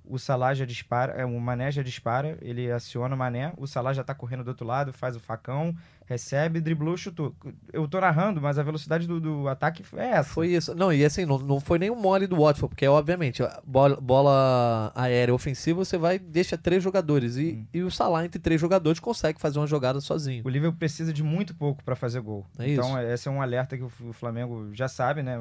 o 0.06 0.18
Salah 0.18 0.52
já 0.54 0.64
dispara, 0.64 1.12
é, 1.14 1.24
o 1.24 1.40
Mané 1.40 1.70
já 1.70 1.82
dispara, 1.82 2.36
ele 2.42 2.70
aciona 2.70 3.14
o 3.14 3.18
Mané, 3.18 3.52
o 3.56 3.66
Salah 3.66 3.92
já 3.92 4.04
tá 4.04 4.14
correndo 4.14 4.44
do 4.44 4.48
outro 4.48 4.66
lado, 4.66 4.92
faz 4.92 5.16
o 5.16 5.20
facão, 5.20 5.74
recebe, 6.06 6.60
driblou, 6.60 6.96
chutou. 6.96 7.34
Eu 7.72 7.88
tô 7.88 8.00
narrando, 8.00 8.40
mas 8.40 8.58
a 8.58 8.62
velocidade 8.62 9.06
do, 9.06 9.18
do 9.18 9.48
ataque 9.48 9.82
é 9.96 10.10
essa. 10.10 10.28
Foi 10.28 10.48
isso. 10.48 10.74
Não, 10.74 10.92
e 10.92 11.04
assim, 11.04 11.24
não, 11.24 11.38
não 11.38 11.60
foi 11.60 11.78
nem 11.78 11.90
um 11.90 11.96
mole 11.96 12.26
do 12.26 12.36
Watford, 12.36 12.68
porque 12.68 12.86
obviamente, 12.86 13.42
bola, 13.64 13.98
bola 14.00 14.92
aérea 14.94 15.34
ofensiva, 15.34 15.84
você 15.84 15.96
vai 15.96 16.18
deixa 16.18 16.58
três 16.58 16.82
jogadores 16.82 17.36
e, 17.36 17.52
hum. 17.52 17.66
e 17.72 17.82
o 17.82 17.90
Salah 17.90 18.24
entre 18.24 18.38
três 18.38 18.60
jogadores 18.60 19.00
consegue 19.00 19.40
fazer 19.40 19.58
uma 19.58 19.66
jogada 19.66 20.00
sozinho. 20.00 20.42
O 20.44 20.48
Liverpool 20.48 20.78
precisa 20.78 21.12
de 21.12 21.22
muito 21.22 21.54
pouco 21.54 21.82
para 21.82 21.96
fazer 21.96 22.20
gol. 22.20 22.46
É 22.58 22.70
então, 22.70 22.88
isso. 23.00 23.08
esse 23.12 23.28
é 23.28 23.30
um 23.30 23.40
alerta 23.40 23.76
que 23.76 23.84
o 23.84 24.12
Flamengo 24.12 24.68
já 24.72 24.88
sabe, 24.88 25.22
né? 25.22 25.38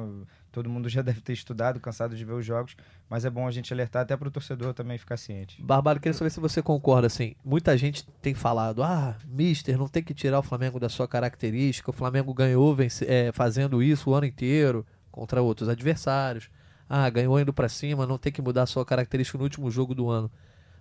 Todo 0.54 0.70
mundo 0.70 0.88
já 0.88 1.02
deve 1.02 1.20
ter 1.20 1.32
estudado, 1.32 1.80
cansado 1.80 2.14
de 2.14 2.24
ver 2.24 2.34
os 2.34 2.46
jogos, 2.46 2.76
mas 3.10 3.24
é 3.24 3.30
bom 3.30 3.48
a 3.48 3.50
gente 3.50 3.74
alertar 3.74 4.02
até 4.02 4.16
para 4.16 4.28
o 4.28 4.30
torcedor 4.30 4.72
também 4.72 4.96
ficar 4.96 5.16
ciente. 5.16 5.60
Barbaro, 5.60 5.98
queria 5.98 6.16
saber 6.16 6.30
se 6.30 6.38
você 6.38 6.62
concorda 6.62 7.08
assim. 7.08 7.34
Muita 7.44 7.76
gente 7.76 8.06
tem 8.22 8.34
falado: 8.34 8.80
ah, 8.84 9.16
Mister, 9.26 9.76
não 9.76 9.88
tem 9.88 10.00
que 10.02 10.14
tirar 10.14 10.38
o 10.38 10.42
Flamengo 10.44 10.78
da 10.78 10.88
sua 10.88 11.08
característica. 11.08 11.90
O 11.90 11.92
Flamengo 11.92 12.32
ganhou 12.32 12.76
é, 13.06 13.32
fazendo 13.32 13.82
isso 13.82 14.10
o 14.10 14.14
ano 14.14 14.26
inteiro 14.26 14.86
contra 15.10 15.42
outros 15.42 15.68
adversários. 15.68 16.48
Ah, 16.88 17.10
ganhou 17.10 17.40
indo 17.40 17.52
para 17.52 17.68
cima, 17.68 18.06
não 18.06 18.16
tem 18.16 18.32
que 18.32 18.40
mudar 18.40 18.62
a 18.62 18.66
sua 18.66 18.84
característica 18.84 19.36
no 19.36 19.42
último 19.42 19.68
jogo 19.72 19.92
do 19.92 20.08
ano. 20.08 20.30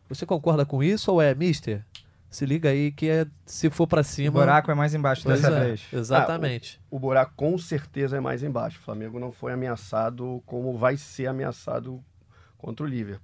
Você 0.07 0.23
concorda 0.23 0.65
com 0.67 0.83
isso 0.83 1.11
ou 1.11 1.19
é, 1.19 1.33
Mister? 1.33 1.83
Se 2.33 2.47
liga 2.47 2.69
aí 2.69 2.91
que 2.91 3.07
é, 3.07 3.27
se 3.45 3.69
for 3.69 3.85
para 3.85 4.01
cima. 4.01 4.29
O 4.29 4.41
buraco 4.41 4.71
é 4.71 4.73
mais 4.73 4.95
embaixo 4.95 5.27
dessa 5.27 5.51
é, 5.51 5.65
vez. 5.65 5.85
Exatamente. 5.93 6.79
Ah, 6.81 6.87
o, 6.89 6.95
o, 6.95 6.99
buraco 6.99 7.31
com 7.35 7.55
certeza 7.59 8.17
é 8.17 8.19
mais 8.19 8.41
embaixo. 8.41 8.79
O 8.79 8.81
Flamengo 8.81 9.19
não 9.19 9.31
foi 9.31 9.53
ameaçado 9.53 10.41
como 10.43 10.75
vai 10.75 10.97
ser 10.97 11.27
ameaçado 11.27 12.03
contra 12.57 12.83
o 12.83 12.89
Liverpool. 12.89 13.21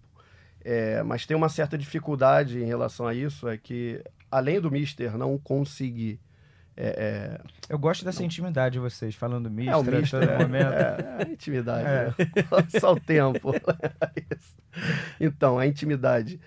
É, 0.63 1.02
mas 1.02 1.26
tem 1.26 1.36
uma 1.36 1.50
certa 1.50 1.76
dificuldade 1.76 2.60
em 2.60 2.65
relação 2.65 3.08
a 3.08 3.15
isso, 3.15 3.48
é 3.48 3.58
que 3.58 4.00
além 4.30 4.62
do 4.62 4.69
Mister 4.69 5.17
não 5.17 5.39
conseguir. 5.39 6.19
É, 6.78 7.39
é 7.39 7.41
eu 7.67 7.80
gosto 7.80 8.06
dessa 8.06 8.19
não... 8.19 8.28
intimidade 8.28 8.74
de 8.74 8.80
vocês, 8.80 9.15
falando 9.15 9.50
Mister, 9.50 9.74
é, 9.74 9.78
o 9.78 9.84
mister 9.84 10.19
todo 10.19 10.39
momento. 10.39 10.72
É, 10.72 11.26
é 11.28 11.32
intimidade. 11.32 11.84
Né? 11.84 12.13
Só 12.80 12.93
o 12.93 13.00
tempo. 13.00 13.54
então, 15.19 15.58
a 15.58 15.65
intimidade. 15.65 16.39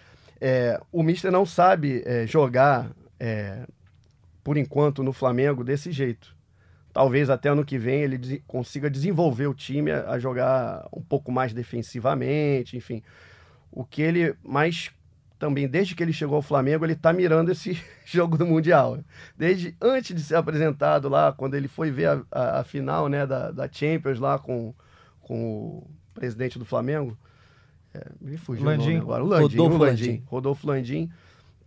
É, 0.44 0.80
o 0.90 1.04
Mister 1.04 1.30
não 1.30 1.46
sabe 1.46 2.02
é, 2.04 2.26
jogar, 2.26 2.90
é, 3.20 3.64
por 4.42 4.56
enquanto, 4.56 5.00
no 5.00 5.12
Flamengo 5.12 5.62
desse 5.62 5.92
jeito. 5.92 6.34
Talvez 6.92 7.30
até 7.30 7.48
ano 7.48 7.64
que 7.64 7.78
vem 7.78 8.02
ele 8.02 8.18
des 8.18 8.42
consiga 8.44 8.90
desenvolver 8.90 9.46
o 9.46 9.54
time 9.54 9.92
a, 9.92 10.10
a, 10.10 10.18
jogar 10.18 10.88
um 10.92 11.00
pouco 11.00 11.30
mais 11.30 11.52
defensivamente, 11.52 12.76
enfim. 12.76 13.04
O 13.70 13.84
que 13.84 14.02
ele 14.02 14.34
mais 14.42 14.90
também, 15.38 15.68
desde 15.68 15.94
que 15.94 16.02
ele 16.02 16.12
chegou 16.12 16.34
ao 16.34 16.42
Flamengo, 16.42 16.84
ele 16.84 16.94
está 16.94 17.12
mirando 17.12 17.52
esse 17.52 17.80
jogo 18.04 18.36
do 18.36 18.44
Mundial. 18.44 18.98
Desde 19.38 19.76
antes 19.80 20.12
de 20.12 20.22
ser 20.24 20.34
apresentado 20.34 21.08
lá, 21.08 21.32
quando 21.32 21.54
ele 21.54 21.68
foi 21.68 21.92
ver 21.92 22.08
a, 22.08 22.22
a, 22.32 22.60
a 22.60 22.64
final 22.64 23.08
né, 23.08 23.24
da, 23.24 23.52
da 23.52 23.70
Champions 23.70 24.18
lá 24.18 24.40
com, 24.40 24.74
com 25.20 25.44
o 25.44 25.90
presidente 26.12 26.58
do 26.58 26.64
Flamengo, 26.64 27.16
é, 27.94 28.06
me 28.20 28.36
fugiu 28.36 28.64
Landim. 28.64 28.98
o 28.98 29.02
agora. 29.02 29.24
O 29.24 29.26
Landim, 29.26 29.56
Rodolfo 29.56 29.76
o 29.76 29.78
Landim. 29.78 30.06
Landim. 30.06 30.22
Rodolfo 30.26 30.66
Landim. 30.66 31.10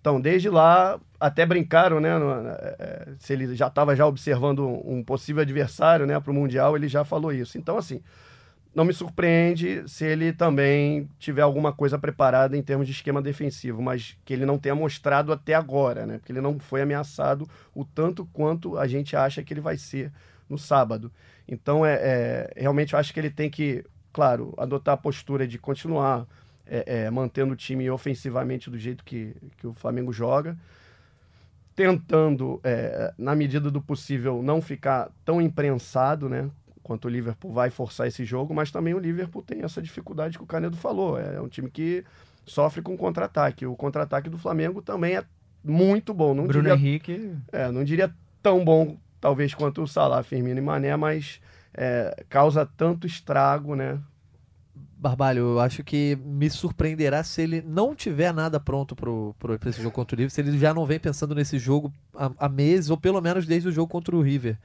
Então, 0.01 0.21
desde 0.21 0.49
lá, 0.49 0.99
até 1.19 1.45
brincaram, 1.45 1.99
né? 1.99 2.17
No, 2.17 2.31
é, 2.31 3.07
se 3.19 3.33
ele 3.33 3.55
já 3.55 3.67
estava 3.67 3.95
já 3.95 4.05
observando 4.05 4.63
um 4.85 5.03
possível 5.03 5.41
adversário 5.41 6.05
né, 6.05 6.19
para 6.19 6.31
o 6.31 6.33
Mundial, 6.33 6.75
ele 6.75 6.88
já 6.88 7.03
falou 7.03 7.31
isso. 7.31 7.57
Então, 7.57 7.75
assim, 7.77 8.01
não 8.75 8.85
me 8.85 8.93
surpreende 8.93 9.83
se 9.88 10.05
ele 10.05 10.31
também 10.33 11.09
tiver 11.17 11.41
alguma 11.41 11.71
coisa 11.71 11.97
preparada 11.97 12.55
em 12.57 12.61
termos 12.61 12.85
de 12.85 12.93
esquema 12.93 13.21
defensivo, 13.21 13.81
mas 13.81 14.17
que 14.23 14.33
ele 14.33 14.45
não 14.45 14.59
tenha 14.59 14.75
mostrado 14.75 15.31
até 15.31 15.53
agora, 15.55 16.05
né? 16.05 16.17
Porque 16.17 16.31
ele 16.31 16.41
não 16.41 16.59
foi 16.59 16.81
ameaçado 16.81 17.49
o 17.73 17.83
tanto 17.83 18.27
quanto 18.33 18.77
a 18.77 18.85
gente 18.85 19.15
acha 19.15 19.41
que 19.41 19.53
ele 19.53 19.61
vai 19.61 19.77
ser 19.77 20.11
no 20.49 20.57
sábado. 20.57 21.11
Então, 21.47 21.85
é, 21.85 21.93
é 21.93 22.53
realmente 22.57 22.93
eu 22.93 22.99
acho 22.99 23.13
que 23.13 23.19
ele 23.19 23.31
tem 23.31 23.49
que 23.49 23.83
claro, 24.15 24.54
adotar 24.58 24.93
a 24.93 24.97
postura 24.97 25.45
de 25.45 25.60
continuar 25.60 26.25
é, 26.65 27.04
é, 27.04 27.12
mantendo 27.12 27.51
o 27.51 27.56
time 27.56 27.89
ofensivamente 27.89 28.69
do 28.69 28.80
jeito 28.80 29.04
que, 29.04 29.36
que 29.58 29.67
o 29.67 29.73
Flamengo 29.73 30.13
joga, 30.13 30.58
tentando, 31.75 32.62
é, 32.63 33.13
na 33.17 33.36
medida 33.36 33.69
do 33.69 33.82
possível, 33.82 34.41
não 34.41 34.62
ficar 34.62 35.12
tão 35.25 35.41
imprensado, 35.41 36.30
né? 36.30 36.49
Quanto 36.82 37.10
o 37.10 37.10
Liverpool 37.10 37.51
vai 37.51 37.69
forçar 37.69 38.08
esse 38.08 38.23
jogo, 38.23 38.54
mas 38.54 38.71
também 38.71 38.93
o 38.93 38.99
Liverpool 38.99 39.43
tem 39.43 39.63
essa 39.63 39.82
dificuldade 39.82 40.38
que 40.38 40.43
o 40.45 40.47
Canedo 40.47 40.78
falou. 40.78 41.19
É 41.19 41.41
um 41.41 41.49
time 41.49 41.69
que 41.69 42.06
sofre 42.45 42.82
com 42.82 42.95
contra-ataque. 42.95 43.65
O 43.65 43.75
contra-ataque 43.75 44.30
do 44.30 44.38
Flamengo 44.38 44.82
também 44.82 45.17
é 45.17 45.25
muito 45.62 46.13
bom. 46.13 46.34
Não 46.34 46.47
Bruno 46.47 46.69
diria, 46.69 46.75
Henrique. 46.75 47.36
É, 47.51 47.69
não 47.69 47.84
diria 47.84 48.15
tão 48.41 48.63
bom, 48.63 48.95
talvez, 49.19 49.54
quanto 49.54 49.84
o 49.84 49.88
Salah, 49.88 50.23
Firmino 50.23 50.60
e 50.60 50.63
Mané, 50.63 50.95
mas 50.95 51.41
é, 51.75 52.25
causa 52.29 52.65
tanto 52.65 53.05
estrago, 53.05 53.75
né? 53.75 53.99
Barbalho, 54.97 55.39
eu 55.39 55.59
acho 55.59 55.83
que 55.83 56.17
me 56.23 56.49
surpreenderá 56.49 57.23
se 57.23 57.41
ele 57.41 57.61
não 57.61 57.93
tiver 57.93 58.33
nada 58.33 58.59
pronto 58.59 58.95
para 58.95 59.69
esse 59.69 59.81
jogo 59.81 59.93
contra 59.93 60.15
o 60.15 60.17
River, 60.17 60.31
se 60.31 60.41
ele 60.41 60.57
já 60.57 60.73
não 60.73 60.85
vem 60.85 60.99
pensando 60.99 61.35
nesse 61.35 61.59
jogo 61.59 61.93
há, 62.15 62.31
há, 62.38 62.49
meses, 62.49 62.89
ou 62.89 62.97
pelo 62.97 63.21
menos 63.21 63.45
desde 63.45 63.69
o 63.69 63.71
jogo 63.71 63.91
contra 63.91 64.15
o 64.15 64.21
River. 64.21 64.57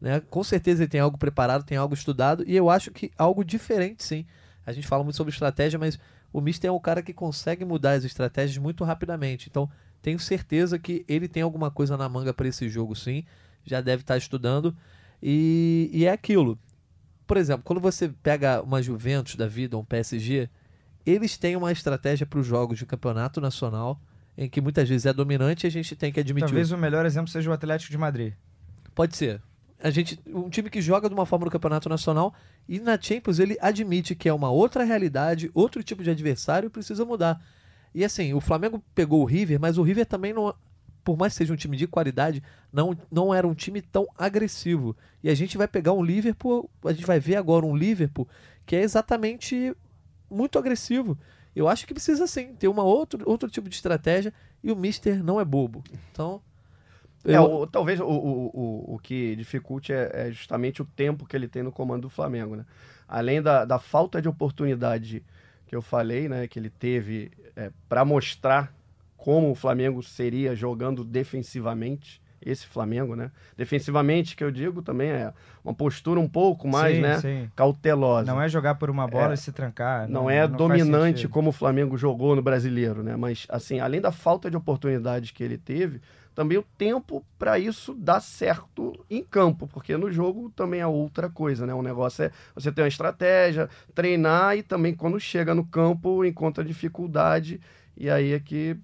Né? 0.00 0.20
Com 0.20 0.44
certeza 0.44 0.82
ele 0.82 0.90
tem 0.90 1.00
algo 1.00 1.18
preparado, 1.18 1.64
tem 1.64 1.76
algo 1.76 1.94
estudado, 1.94 2.44
e 2.46 2.54
eu 2.54 2.70
acho 2.70 2.90
que 2.90 3.10
algo 3.16 3.42
diferente 3.42 4.04
sim. 4.04 4.26
A 4.64 4.72
gente 4.72 4.86
fala 4.86 5.02
muito 5.02 5.16
sobre 5.16 5.32
estratégia, 5.32 5.78
mas 5.78 5.98
o 6.32 6.40
Mister 6.40 6.68
é 6.68 6.72
um 6.72 6.78
cara 6.78 7.02
que 7.02 7.14
consegue 7.14 7.64
mudar 7.64 7.92
as 7.92 8.04
estratégias 8.04 8.58
muito 8.58 8.84
rapidamente. 8.84 9.48
Então, 9.48 9.68
tenho 10.02 10.18
certeza 10.18 10.78
que 10.78 11.04
ele 11.08 11.26
tem 11.26 11.42
alguma 11.42 11.70
coisa 11.70 11.96
na 11.96 12.08
manga 12.08 12.32
para 12.34 12.46
esse 12.46 12.68
jogo 12.68 12.94
sim, 12.94 13.24
já 13.64 13.80
deve 13.80 14.02
estar 14.02 14.16
estudando. 14.16 14.76
E, 15.22 15.90
e 15.92 16.04
é 16.04 16.12
aquilo 16.12 16.58
por 17.28 17.36
exemplo, 17.36 17.62
quando 17.62 17.78
você 17.78 18.08
pega 18.08 18.62
uma 18.62 18.80
Juventus 18.80 19.36
da 19.36 19.46
vida, 19.46 19.76
um 19.76 19.84
PSG, 19.84 20.48
eles 21.04 21.36
têm 21.36 21.56
uma 21.56 21.70
estratégia 21.70 22.24
para 22.24 22.38
os 22.38 22.46
jogos 22.46 22.78
de 22.78 22.86
campeonato 22.86 23.38
nacional, 23.38 24.00
em 24.36 24.48
que 24.48 24.62
muitas 24.62 24.88
vezes 24.88 25.04
é 25.04 25.12
dominante 25.12 25.66
e 25.66 25.68
a 25.68 25.70
gente 25.70 25.94
tem 25.94 26.10
que 26.10 26.18
admitir. 26.18 26.46
Talvez 26.46 26.72
o 26.72 26.78
melhor 26.78 27.04
exemplo 27.04 27.30
seja 27.30 27.50
o 27.50 27.52
Atlético 27.52 27.92
de 27.92 27.98
Madrid. 27.98 28.32
Pode 28.94 29.14
ser. 29.14 29.42
A 29.78 29.90
gente, 29.90 30.18
um 30.26 30.48
time 30.48 30.70
que 30.70 30.80
joga 30.80 31.06
de 31.06 31.14
uma 31.14 31.26
forma 31.26 31.44
no 31.44 31.50
campeonato 31.50 31.86
nacional 31.86 32.32
e 32.66 32.80
na 32.80 32.98
Champions 32.98 33.38
ele 33.38 33.58
admite 33.60 34.14
que 34.14 34.28
é 34.28 34.32
uma 34.32 34.50
outra 34.50 34.82
realidade, 34.82 35.50
outro 35.52 35.82
tipo 35.82 36.02
de 36.02 36.10
adversário 36.10 36.68
e 36.68 36.70
precisa 36.70 37.04
mudar. 37.04 37.44
E 37.94 38.02
assim, 38.06 38.32
o 38.32 38.40
Flamengo 38.40 38.82
pegou 38.94 39.20
o 39.20 39.26
River, 39.26 39.60
mas 39.60 39.76
o 39.76 39.82
River 39.82 40.06
também 40.06 40.32
não, 40.32 40.54
por 41.08 41.16
mais 41.16 41.32
que 41.32 41.38
seja 41.38 41.54
um 41.54 41.56
time 41.56 41.74
de 41.74 41.86
qualidade, 41.86 42.42
não, 42.70 42.94
não 43.10 43.32
era 43.32 43.48
um 43.48 43.54
time 43.54 43.80
tão 43.80 44.06
agressivo. 44.14 44.94
E 45.24 45.30
a 45.30 45.34
gente 45.34 45.56
vai 45.56 45.66
pegar 45.66 45.94
um 45.94 46.02
Liverpool, 46.04 46.68
a 46.84 46.92
gente 46.92 47.06
vai 47.06 47.18
ver 47.18 47.36
agora 47.36 47.64
um 47.64 47.74
Liverpool 47.74 48.28
que 48.66 48.76
é 48.76 48.82
exatamente 48.82 49.74
muito 50.30 50.58
agressivo. 50.58 51.16
Eu 51.56 51.66
acho 51.66 51.86
que 51.86 51.94
precisa 51.94 52.26
sim 52.26 52.54
ter 52.54 52.68
uma 52.68 52.82
outro, 52.82 53.22
outro 53.24 53.48
tipo 53.48 53.70
de 53.70 53.74
estratégia 53.74 54.34
e 54.62 54.70
o 54.70 54.76
Mister 54.76 55.24
não 55.24 55.40
é 55.40 55.46
bobo. 55.46 55.82
Então, 56.12 56.42
É, 57.24 57.36
eu- 57.38 57.50
o- 57.62 57.66
talvez 57.66 57.98
o, 58.00 58.04
o, 58.04 58.50
o, 58.52 58.94
o 58.96 58.98
que 58.98 59.34
dificulte 59.34 59.94
é, 59.94 60.10
é 60.12 60.30
justamente 60.30 60.82
o 60.82 60.84
tempo 60.84 61.24
que 61.24 61.34
ele 61.34 61.48
tem 61.48 61.62
no 61.62 61.72
comando 61.72 62.02
do 62.02 62.10
Flamengo, 62.10 62.54
né? 62.54 62.66
Além 63.08 63.40
da, 63.40 63.64
da 63.64 63.78
falta 63.78 64.20
de 64.20 64.28
oportunidade 64.28 65.24
que 65.66 65.74
eu 65.74 65.80
falei, 65.80 66.28
né? 66.28 66.46
Que 66.46 66.58
ele 66.58 66.68
teve 66.68 67.30
para 67.88 68.04
mostrar 68.04 68.74
como 69.18 69.50
o 69.50 69.54
Flamengo 69.54 70.02
seria 70.02 70.54
jogando 70.54 71.04
defensivamente, 71.04 72.22
esse 72.40 72.66
Flamengo, 72.66 73.16
né? 73.16 73.32
Defensivamente, 73.56 74.36
que 74.36 74.44
eu 74.44 74.50
digo, 74.50 74.80
também 74.80 75.10
é 75.10 75.34
uma 75.64 75.74
postura 75.74 76.20
um 76.20 76.28
pouco 76.28 76.68
mais, 76.68 76.94
sim, 76.94 77.02
né? 77.02 77.20
sim. 77.20 77.50
Cautelosa. 77.56 78.32
Não 78.32 78.40
é 78.40 78.48
jogar 78.48 78.76
por 78.76 78.88
uma 78.88 79.08
bola 79.08 79.32
É. 79.32 79.34
e 79.34 79.36
se 79.36 79.50
trancar. 79.50 80.08
Não, 80.08 80.30
é 80.30 80.46
faz 80.46 80.56
dominante 80.56 81.26
como 81.26 81.50
o 81.50 81.52
Flamengo 81.52 81.98
jogou 81.98 82.36
no 82.36 82.40
brasileiro, 82.40 83.02
né? 83.02 83.16
Mas, 83.16 83.44
assim, 83.48 83.80
além 83.80 84.00
da 84.00 84.12
falta 84.12 84.48
de 84.48 84.56
oportunidades 84.56 85.32
que 85.32 85.42
ele 85.42 85.58
teve, 85.58 86.00
também 86.32 86.56
o 86.56 86.64
tempo 86.78 87.26
para 87.36 87.58
isso 87.58 87.92
dar 87.92 88.20
certo 88.20 89.04
em 89.10 89.24
campo, 89.24 89.66
porque 89.66 89.96
no 89.96 90.10
jogo 90.12 90.48
também 90.54 90.78
é 90.78 90.86
outra 90.86 91.28
coisa, 91.28 91.66
né? 91.66 91.74
O 91.74 91.82
negócio 91.82 92.26
é 92.26 92.30
você 92.54 92.70
ter 92.70 92.82
uma 92.82 92.88
estratégia, 92.88 93.68
treinar 93.92 94.56
e 94.56 94.62
também 94.62 94.94
quando 94.94 95.18
chega 95.18 95.52
no 95.56 95.66
campo 95.66 96.24
encontra 96.24 96.62
dificuldade 96.64 97.60
e 97.96 98.08
aí 98.08 98.32
é 98.32 98.38
que 98.38 98.76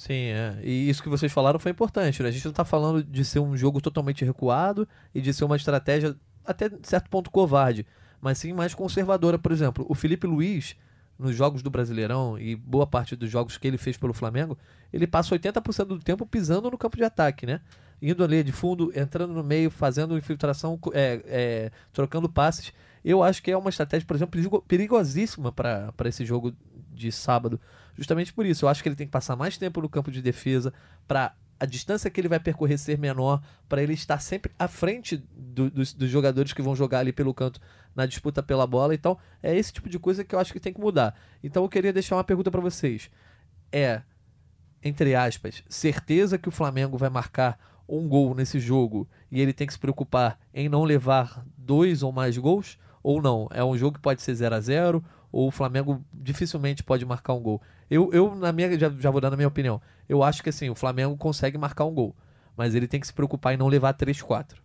Sim, 0.00 0.14
é. 0.32 0.58
E 0.62 0.88
isso 0.88 1.02
que 1.02 1.10
vocês 1.10 1.30
falaram 1.30 1.58
foi 1.58 1.72
importante, 1.72 2.22
né? 2.22 2.30
A 2.30 2.32
gente 2.32 2.46
não 2.46 2.54
tá 2.54 2.64
falando 2.64 3.04
de 3.04 3.22
ser 3.22 3.38
um 3.38 3.54
jogo 3.54 3.82
totalmente 3.82 4.24
recuado 4.24 4.88
e 5.14 5.20
de 5.20 5.30
ser 5.34 5.44
uma 5.44 5.56
estratégia 5.56 6.16
até 6.42 6.70
certo 6.82 7.10
ponto 7.10 7.30
covarde, 7.30 7.86
mas 8.18 8.38
sim 8.38 8.54
mais 8.54 8.74
conservadora. 8.74 9.38
Por 9.38 9.52
exemplo, 9.52 9.84
o 9.86 9.94
Felipe 9.94 10.26
Luiz, 10.26 10.74
nos 11.18 11.36
jogos 11.36 11.62
do 11.62 11.68
Brasileirão 11.68 12.38
e 12.38 12.56
boa 12.56 12.86
parte 12.86 13.14
dos 13.14 13.30
jogos 13.30 13.58
que 13.58 13.68
ele 13.68 13.76
fez 13.76 13.98
pelo 13.98 14.14
Flamengo, 14.14 14.56
ele 14.90 15.06
passa 15.06 15.34
80% 15.34 15.84
do 15.84 15.98
tempo 15.98 16.24
pisando 16.24 16.70
no 16.70 16.78
campo 16.78 16.96
de 16.96 17.04
ataque, 17.04 17.44
né? 17.44 17.60
Indo 18.00 18.24
ali 18.24 18.42
de 18.42 18.52
fundo, 18.52 18.90
entrando 18.98 19.34
no 19.34 19.44
meio, 19.44 19.70
fazendo 19.70 20.16
infiltração, 20.16 20.80
é, 20.94 21.20
é, 21.26 21.70
trocando 21.92 22.26
passes. 22.26 22.72
Eu 23.04 23.22
acho 23.22 23.42
que 23.42 23.50
é 23.50 23.56
uma 23.56 23.68
estratégia, 23.68 24.06
por 24.06 24.16
exemplo, 24.16 24.30
perigo- 24.32 24.62
perigosíssima 24.66 25.52
para 25.52 25.92
esse 26.06 26.24
jogo 26.24 26.54
de 27.00 27.10
sábado. 27.10 27.60
Justamente 27.96 28.32
por 28.32 28.46
isso, 28.46 28.64
eu 28.64 28.68
acho 28.68 28.82
que 28.82 28.88
ele 28.88 28.96
tem 28.96 29.06
que 29.06 29.10
passar 29.12 29.36
mais 29.36 29.56
tempo 29.58 29.80
no 29.80 29.88
campo 29.88 30.10
de 30.10 30.22
defesa 30.22 30.72
para 31.08 31.34
a 31.58 31.66
distância 31.66 32.10
que 32.10 32.18
ele 32.20 32.28
vai 32.28 32.40
percorrer 32.40 32.78
ser 32.78 32.98
menor, 32.98 33.42
para 33.68 33.82
ele 33.82 33.92
estar 33.92 34.18
sempre 34.18 34.50
à 34.58 34.66
frente 34.66 35.22
do- 35.36 35.70
dos, 35.70 35.92
dos 35.92 36.08
jogadores 36.08 36.54
que 36.54 36.62
vão 36.62 36.74
jogar 36.74 37.00
ali 37.00 37.12
pelo 37.12 37.34
canto 37.34 37.60
na 37.94 38.06
disputa 38.06 38.42
pela 38.42 38.66
bola. 38.66 38.94
Então, 38.94 39.18
é 39.42 39.54
esse 39.54 39.72
tipo 39.72 39.88
de 39.88 39.98
coisa 39.98 40.24
que 40.24 40.34
eu 40.34 40.38
acho 40.38 40.52
que 40.52 40.60
tem 40.60 40.72
que 40.72 40.80
mudar. 40.80 41.14
Então, 41.44 41.62
eu 41.62 41.68
queria 41.68 41.92
deixar 41.92 42.16
uma 42.16 42.24
pergunta 42.24 42.50
para 42.50 42.62
vocês. 42.62 43.10
É, 43.70 44.00
entre 44.82 45.14
aspas, 45.14 45.62
certeza 45.68 46.38
que 46.38 46.48
o 46.48 46.52
Flamengo 46.52 46.96
vai 46.96 47.10
marcar 47.10 47.58
um 47.86 48.08
gol 48.08 48.34
nesse 48.34 48.58
jogo 48.58 49.06
e 49.30 49.40
ele 49.40 49.52
tem 49.52 49.66
que 49.66 49.72
se 49.74 49.78
preocupar 49.78 50.38
em 50.54 50.68
não 50.68 50.84
levar 50.84 51.44
dois 51.58 52.02
ou 52.02 52.10
mais 52.12 52.38
gols? 52.38 52.78
Ou 53.02 53.20
não? 53.20 53.48
É 53.50 53.62
um 53.62 53.76
jogo 53.76 53.96
que 53.96 54.02
pode 54.02 54.22
ser 54.22 54.34
0 54.34 54.54
a 54.54 54.60
0 54.60 55.04
ou 55.32 55.48
o 55.48 55.50
Flamengo 55.50 56.04
dificilmente 56.12 56.82
pode 56.82 57.04
marcar 57.04 57.34
um 57.34 57.40
gol. 57.40 57.60
Eu, 57.90 58.10
eu 58.12 58.34
na 58.34 58.52
minha, 58.52 58.78
já, 58.78 58.90
já 58.98 59.10
vou 59.10 59.20
dar 59.20 59.30
na 59.30 59.36
minha 59.36 59.48
opinião. 59.48 59.80
Eu 60.08 60.22
acho 60.22 60.42
que 60.42 60.48
assim, 60.48 60.70
o 60.70 60.74
Flamengo 60.74 61.16
consegue 61.16 61.56
marcar 61.58 61.84
um 61.84 61.94
gol, 61.94 62.14
mas 62.56 62.74
ele 62.74 62.86
tem 62.86 63.00
que 63.00 63.06
se 63.06 63.12
preocupar 63.12 63.54
em 63.54 63.56
não 63.56 63.68
levar 63.68 63.92
3, 63.92 64.20
4. 64.22 64.60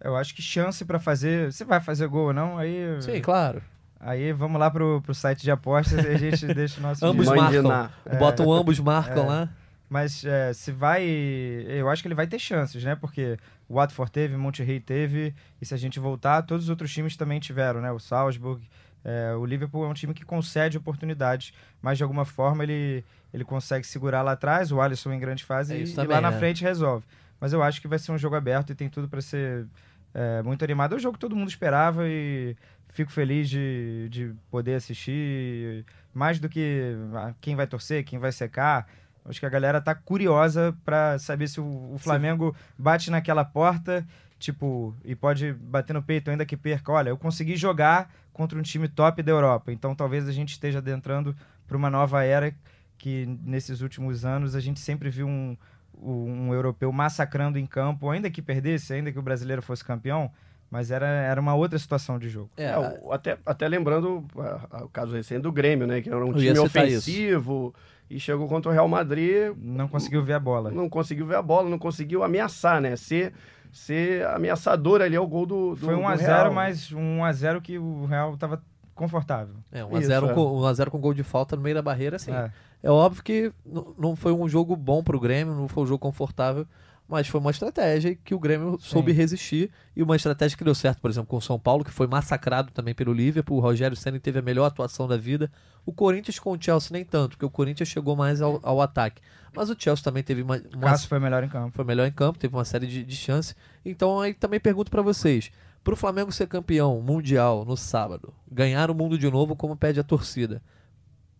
Eu 0.00 0.16
acho 0.16 0.34
que 0.34 0.42
chance 0.42 0.84
pra 0.84 0.98
fazer. 0.98 1.52
Se 1.52 1.64
vai 1.64 1.80
fazer 1.80 2.06
gol 2.08 2.26
ou 2.26 2.32
não, 2.32 2.58
aí. 2.58 3.00
Sim, 3.00 3.20
claro. 3.20 3.62
Aí 3.98 4.32
vamos 4.32 4.60
lá 4.60 4.70
pro, 4.70 5.00
pro 5.02 5.14
site 5.14 5.42
de 5.42 5.50
apostas 5.50 6.04
e 6.04 6.08
a 6.08 6.18
gente 6.18 6.46
deixa 6.52 6.78
o 6.78 6.82
nosso. 6.82 7.04
Ambos 7.04 7.26
dinheiro. 7.26 7.66
Marcam. 7.66 7.90
Ná. 8.12 8.18
Botam 8.18 8.52
ambos 8.52 8.78
marcam 8.78 9.24
É. 9.24 9.26
lá. 9.26 9.48
Mas 9.88 10.24
é, 10.24 10.52
se 10.52 10.70
vai. 10.72 11.04
Eu 11.06 11.88
acho 11.88 12.02
que 12.02 12.08
ele 12.08 12.14
vai 12.14 12.26
ter 12.26 12.38
chances, 12.38 12.82
né? 12.84 12.94
Porque 12.96 13.38
o 13.68 13.74
Watford 13.76 14.10
teve, 14.12 14.36
Monterrey 14.36 14.80
teve, 14.80 15.34
e 15.60 15.64
se 15.66 15.72
a 15.72 15.76
gente 15.76 15.98
voltar, 16.00 16.42
todos 16.42 16.64
os 16.64 16.70
outros 16.70 16.92
times 16.92 17.16
também 17.16 17.38
tiveram, 17.40 17.80
né? 17.80 17.90
O 17.90 17.98
Salzburg. 17.98 18.68
É, 19.08 19.36
o 19.36 19.46
Liverpool 19.46 19.84
é 19.84 19.88
um 19.88 19.94
time 19.94 20.12
que 20.12 20.24
concede 20.24 20.76
oportunidades, 20.76 21.52
mas 21.80 21.96
de 21.96 22.02
alguma 22.02 22.24
forma 22.24 22.64
ele, 22.64 23.04
ele 23.32 23.44
consegue 23.44 23.86
segurar 23.86 24.20
lá 24.22 24.32
atrás, 24.32 24.72
o 24.72 24.80
Alisson 24.80 25.12
em 25.12 25.20
grande 25.20 25.44
fase 25.44 25.74
É 25.74 25.78
e, 25.78 25.82
isso 25.84 25.92
e 25.92 25.94
também, 25.94 26.10
lá 26.10 26.20
na 26.20 26.32
é. 26.32 26.38
frente 26.38 26.64
resolve. 26.64 27.06
Mas 27.40 27.52
eu 27.52 27.62
acho 27.62 27.80
que 27.80 27.86
vai 27.86 28.00
ser 28.00 28.10
um 28.10 28.18
jogo 28.18 28.34
aberto 28.34 28.70
e 28.70 28.74
tem 28.74 28.88
tudo 28.88 29.08
para 29.08 29.20
ser 29.20 29.68
é, 30.12 30.42
muito 30.42 30.64
animado. 30.64 30.94
É 30.94 30.96
o 30.96 30.98
jogo 30.98 31.14
que 31.14 31.20
todo 31.20 31.36
mundo 31.36 31.48
esperava 31.48 32.02
e 32.08 32.56
fico 32.88 33.12
feliz 33.12 33.48
de, 33.48 34.08
de 34.10 34.34
poder 34.50 34.74
assistir. 34.74 35.84
Mais 36.12 36.40
do 36.40 36.48
que 36.48 36.96
ah, 37.14 37.32
quem 37.40 37.54
vai 37.54 37.68
torcer, 37.68 38.02
quem 38.02 38.18
vai 38.18 38.32
secar. 38.32 38.88
Acho 39.24 39.38
que 39.38 39.46
a 39.46 39.50
galera 39.50 39.80
tá 39.80 39.94
curiosa 39.94 40.76
para 40.84 41.16
saber 41.20 41.46
se 41.46 41.60
o, 41.60 41.92
o 41.94 41.98
Flamengo 41.98 42.56
bate 42.76 43.08
naquela 43.10 43.44
porta, 43.44 44.04
tipo, 44.38 44.94
e 45.04 45.14
pode 45.14 45.52
bater 45.52 45.92
no 45.92 46.02
peito 46.02 46.30
ainda 46.30 46.44
que 46.44 46.56
perca. 46.56 46.92
Olha, 46.92 47.10
eu 47.10 47.16
consegui 47.16 47.56
jogar 47.56 48.12
contra 48.32 48.58
um 48.58 48.62
time 48.62 48.88
top 48.88 49.22
da 49.22 49.32
Europa, 49.32 49.72
então 49.72 49.94
talvez 49.94 50.28
a 50.28 50.32
gente 50.32 50.50
esteja 50.50 50.78
adentrando 50.78 51.34
para 51.66 51.76
uma 51.76 51.90
nova 51.90 52.22
era 52.22 52.54
que 52.98 53.26
nesses 53.42 53.80
últimos 53.80 54.24
anos 54.24 54.54
a 54.54 54.60
gente 54.60 54.80
sempre 54.80 55.10
viu 55.10 55.26
um, 55.26 55.56
um 56.00 56.52
europeu 56.52 56.90
massacrando 56.92 57.58
em 57.58 57.66
campo, 57.66 58.10
ainda 58.10 58.30
que 58.30 58.42
perdesse, 58.42 58.92
ainda 58.92 59.10
que 59.12 59.18
o 59.18 59.22
brasileiro 59.22 59.62
fosse 59.62 59.84
campeão, 59.84 60.30
mas 60.70 60.90
era, 60.90 61.06
era 61.06 61.40
uma 61.40 61.54
outra 61.54 61.78
situação 61.78 62.18
de 62.18 62.28
jogo. 62.28 62.50
É, 62.56 62.66
É, 62.66 63.00
até, 63.10 63.38
até 63.46 63.68
lembrando 63.68 64.24
o 64.82 64.88
caso 64.88 65.14
recente 65.14 65.42
do 65.42 65.52
Grêmio, 65.52 65.86
né? 65.86 66.00
Que 66.00 66.08
era 66.08 66.24
um 66.24 66.32
time 66.32 66.58
ofensivo 66.58 67.74
e 68.08 68.20
chegou 68.20 68.48
contra 68.48 68.70
o 68.70 68.74
Real 68.74 68.88
Madrid, 68.88 69.52
Não 69.56 69.88
conseguiu 69.88 70.22
ver 70.22 70.34
a 70.34 70.40
bola. 70.40 70.70
não 70.70 70.88
conseguiu 70.88 71.26
ver 71.26 71.36
a 71.36 71.42
bola, 71.42 71.68
não 71.68 71.78
conseguiu 71.78 72.22
ameaçar, 72.22 72.80
né? 72.80 72.96
Ser, 72.96 73.32
ser 73.76 74.26
ameaçador 74.28 75.00
ali 75.02 75.16
ao 75.16 75.26
gol 75.26 75.44
do, 75.44 75.70
do 75.70 75.76
Foi 75.76 75.94
do 75.94 76.00
1 76.00 76.08
a 76.08 76.14
Real. 76.14 76.38
0 76.38 76.54
mas 76.54 76.92
um 76.92 77.18
1 77.18 77.24
a 77.24 77.32
0 77.32 77.60
que 77.60 77.78
o 77.78 78.06
Real 78.06 78.36
tava 78.36 78.62
confortável. 78.94 79.54
É, 79.70 79.82
1x0 79.82 80.00
Isso, 80.00 80.12
é. 80.12 80.34
com, 80.34 80.60
1 80.60 80.64
a 80.64 80.72
0 80.72 80.90
com 80.90 80.98
gol 80.98 81.12
de 81.12 81.22
falta 81.22 81.54
no 81.54 81.62
meio 81.62 81.74
da 81.74 81.82
barreira, 81.82 82.16
assim. 82.16 82.32
É. 82.32 82.50
É 82.82 82.90
óbvio 82.90 83.22
que 83.22 83.52
não 83.98 84.16
foi 84.16 84.32
um 84.32 84.48
jogo 84.48 84.74
bom 84.76 85.02
pro 85.02 85.20
Grêmio, 85.20 85.54
não 85.54 85.68
foi 85.68 85.82
um 85.82 85.86
jogo 85.86 85.98
confortável, 85.98 86.66
mas 87.08 87.28
foi 87.28 87.40
uma 87.40 87.50
estratégia 87.50 88.16
que 88.16 88.34
o 88.34 88.38
Grêmio 88.38 88.78
soube 88.80 89.12
resistir 89.12 89.70
e 89.94 90.02
uma 90.02 90.16
estratégia 90.16 90.56
que 90.56 90.64
deu 90.64 90.74
certo, 90.74 91.00
por 91.00 91.10
exemplo, 91.10 91.28
com 91.28 91.36
o 91.36 91.42
São 91.42 91.58
Paulo, 91.58 91.84
que 91.84 91.90
foi 91.90 92.06
massacrado 92.06 92.70
também 92.72 92.94
pelo 92.94 93.12
Liverpool. 93.12 93.58
O 93.58 93.60
Rogério 93.60 93.96
Senna 93.96 94.18
teve 94.18 94.38
a 94.38 94.42
melhor 94.42 94.66
atuação 94.66 95.06
da 95.06 95.16
vida. 95.16 95.50
O 95.84 95.92
Corinthians 95.92 96.38
com 96.38 96.52
o 96.52 96.60
Chelsea 96.60 96.90
nem 96.92 97.04
tanto, 97.04 97.30
porque 97.30 97.44
o 97.44 97.50
Corinthians 97.50 97.88
chegou 97.88 98.16
mais 98.16 98.40
ao, 98.40 98.60
ao 98.62 98.80
ataque. 98.80 99.22
Mas 99.56 99.70
o 99.70 99.76
Chelsea 99.78 100.04
também 100.04 100.22
teve 100.22 100.42
uma, 100.42 100.56
O 100.56 100.76
uma 100.76 100.90
Cássio 100.90 101.08
foi 101.08 101.18
melhor 101.18 101.42
em 101.42 101.48
campo. 101.48 101.74
foi 101.74 101.84
melhor 101.84 102.06
em 102.06 102.12
campo, 102.12 102.38
teve 102.38 102.54
uma 102.54 102.64
série 102.64 102.86
de, 102.86 103.02
de 103.02 103.16
chances. 103.16 103.56
Então 103.84 104.20
aí 104.20 104.34
também 104.34 104.60
pergunto 104.60 104.90
pra 104.90 105.02
vocês: 105.02 105.50
pro 105.82 105.96
Flamengo 105.96 106.30
ser 106.30 106.46
campeão 106.46 107.00
mundial 107.00 107.64
no 107.64 107.76
sábado, 107.76 108.32
ganhar 108.50 108.90
o 108.90 108.94
mundo 108.94 109.18
de 109.18 109.30
novo 109.30 109.56
como 109.56 109.76
pede 109.76 109.98
a 109.98 110.04
torcida, 110.04 110.62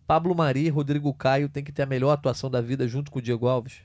Pablo 0.07 0.35
Mari 0.35 0.67
e 0.67 0.69
Rodrigo 0.71 1.13
Caio 1.13 1.49
tem 1.49 1.63
que 1.63 1.73
ter 1.73 1.83
a 1.83 1.87
melhor 1.87 2.13
atuação 2.13 2.51
da 2.51 2.61
vida 2.61 2.89
junto 2.89 3.11
com 3.11 3.19
o 3.19 3.23
Diego 3.23 3.47
Alves? 3.47 3.83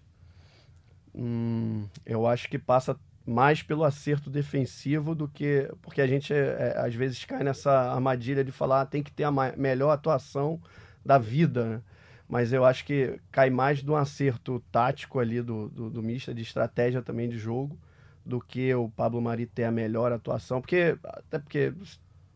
Hum, 1.14 1.88
eu 2.06 2.26
acho 2.26 2.48
que 2.48 2.58
passa 2.58 2.98
mais 3.26 3.62
pelo 3.62 3.84
acerto 3.84 4.30
defensivo 4.30 5.14
do 5.14 5.28
que. 5.28 5.70
Porque 5.82 6.02
a 6.02 6.08
gente 6.08 6.34
é, 6.34 6.76
às 6.78 6.96
vezes 6.96 7.24
cai 7.26 7.44
nessa 7.44 7.72
armadilha 7.92 8.44
de 8.44 8.52
falar 8.52 8.82
"Ah, 8.82 8.86
tem 8.86 9.04
que 9.04 9.12
ter 9.12 9.24
a 9.26 9.32
melhor 9.58 9.92
atuação 9.92 10.60
da 11.06 11.18
vida, 11.18 11.66
né? 11.66 11.82
Mas 12.32 12.54
eu 12.54 12.64
acho 12.64 12.86
que 12.86 13.20
cai 13.30 13.50
mais 13.50 13.84
do 13.84 13.94
acerto 13.94 14.64
tático 14.72 15.20
ali 15.20 15.42
do, 15.42 15.68
do, 15.68 15.90
do 15.90 16.02
Mista, 16.02 16.34
de 16.34 16.42
estratégia 16.42 17.02
também 17.02 17.28
de 17.28 17.38
jogo, 17.38 17.78
do 18.26 18.40
que 18.40 18.74
o 18.74 18.88
Pablo 18.88 19.22
Mari 19.22 19.46
ter 19.46 19.66
a 19.66 19.72
melhor 19.72 20.14
atuação. 20.14 20.62
Porque, 20.62 20.98
até 21.04 21.38
porque 21.38 21.74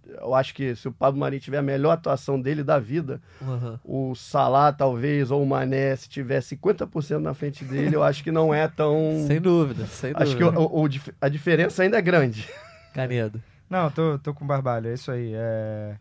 eu 0.06 0.36
acho 0.36 0.54
que 0.54 0.76
se 0.76 0.90
o 0.90 0.92
Pablo 0.92 1.22
Mari 1.22 1.40
tiver 1.40 1.60
a 1.60 1.62
melhor 1.62 1.92
atuação 1.92 2.42
dele 2.42 2.62
da 2.62 2.78
vida, 2.78 3.22
Aham. 3.42 3.80
o 3.86 4.14
Salah 4.16 4.74
talvez, 4.74 5.32
ou 5.32 5.42
o 5.42 5.46
Mané, 5.48 5.96
se 5.96 6.10
tiver 6.10 6.42
50% 6.42 7.22
na 7.22 7.34
frente 7.34 7.64
dele, 7.64 7.96
eu 7.96 8.04
acho 8.04 8.22
que 8.22 8.34
não 8.34 8.54
é 8.54 8.68
tão. 8.68 9.00
Sem 9.26 9.40
dúvida, 9.40 9.86
sem 9.86 10.12
dúvida. 10.12 10.24
Acho 10.24 10.36
que 10.36 10.44
o- 10.44 10.84
o- 10.84 10.90
a 11.22 11.30
diferença 11.30 11.84
ainda 11.84 11.98
é 11.98 12.02
grande. 12.02 12.46
Canedo. 12.92 13.42
Não, 13.70 13.90
tô, 13.90 14.20
tô 14.20 14.34
com 14.34 14.44
o 14.44 14.48
Barbalho, 14.48 14.90
é 14.90 14.94
isso 14.94 15.10
aí. 15.10 15.32
é, 15.34 15.96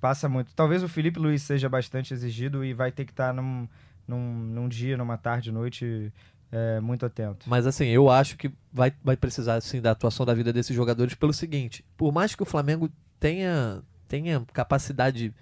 Passa 0.00 0.28
muito. 0.28 0.54
Talvez 0.54 0.82
o 0.82 0.88
Felipe 0.88 1.18
Luiz 1.18 1.42
seja 1.42 1.68
bastante 1.68 2.14
exigido 2.14 2.64
e 2.64 2.72
vai 2.72 2.90
ter 2.90 3.04
que 3.04 3.12
estar 3.12 3.34
num, 3.34 3.68
num, 4.08 4.32
num 4.32 4.68
dia, 4.68 4.96
numa 4.96 5.18
tarde, 5.18 5.52
noite, 5.52 6.12
é, 6.50 6.80
muito 6.80 7.04
atento. 7.04 7.48
Mas 7.48 7.66
assim, 7.66 7.86
eu 7.86 8.10
acho 8.10 8.36
que 8.36 8.50
vai, 8.72 8.92
vai 9.04 9.16
precisar 9.16 9.60
sim 9.60 9.80
da 9.80 9.90
atuação 9.90 10.24
da 10.24 10.34
vida 10.34 10.52
desses 10.52 10.74
jogadores 10.74 11.14
pelo 11.14 11.32
seguinte: 11.32 11.84
por 11.96 12.12
mais 12.12 12.34
que 12.34 12.42
o 12.42 12.46
Flamengo 12.46 12.90
tenha, 13.18 13.82
tenha 14.08 14.42
capacidade 14.52 15.34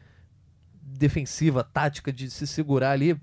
defensiva, 0.83 1.63
tática 1.63 2.13
de 2.13 2.31
se 2.31 2.47
segurar 2.47 2.91
ali, 2.91 3.19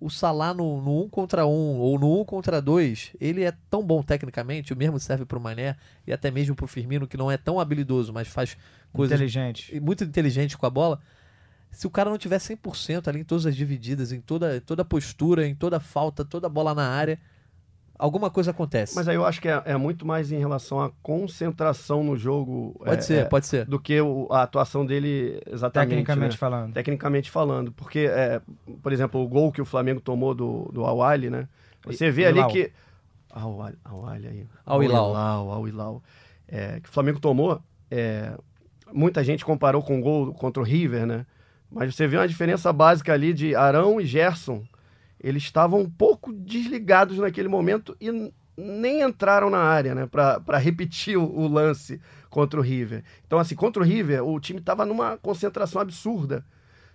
o 0.00 0.10
Salah 0.10 0.52
no, 0.52 0.80
no 0.80 1.04
1 1.04 1.08
contra 1.08 1.46
1 1.46 1.50
ou 1.50 1.98
no 1.98 2.20
1 2.20 2.24
contra 2.24 2.60
2, 2.60 3.12
ele 3.20 3.44
é 3.44 3.52
tão 3.70 3.82
bom 3.82 4.02
tecnicamente, 4.02 4.72
o 4.72 4.76
mesmo 4.76 5.00
serve 5.00 5.24
pro 5.24 5.40
Mané 5.40 5.76
e 6.06 6.12
até 6.12 6.30
mesmo 6.30 6.54
pro 6.54 6.66
Firmino, 6.66 7.06
que 7.06 7.16
não 7.16 7.30
é 7.30 7.36
tão 7.36 7.58
habilidoso, 7.58 8.12
mas 8.12 8.28
faz 8.28 8.56
coisas 8.92 9.16
Inteligente. 9.16 9.80
muito 9.80 10.04
inteligente 10.04 10.56
com 10.56 10.66
a 10.66 10.70
bola. 10.70 11.00
Se 11.70 11.86
o 11.86 11.90
cara 11.90 12.10
não 12.10 12.18
tiver 12.18 12.38
100% 12.38 13.08
ali 13.08 13.20
em 13.20 13.24
todas 13.24 13.46
as 13.46 13.56
divididas, 13.56 14.12
em 14.12 14.20
toda, 14.20 14.60
toda 14.60 14.84
postura, 14.84 15.46
em 15.46 15.54
toda 15.54 15.78
a 15.78 15.80
falta, 15.80 16.24
toda 16.24 16.48
bola 16.48 16.74
na 16.74 16.88
área, 16.88 17.18
alguma 17.98 18.30
coisa 18.30 18.50
acontece. 18.50 18.94
Mas 18.96 19.08
aí 19.08 19.14
eu 19.16 19.24
acho 19.24 19.40
que 19.40 19.48
é, 19.48 19.62
é 19.64 19.76
muito 19.76 20.06
mais 20.06 20.30
em 20.32 20.38
relação 20.38 20.80
à 20.80 20.90
concentração 21.02 22.02
no 22.04 22.16
jogo. 22.16 22.74
pode 22.78 22.98
é, 22.98 23.02
ser, 23.02 23.18
é, 23.18 23.24
pode 23.24 23.46
ser. 23.46 23.64
Do 23.66 23.78
que 23.80 24.00
o- 24.00 24.28
a 24.30 24.42
atuação 24.42 24.84
dele 24.86 25.40
exatamente. 25.50 25.90
Tecnicamente 25.90 26.32
né? 26.32 26.38
falando. 26.38 26.72
Tecnicamente 26.74 27.30
falando. 27.30 27.72
Porque, 27.72 28.00
é, 28.10 28.40
por 28.82 28.92
exemplo, 28.92 29.20
o 29.22 29.28
gol 29.28 29.50
que 29.52 29.60
o 29.60 29.64
Flamengo 29.64 30.00
tomou 30.00 30.34
do, 30.34 30.70
do 30.72 30.84
Awali, 30.84 31.30
né? 31.30 31.48
Você 31.84 32.10
vê 32.10 32.22
E- 32.22 32.26
ali 32.26 32.38
Ilau. 32.38 32.50
que. 32.50 32.72
Awali, 33.30 33.76
Awali 33.84 34.26
aí. 34.28 34.46
Al-Hilal, 34.64 35.14
Al-Hilal. 35.50 36.02
É, 36.48 36.80
que 36.80 36.88
o 36.88 36.92
Flamengo 36.92 37.20
tomou. 37.20 37.60
é, 37.90 38.32
muita 38.92 39.22
gente 39.24 39.44
comparou 39.44 39.82
com 39.82 39.98
o 39.98 40.02
gol 40.02 40.32
contra 40.34 40.62
o 40.62 40.64
River, 40.64 41.06
né? 41.06 41.26
Mas 41.70 41.94
você 41.94 42.06
vê 42.06 42.16
uma 42.16 42.28
diferença 42.28 42.72
básica 42.72 43.12
ali 43.12 43.32
de 43.34 43.54
Arão 43.54 44.00
e 44.00 44.06
Gerson. 44.06 44.62
Eles 45.26 45.42
estavam 45.42 45.80
um 45.80 45.90
pouco 45.90 46.32
desligados 46.32 47.18
naquele 47.18 47.48
momento 47.48 47.96
e 48.00 48.32
nem 48.56 49.02
entraram 49.02 49.50
na 49.50 49.58
área, 49.58 49.94
né? 49.94 50.06
Pra 50.06 50.56
repetir 50.58 51.16
o, 51.18 51.24
o 51.24 51.48
lance 51.48 52.00
contra 52.30 52.58
o 52.60 52.62
River. 52.62 53.02
Então, 53.26 53.38
assim, 53.38 53.54
contra 53.54 53.82
o 53.82 53.84
River, 53.84 54.24
o 54.24 54.38
time 54.38 54.60
estava 54.60 54.86
numa 54.86 55.16
concentração 55.18 55.80
absurda. 55.80 56.44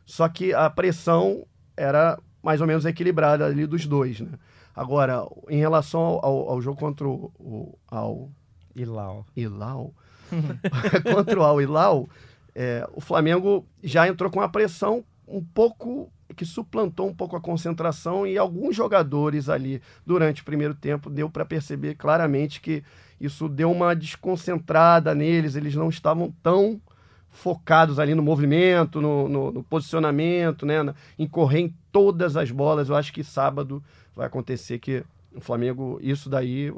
Só 0.05 0.27
que 0.29 0.53
a 0.53 0.69
pressão 0.69 1.45
era 1.75 2.17
mais 2.41 2.61
ou 2.61 2.67
menos 2.67 2.85
equilibrada 2.85 3.45
ali 3.45 3.65
dos 3.67 3.85
dois, 3.85 4.19
né? 4.21 4.31
Agora, 4.75 5.23
em 5.49 5.57
relação 5.59 5.99
ao, 6.01 6.25
ao- 6.25 6.49
ao 6.51 6.61
jogo 6.61 6.79
contra 6.79 7.07
o, 7.07 7.31
o 7.37 7.77
ao 7.87 8.31
E 8.75 8.85
Lau. 8.85 9.25
Hilal, 9.35 9.93
contra 11.13 11.39
o 11.39 11.43
Al 11.43 11.61
Hilal, 11.61 12.07
é, 12.55 12.87
o 12.93 13.01
Flamengo 13.01 13.65
já 13.83 14.07
entrou 14.07 14.31
com 14.31 14.41
a 14.41 14.47
pressão 14.49 15.03
um 15.27 15.43
pouco 15.43 16.11
que 16.33 16.45
suplantou 16.45 17.07
um 17.07 17.13
pouco 17.13 17.35
a 17.35 17.41
concentração 17.41 18.25
e 18.25 18.37
alguns 18.37 18.75
jogadores 18.75 19.49
ali 19.49 19.81
durante 20.05 20.41
o 20.41 20.45
primeiro 20.45 20.73
tempo 20.73 21.09
deu 21.09 21.29
para 21.29 21.45
perceber 21.45 21.95
claramente 21.95 22.59
que 22.61 22.83
isso 23.19 23.47
deu 23.47 23.71
uma 23.71 23.95
desconcentrada 23.95 25.13
neles, 25.13 25.55
eles 25.55 25.75
não 25.75 25.89
estavam 25.89 26.33
tão 26.41 26.81
focados 27.29 27.97
ali 27.99 28.13
no 28.13 28.21
movimento, 28.23 28.99
no, 28.99 29.27
no- 29.29 29.51
no 29.51 29.63
posicionamento, 29.63 30.65
né, 30.65 30.75
em 31.17 31.27
correr 31.27 31.59
em 31.61 31.75
todas 31.91 32.35
as 32.35 32.51
bolas. 32.51 32.89
Eu 32.89 32.95
acho 32.95 33.13
que 33.13 33.23
sábado 33.23 33.81
vai 34.15 34.27
acontecer 34.27 34.79
que 34.79 35.03
o 35.33 35.39
Flamengo, 35.39 35.97
isso 36.01 36.29
daí, 36.29 36.73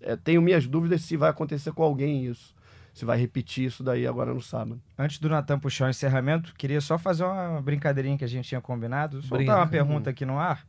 é, 0.00 0.14
tenho 0.16 0.40
minhas 0.42 0.66
dúvidas 0.66 1.02
se 1.02 1.16
vai 1.16 1.30
acontecer 1.30 1.72
com 1.72 1.82
alguém 1.82 2.24
isso. 2.26 2.54
Se 2.94 3.04
vai 3.04 3.18
repetir 3.18 3.66
isso 3.66 3.82
daí 3.82 4.06
agora 4.06 4.32
no 4.32 4.40
sábado. 4.40 4.80
Antes 4.96 5.18
do 5.18 5.28
Natan 5.28 5.58
puxar 5.58 5.86
o 5.86 5.90
encerramento, 5.90 6.54
queria 6.54 6.80
só 6.80 6.96
fazer 6.96 7.24
uma 7.24 7.60
brincadeirinha 7.60 8.16
que 8.16 8.24
a 8.24 8.28
gente 8.28 8.48
tinha 8.48 8.60
combinado. 8.60 9.20
Soltar 9.20 9.38
Brinca. 9.38 9.56
uma 9.56 9.66
pergunta 9.66 10.10
aqui 10.10 10.24
no 10.24 10.38
ar. 10.38 10.64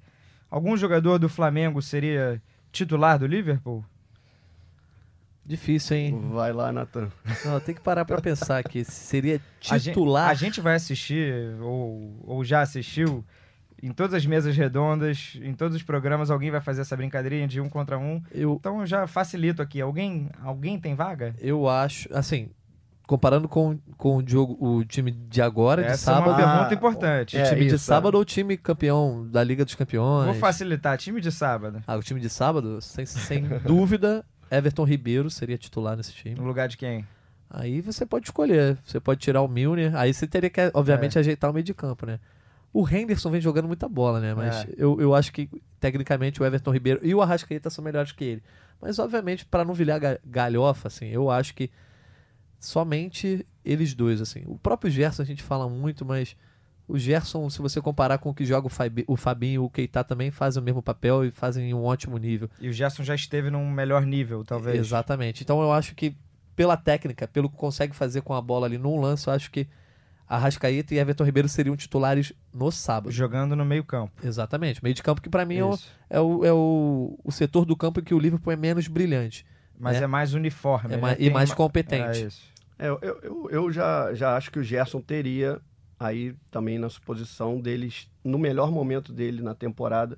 Algum 0.50 0.76
jogador 0.76 1.20
do 1.20 1.30
Flamengo 1.30 1.82
seria 1.84 2.42
titular 2.72 3.20
do 3.20 3.28
Liverpool? 3.28 3.86
Difícil, 5.46 5.96
hein? 5.98 6.30
Vai 6.32 6.52
lá, 6.52 6.72
Natan. 6.72 7.12
Não, 7.46 7.60
tem 7.60 7.76
que 7.76 7.82
parar 7.82 8.04
pra 8.04 8.20
pensar 8.20 8.58
aqui. 8.58 8.84
Seria 8.90 9.40
A 9.70 9.78
gen- 9.78 9.94
titular. 9.94 10.30
A 10.30 10.34
gente 10.34 10.60
vai 10.60 10.74
assistir, 10.74 11.56
ou, 11.62 12.20
ou 12.24 12.44
já 12.44 12.62
assistiu, 12.62 13.24
em 13.82 13.92
todas 13.92 14.14
as 14.14 14.26
mesas 14.26 14.56
redondas, 14.56 15.38
em 15.42 15.54
todos 15.54 15.76
os 15.76 15.84
programas, 15.84 16.32
alguém 16.32 16.50
vai 16.52 16.62
fazer 16.62 16.82
essa 16.82 16.96
brincadeirinha 16.96 17.48
de 17.48 17.60
um 17.62 17.70
contra 17.70 17.98
um. 17.98 18.22
Eu, 18.32 18.56
Então 18.60 18.80
eu 18.82 18.86
já 18.86 19.06
facilito 19.08 19.62
aqui. 19.62 19.82
Alguém, 19.82 20.30
alguém 20.44 20.80
tem 20.80 20.96
vaga? 20.96 21.34
eu 21.40 21.68
acho, 21.68 22.08
assim, 22.16 22.50
comparando 23.06 23.48
com, 23.48 23.78
com 23.98 24.18
o, 24.18 24.24
jogo, 24.28 24.58
o 24.60 24.84
time 24.84 25.12
de 25.12 25.42
agora, 25.42 25.84
de 25.84 25.90
Essa 25.90 26.12
é 26.12 26.14
uma 26.16 26.20
sábado. 26.26 26.38
pergunta 26.38 26.70
Ah, 26.70 26.74
importante. 26.74 27.38
o 27.38 27.40
é, 27.40 27.44
time 27.44 27.62
de 27.62 27.68
isso, 27.76 27.80
sábado 27.86 28.16
ou 28.16 28.22
o 28.22 28.26
time 28.26 28.58
campeão 28.58 29.28
da 29.30 29.44
Liga 29.44 29.64
dos 29.64 29.76
Campeões? 29.76 30.26
Vou 30.26 30.36
facilitar. 30.36 30.98
Time 30.98 31.22
de 31.22 31.32
sábado. 31.32 31.84
Ah, 31.86 31.96
o 31.96 32.02
time 32.02 32.20
de 32.20 32.30
sábado, 32.30 32.82
sem, 32.82 33.06
sem 33.06 33.44
dúvida, 33.66 34.26
Everton 34.50 34.84
Ribeiro 34.86 35.30
seria 35.30 35.58
titular 35.58 35.96
nesse 35.96 36.14
time. 36.14 36.36
No 36.36 36.46
lugar 36.46 36.68
de 36.68 36.78
quem? 36.78 37.06
Aí 37.50 37.80
você 37.80 38.06
pode 38.06 38.26
escolher. 38.26 38.78
Você 38.84 39.00
pode 39.00 39.20
tirar 39.20 39.42
o 39.44 39.48
Milner. 39.48 39.96
Aí 39.96 40.12
você 40.14 40.26
teria 40.26 40.50
que, 40.50 40.60
É. 40.60 40.72
obviamente, 40.74 41.20
ajeitar 41.20 41.52
o 41.52 41.54
meio 41.54 41.64
de 41.64 41.74
campo, 41.76 42.06
né? 42.08 42.20
O 42.78 42.86
Henderson 42.86 43.32
vem 43.32 43.40
jogando 43.40 43.68
muita 43.68 43.88
bola, 43.88 44.20
né? 44.20 44.34
Mas 44.34 44.66
É. 44.66 44.68
eu, 44.78 45.00
eu 45.00 45.16
acho 45.16 45.32
que, 45.32 45.50
tecnicamente, 45.80 46.42
o 46.42 46.46
Everton 46.46 46.72
Ribeiro 46.72 47.00
e 47.02 47.16
o 47.16 47.22
Arrascaeta 47.22 47.70
são 47.70 47.82
melhores 47.82 48.12
que 48.12 48.26
ele. 48.26 48.44
Mas, 48.82 49.00
obviamente, 49.00 49.46
para 49.46 49.64
não 49.64 49.74
ga- 49.74 50.20
galhofa, 50.26 50.90
assim, 50.90 51.06
eu 51.06 51.32
acho 51.32 51.56
que 51.56 51.72
somente 52.60 53.48
eles 53.64 53.94
dois, 53.94 54.20
assim. 54.20 54.44
O 54.46 54.58
próprio 54.58 54.92
Gerson 54.92 55.22
a 55.22 55.26
gente 55.26 55.42
fala 55.42 55.70
muito, 55.70 56.04
mas 56.06 56.36
o 56.86 56.98
Gerson, 56.98 57.50
se 57.50 57.62
você 57.62 57.80
comparar 57.80 58.18
com 58.18 58.30
o 58.30 58.34
que 58.34 58.44
joga 58.44 58.68
o, 58.68 58.70
Fabi, 58.70 59.06
o 59.08 59.16
Fabinho 59.16 59.54
e 59.64 59.66
o 59.66 59.70
Keita 59.70 60.04
também 60.04 60.30
fazem 60.30 60.62
o 60.62 60.66
mesmo 60.66 60.82
papel 60.82 61.24
e 61.24 61.32
fazem 61.32 61.74
um 61.74 61.82
ótimo 61.82 62.18
nível. 62.18 62.50
E 62.60 62.68
o 62.68 62.74
Gerson 62.74 63.04
já 63.04 63.16
esteve 63.16 63.50
num 63.50 63.72
melhor 63.72 64.06
nível, 64.06 64.44
talvez. 64.44 64.78
Exatamente. 64.78 65.44
Então 65.44 65.62
eu 65.62 65.72
acho 65.72 65.96
que 65.96 66.14
pela 66.58 66.76
técnica, 66.76 67.26
pelo 67.26 67.50
que 67.50 67.56
consegue 67.56 67.96
fazer 67.96 68.22
com 68.22 68.34
a 68.34 68.42
bola 68.42 68.68
ali 68.68 68.78
num 68.78 69.00
lance, 69.00 69.28
eu 69.28 69.34
acho 69.34 69.50
que 69.50 69.66
Arrascaeta 70.28 70.94
e 70.94 70.98
Everton 70.98 71.24
Ribeiro 71.24 71.48
seriam 71.48 71.76
titulares 71.76 72.34
no 72.54 72.72
sábado. 72.72 73.12
Jogando 73.12 73.56
no 73.56 73.64
meio 73.66 73.84
campo. 73.84 74.14
Exatamente. 74.26 74.84
Meio 74.84 74.96
de 74.96 75.04
campo 75.04 75.22
que 75.22 75.30
pra 75.30 75.46
mim 75.46 75.58
é, 75.58 75.64
o, 75.66 75.74
Isso. 75.74 75.92
é, 76.10 76.20
o, 76.20 76.46
é 76.46 76.52
o, 76.54 77.20
o 77.24 77.32
setor 77.32 77.66
do 77.66 77.76
campo 77.78 78.00
em 78.00 78.04
que 78.04 78.14
o 78.14 78.20
Liverpool 78.20 78.52
é 78.52 78.56
menos 78.56 78.88
brilhante 78.88 79.46
Mas 79.78 79.98
É. 79.98 80.04
é, 80.04 80.08
mais 80.08 80.34
uniforme. 80.34 80.94
É 80.94 80.96
né? 80.96 81.02
mais- 81.02 81.18
e 81.20 81.30
mais 81.30 81.50
ma- 81.50 81.56
competente. 81.56 82.28
É. 82.80 82.86
É, 82.86 82.90
eu, 82.90 83.00
eu, 83.02 83.48
eu 83.52 83.72
já, 83.72 84.14
já 84.14 84.36
acho 84.36 84.52
que 84.52 84.60
o 84.60 84.64
Gerson 84.64 85.00
teria 85.00 85.62
aí 86.00 86.36
também 86.52 86.78
na 86.78 86.90
suposição 86.90 87.62
deles, 87.62 88.10
no 88.24 88.38
melhor 88.38 88.70
momento 88.72 89.14
dele 89.14 89.42
na 89.42 89.54
temporada, 89.56 90.18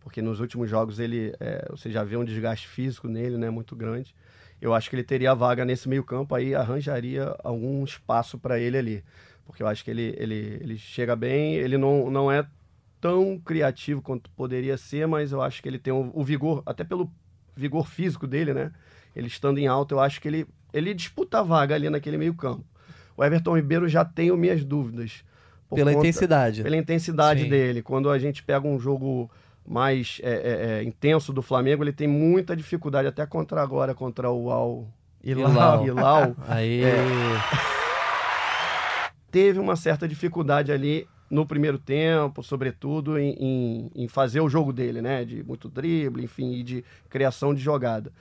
porque 0.00 0.22
nos 0.22 0.40
últimos 0.40 0.70
jogos 0.70 0.98
ele, 0.98 1.34
é, 1.38 1.66
você 1.70 1.90
já 1.90 2.02
vê 2.02 2.16
um 2.16 2.24
desgaste 2.24 2.66
físico 2.66 3.08
nele, 3.08 3.36
né, 3.36 3.50
muito 3.50 3.76
grande. 3.76 4.14
Eu 4.60 4.72
acho 4.72 4.88
que 4.88 4.96
ele 4.96 5.02
teria 5.04 5.32
a 5.32 5.34
vaga 5.34 5.64
nesse 5.66 5.86
meio 5.88 6.02
campo 6.02 6.34
aí, 6.34 6.54
arranjaria 6.54 7.34
algum 7.44 7.84
espaço 7.84 8.38
para 8.38 8.58
ele 8.58 8.78
ali, 8.78 9.04
porque 9.44 9.62
eu 9.62 9.66
acho 9.66 9.84
que 9.84 9.90
ele, 9.90 10.14
ele, 10.18 10.58
ele 10.60 10.78
chega 10.78 11.14
bem, 11.16 11.54
ele 11.54 11.76
não, 11.76 12.10
não 12.10 12.30
é 12.30 12.46
tão 13.00 13.38
criativo 13.44 14.00
quanto 14.00 14.30
poderia 14.30 14.76
ser, 14.76 15.06
mas 15.06 15.32
eu 15.32 15.42
acho 15.42 15.62
que 15.62 15.68
ele 15.68 15.78
tem 15.78 15.92
o, 15.92 16.10
o 16.14 16.22
vigor, 16.24 16.62
até 16.64 16.84
pelo 16.84 17.10
vigor 17.56 17.86
físico 17.86 18.26
dele, 18.26 18.54
né? 18.54 18.70
Ele 19.14 19.26
estando 19.26 19.58
em 19.58 19.66
alta, 19.66 19.94
eu 19.94 20.00
acho 20.00 20.20
que 20.20 20.28
ele, 20.28 20.46
ele 20.72 20.94
disputa 20.94 21.40
a 21.40 21.42
vaga 21.42 21.74
ali 21.74 21.90
naquele 21.90 22.16
meio 22.16 22.34
campo. 22.34 22.64
O 23.16 23.22
Everton 23.24 23.56
Ribeiro 23.56 23.88
já 23.88 24.04
tenho 24.04 24.36
minhas 24.36 24.64
dúvidas. 24.64 25.22
pela 25.68 25.90
conta- 25.92 25.98
intensidade. 26.06 26.62
Pela 26.62 26.76
intensidade 26.76 27.42
Sim. 27.42 27.48
dele. 27.50 27.82
Quando 27.82 28.08
a 28.08 28.18
gente 28.18 28.42
pega 28.42 28.66
um 28.66 28.78
jogo 28.78 29.30
mais 29.66 30.18
é, 30.22 30.30
é, 30.32 30.78
é, 30.78 30.82
intenso 30.82 31.32
do 31.32 31.42
Flamengo, 31.42 31.84
ele 31.84 31.92
tem 31.92 32.08
muita 32.08 32.56
dificuldade, 32.56 33.08
até 33.08 33.26
contra 33.26 33.60
agora, 33.62 33.94
contra 33.94 34.30
o 34.30 34.50
Al 34.50 34.88
lá, 35.24 35.82
Hilal. 35.84 36.36
Aí 36.48 36.82
É. 36.84 36.96
teve 39.32 39.58
uma 39.58 39.74
certa 39.74 40.06
dificuldade 40.06 40.70
ali 40.70 41.08
no 41.28 41.44
primeiro 41.46 41.78
tempo, 41.78 42.42
sobretudo 42.42 43.18
em, 43.18 43.30
em- 43.40 43.90
em 44.04 44.06
fazer 44.08 44.40
o 44.40 44.48
jogo 44.48 44.72
dele, 44.72 45.00
né? 45.02 45.24
De 45.24 45.42
muito 45.42 45.68
drible, 45.68 46.22
enfim, 46.22 46.52
e 46.52 46.62
de 46.62 46.84
criação 47.08 47.54
de 47.54 47.60
jogada. 47.60 48.12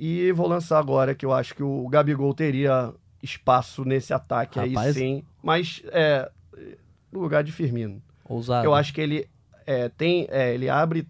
E 0.00 0.32
vou 0.32 0.48
lançar 0.48 0.78
agora 0.78 1.14
que 1.14 1.24
eu 1.24 1.32
acho 1.32 1.54
que 1.54 1.62
o 1.62 1.86
Gabigol 1.88 2.34
teria 2.34 2.92
espaço 3.22 3.84
nesse 3.84 4.12
ataque 4.12 4.58
aí 4.58 4.70
Rapaz. 4.74 4.94
sim, 4.96 5.22
mas 5.42 5.82
é, 5.86 6.30
no 7.12 7.20
lugar 7.20 7.44
de 7.44 7.52
Firmino. 7.52 8.02
ousado. 8.28 8.66
Eu 8.66 8.74
acho 8.74 8.92
que 8.92 9.00
ele 9.00 9.28
é, 9.66 9.88
tem, 9.90 10.26
é, 10.30 10.52
ele 10.54 10.68
abre 10.68 11.06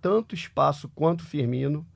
tanto 0.00 0.34
espaço 0.34 0.90
quanto 0.94 1.20
o 1.20 1.24
Firmino 1.24 1.86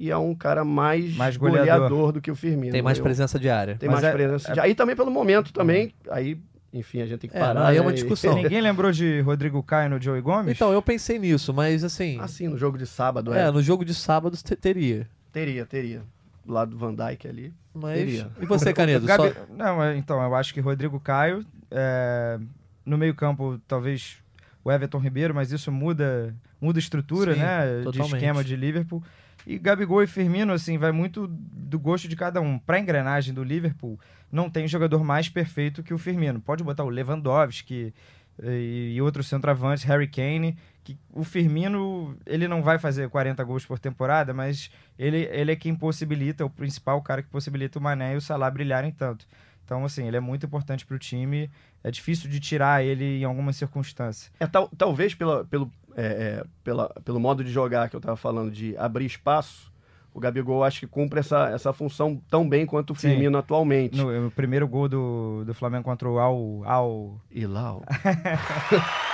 e 0.00 0.10
é 0.10 0.16
um 0.16 0.34
cara 0.34 0.64
mais, 0.64 1.14
Mais 1.14 1.36
goleador. 1.36 1.88
goleador. 1.90 2.12
do 2.12 2.20
que 2.22 2.30
o 2.30 2.34
Firmino. 2.34 2.72
Tem 2.72 2.80
mais 2.80 2.96
Eu- 2.98 3.04
presença 3.04 3.38
de 3.38 3.50
área. 3.50 3.76
tem 3.76 3.86
Mas 3.88 4.00
mais 4.00 4.04
é- 4.12 4.16
presença. 4.16 4.50
é- 4.50 4.54
de- 4.54 4.60
Aí 4.60 4.74
também 4.74 4.96
pelo 4.96 5.10
momento 5.10 5.52
também, 5.52 5.92
aí, 6.10 6.40
enfim, 6.72 7.02
a 7.02 7.06
gente 7.06 7.20
tem 7.20 7.28
que 7.30 7.36
É, 7.36 7.40
parar. 7.40 7.66
aí 7.66 7.76
é 7.76 7.80
uma 7.82 7.90
né, 7.90 7.96
e- 7.96 8.00
discussão. 8.00 8.34
Ninguém 8.42 8.62
lembrou 8.62 8.90
de 8.90 9.20
Rodrigo 9.20 9.62
Caio 9.62 9.90
no 9.90 10.00
Joey 10.00 10.22
Gomes? 10.22 10.52
Então, 10.56 10.72
eu 10.72 10.80
pensei 10.80 11.18
nisso, 11.18 11.52
mas 11.52 11.84
assim. 11.84 12.18
Assim, 12.18 12.48
no 12.48 12.56
jogo 12.56 12.78
de 12.78 12.86
sábado, 12.86 13.34
é, 13.34 13.48
é. 13.48 13.50
no 13.50 13.62
jogo 13.62 13.84
de 13.84 13.92
sábado 13.94 14.34
te- 14.36 14.56
teria. 14.56 15.06
Teria, 15.30 15.66
teria. 15.66 16.02
Do 16.44 16.54
lado 16.54 16.70
do 16.70 16.78
Van 16.78 16.94
Dijk 16.94 17.28
ali. 17.28 17.52
Mas. 17.74 17.98
Teria. 17.98 18.28
E 18.40 18.46
você, 18.46 18.72
Canedo? 18.72 19.06
Gabi- 19.06 19.28
Só- 19.34 19.54
Não, 19.54 19.82
é, 19.84 19.96
então, 19.96 20.20
eu 20.22 20.34
acho 20.34 20.54
que 20.54 20.60
Rodrigo 20.60 20.98
Caio, 20.98 21.44
é, 21.70 22.38
no 22.86 22.96
meio 22.96 23.14
campo, 23.14 23.60
talvez 23.68 24.16
o 24.64 24.72
Everton 24.72 24.98
Ribeiro, 24.98 25.34
mas 25.34 25.52
isso 25.52 25.70
muda, 25.70 26.34
muda 26.60 26.78
a 26.78 26.80
estrutura, 26.80 27.34
Sim, 27.34 27.40
né, 27.40 27.78
de 27.78 27.84
totalmente. 27.84 28.14
esquema 28.14 28.42
de 28.44 28.56
Liverpool. 28.56 29.02
E 29.46 29.58
Gabigol 29.58 30.02
e 30.02 30.06
Firmino, 30.06 30.52
assim, 30.52 30.78
vai 30.78 30.92
muito 30.92 31.26
do 31.26 31.78
gosto 31.78 32.08
de 32.08 32.16
cada 32.16 32.40
um. 32.40 32.58
Para 32.58 32.78
engrenagem 32.78 33.32
do 33.32 33.42
Liverpool, 33.42 33.98
não 34.30 34.50
tem 34.50 34.66
jogador 34.68 35.02
mais 35.04 35.28
perfeito 35.28 35.82
que 35.82 35.94
o 35.94 35.98
Firmino. 35.98 36.40
Pode 36.40 36.62
botar 36.62 36.84
o 36.84 36.88
Lewandowski 36.88 37.94
e, 38.42 38.94
e 38.94 39.02
outros 39.02 39.28
centroavantes, 39.28 39.84
Harry 39.84 40.08
Kane, 40.08 40.56
que 40.82 40.98
o 41.12 41.24
Firmino, 41.24 42.16
ele 42.26 42.48
não 42.48 42.62
vai 42.62 42.78
fazer 42.78 43.08
40 43.08 43.42
gols 43.44 43.66
por 43.66 43.78
temporada, 43.78 44.32
mas 44.32 44.70
ele, 44.98 45.28
ele 45.30 45.52
é 45.52 45.56
quem 45.56 45.74
possibilita, 45.74 46.44
o 46.44 46.50
principal 46.50 47.00
cara 47.02 47.22
que 47.22 47.28
possibilita 47.28 47.78
o 47.78 47.82
Mané 47.82 48.14
e 48.14 48.16
o 48.16 48.20
Salah 48.20 48.50
brilharem 48.50 48.90
tanto. 48.90 49.26
Então, 49.70 49.84
assim, 49.84 50.04
ele 50.08 50.16
é 50.16 50.20
muito 50.20 50.44
importante 50.44 50.84
para 50.84 50.96
o 50.96 50.98
time. 50.98 51.48
É 51.84 51.92
difícil 51.92 52.28
de 52.28 52.40
tirar 52.40 52.84
ele 52.84 53.20
em 53.20 53.24
alguma 53.24 53.52
circunstância. 53.52 54.32
É, 54.40 54.46
tal, 54.46 54.68
talvez 54.76 55.14
pela, 55.14 55.44
pelo 55.44 55.70
é, 55.96 56.06
é, 56.06 56.44
pela, 56.62 56.88
pelo 57.04 57.20
modo 57.20 57.42
de 57.44 57.50
jogar 57.50 57.88
que 57.88 57.96
eu 57.96 57.98
estava 57.98 58.16
falando, 58.16 58.50
de 58.50 58.76
abrir 58.76 59.06
espaço, 59.06 59.70
o 60.12 60.20
Gabigol 60.20 60.64
acho 60.64 60.80
que 60.80 60.86
cumpre 60.86 61.20
essa, 61.20 61.50
essa 61.50 61.72
função 61.72 62.20
tão 62.28 62.48
bem 62.48 62.66
quanto 62.66 62.92
o 62.92 62.96
Sim. 62.96 63.10
Firmino 63.10 63.38
atualmente. 63.38 63.96
No, 63.96 64.26
o 64.26 64.30
primeiro 64.30 64.66
gol 64.66 64.88
do, 64.88 65.44
do 65.44 65.54
Flamengo 65.54 65.84
contra 65.84 66.08
o 66.08 66.18
Al, 66.18 66.62
Al 66.64 67.20
ó, 67.56 67.80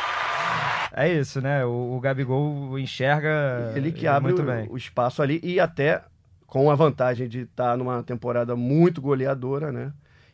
É 0.96 1.12
isso, 1.12 1.42
né? 1.42 1.62
O, 1.66 1.96
o 1.96 2.00
Gabigol 2.00 2.78
enxerga 2.78 3.72
ele 3.76 3.92
que 3.92 4.06
abre 4.06 4.32
muito 4.32 4.42
o, 4.42 4.46
bem. 4.46 4.66
o 4.70 4.76
espaço 4.78 5.20
ali 5.20 5.38
e 5.42 5.60
até 5.60 6.02
com 6.46 6.70
a 6.70 6.74
vantagem 6.74 7.28
de 7.28 7.40
estar 7.40 7.76
numa 7.76 8.02
temporada 8.02 8.56
muito 8.56 9.02
goleadora, 9.02 9.70
né? 9.70 9.92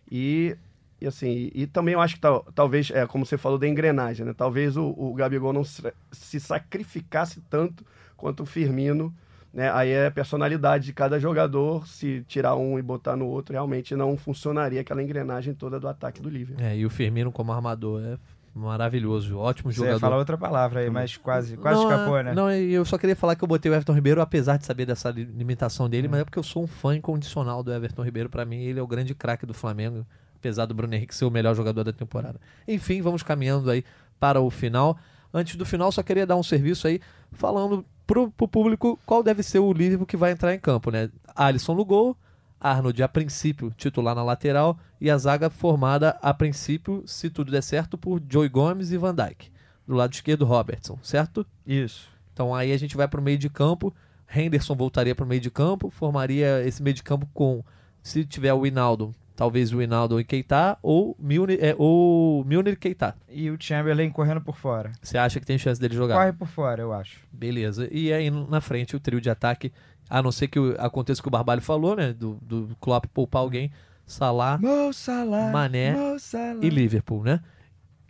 E, 0.09 0.57
e 1.03 1.07
assim, 1.07 1.51
e, 1.55 1.67
também 1.67 1.95
eu 1.95 2.01
acho 2.01 2.15
que 2.15 2.21
tal, 2.21 2.45
talvez, 2.55 2.91
é 2.91 3.07
como 3.07 3.25
você 3.27 3.37
falou 3.37 3.59
da 3.59 3.69
engrenagem, 3.69 4.25
né? 4.25 4.33
Talvez 4.37 4.77
o, 4.77 4.95
o 4.97 5.13
Gabigol 5.15 5.53
não 5.53 5.65
se, 5.65 5.83
se 6.11 6.39
sacrificasse 6.41 7.41
tanto 7.51 7.85
quanto 8.17 8.43
o 8.45 8.47
Firmino, 8.47 9.13
né? 9.53 9.71
Aí 9.73 9.91
é 9.91 10.07
a 10.07 10.11
personalidade 10.11 10.85
de 10.87 10.93
cada 10.93 11.19
jogador, 11.21 11.87
se 11.87 12.25
tirar 12.27 12.55
um 12.57 12.79
e 12.79 12.83
botar 12.83 13.17
no 13.17 13.27
outro, 13.27 13.53
realmente 13.53 13.95
não 13.95 14.17
funcionaria 14.17 14.81
aquela 14.81 15.03
engrenagem 15.03 15.53
toda 15.55 15.79
do 15.79 15.87
ataque 15.89 16.21
do 16.23 16.31
Liverpool. 16.31 16.65
É, 16.65 16.77
e 16.77 16.87
o 16.87 16.91
Firmino 16.91 17.31
como 17.31 17.53
armador 17.53 18.01
é 18.03 18.17
maravilhoso, 18.55 19.39
ótimo 19.39 19.73
Você 19.73 19.77
jogador. 19.79 19.95
ia 19.97 20.01
falar 20.01 20.19
outra 20.19 20.37
palavra 20.39 20.81
aí, 20.81 20.91
mas 20.91 21.17
quase, 21.17 21.57
quase 21.57 21.81
não, 21.83 21.91
escapou, 21.91 22.19
é- 22.19 22.23
né? 22.23 22.35
Não, 22.35 22.51
eu 22.51 22.85
só 22.85 22.97
queria 22.99 23.17
falar 23.17 23.35
que 23.35 23.43
eu 23.43 23.49
botei 23.49 23.71
o 23.71 23.75
Everton 23.75 23.93
Ribeiro, 23.95 24.21
apesar 24.21 24.57
de 24.59 24.67
saber 24.67 24.87
dessa 24.87 25.11
li- 25.11 25.25
limitação 25.25 25.87
Hum. 25.87 25.89
dele, 25.89 26.07
mas 26.09 26.21
é 26.21 26.25
porque 26.25 26.39
eu 26.39 26.43
sou 26.43 26.63
um 26.63 26.67
fã 26.67 26.95
incondicional 26.95 27.63
do 27.63 27.73
Everton 27.73 28.03
Ribeiro. 28.03 28.29
Pra 28.29 28.45
mim, 28.45 28.63
ele 28.63 28.79
é 28.79 28.83
o 28.83 28.87
grande 28.87 29.15
craque 29.15 29.47
do 29.47 29.55
Flamengo, 29.55 30.07
apesar 30.43 30.67
do 30.67 30.75
Bruno 30.75 30.93
Henrique 30.93 31.15
ser 31.15 31.25
o 31.25 31.31
melhor 31.31 31.55
jogador 31.55 31.85
da 31.85 31.93
temporada. 31.93 32.41
Enfim, 32.67 33.01
vamos 33.01 33.23
caminhando 33.23 33.71
aí 33.71 33.85
para 34.19 34.41
o 34.41 34.51
final. 34.51 34.99
Antes 35.33 35.55
do 35.55 35.65
final, 35.65 35.93
só 35.93 36.03
queria 36.03 36.27
dar 36.27 36.37
um 36.37 36.43
serviço 36.43 36.89
aí, 36.89 37.01
falando 37.31 37.87
pro, 38.05 38.29
pro 38.33 38.49
público 38.49 38.99
qual 39.07 39.23
deve 39.23 39.43
ser 39.45 39.61
o 39.61 39.73
Liverpool 39.73 40.05
que 40.05 40.17
vai 40.17 40.33
entrar 40.33 40.53
em 40.53 40.59
campo, 40.59 40.91
né? 40.91 41.09
Alisson 41.35 41.75
no 41.75 41.85
gol, 41.85 42.17
Arnold 42.61 43.01
a 43.03 43.09
princípio 43.09 43.73
titular 43.77 44.17
na 44.17 44.25
lateral 44.25 44.77
e 45.01 45.09
a 45.09 45.17
zaga 45.17 45.49
formada 45.49 46.19
a 46.21 46.35
princípio, 46.35 47.05
se 47.07 47.31
tudo 47.31 47.53
der 47.53 47.63
certo, 47.63 47.97
por 47.97 48.21
Joey 48.29 48.49
Gomes 48.49 48.91
e 48.91 48.97
Van 48.97 49.15
Dijk. 49.15 49.51
Do 49.87 49.95
lado 49.95 50.13
esquerdo, 50.13 50.45
Robertson, 50.45 50.99
certo? 51.03 51.47
Isso. 51.65 52.09
Então 52.33 52.53
aí 52.53 52.73
a 52.73 52.77
gente 52.77 52.97
vai 52.97 53.07
para 53.07 53.21
o 53.21 53.23
meio 53.23 53.39
de 53.39 53.49
campo. 53.49 53.95
Henderson 54.35 54.75
voltaria 54.75 55.15
para 55.15 55.25
o 55.25 55.29
meio 55.29 55.41
de 55.41 55.51
campo, 55.51 55.89
formaria 55.91 56.67
esse 56.67 56.83
meio 56.83 56.95
de 56.95 57.03
campo 57.03 57.29
com, 57.33 57.65
se 58.03 58.25
tiver 58.25 58.53
o 58.53 58.67
Hinaldo, 58.67 59.15
talvez 59.35 59.73
o 59.73 59.81
Hinaldo 59.83 60.21
e 60.21 60.25
Keita, 60.25 60.77
ou 60.83 61.17
Milner, 61.19 61.59
é, 61.61 61.75
ou 61.79 62.45
Milner 62.45 62.75
e 62.75 62.77
Keita. 62.77 63.15
E 63.29 63.51
o 63.51 63.57
Chamberlain 63.59 64.11
correndo 64.11 64.41
por 64.41 64.57
fora. 64.57 64.93
Você 65.03 65.17
acha 65.19 65.41
que 65.41 65.47
tem 65.47 65.59
chance 65.59 65.81
dele 65.81 65.95
jogar? 65.95 66.17
Corre 66.17 66.33
por 66.33 66.49
fora, 66.49 66.83
eu 66.83 66.93
acho. 66.93 67.21
Beleza. 67.33 67.89
E 67.91 68.13
aí 68.13 68.31
na 68.31 68.61
frente 68.61 68.95
o 68.97 69.01
trio 69.01 69.21
de 69.21 69.31
ataque, 69.31 69.73
a 70.09 70.23
não 70.23 70.31
ser 70.33 70.49
que 70.49 70.59
aconteça 70.79 71.21
o 71.21 71.23
que 71.23 71.29
o 71.29 71.31
Barbalho 71.31 71.63
falou, 71.63 71.97
né? 71.97 72.13
Do, 72.13 72.39
do 72.43 72.77
Klopp 72.81 73.07
poupar 73.15 73.41
alguém, 73.43 73.73
Salah 74.07 74.59
Mo 74.59 74.93
Salah, 74.93 75.51
Mané 75.51 75.93
Mo 75.93 76.19
Salah. 76.19 76.59
e 76.61 76.69
Liverpool, 76.69 77.23
né? 77.25 77.41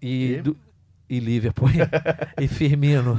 E, 0.01 0.33
E? 0.35 0.43
do- 0.43 0.57
e 1.09 1.21
Liverpool 1.21 1.69
e 2.41 2.49
Firmino. 2.49 3.19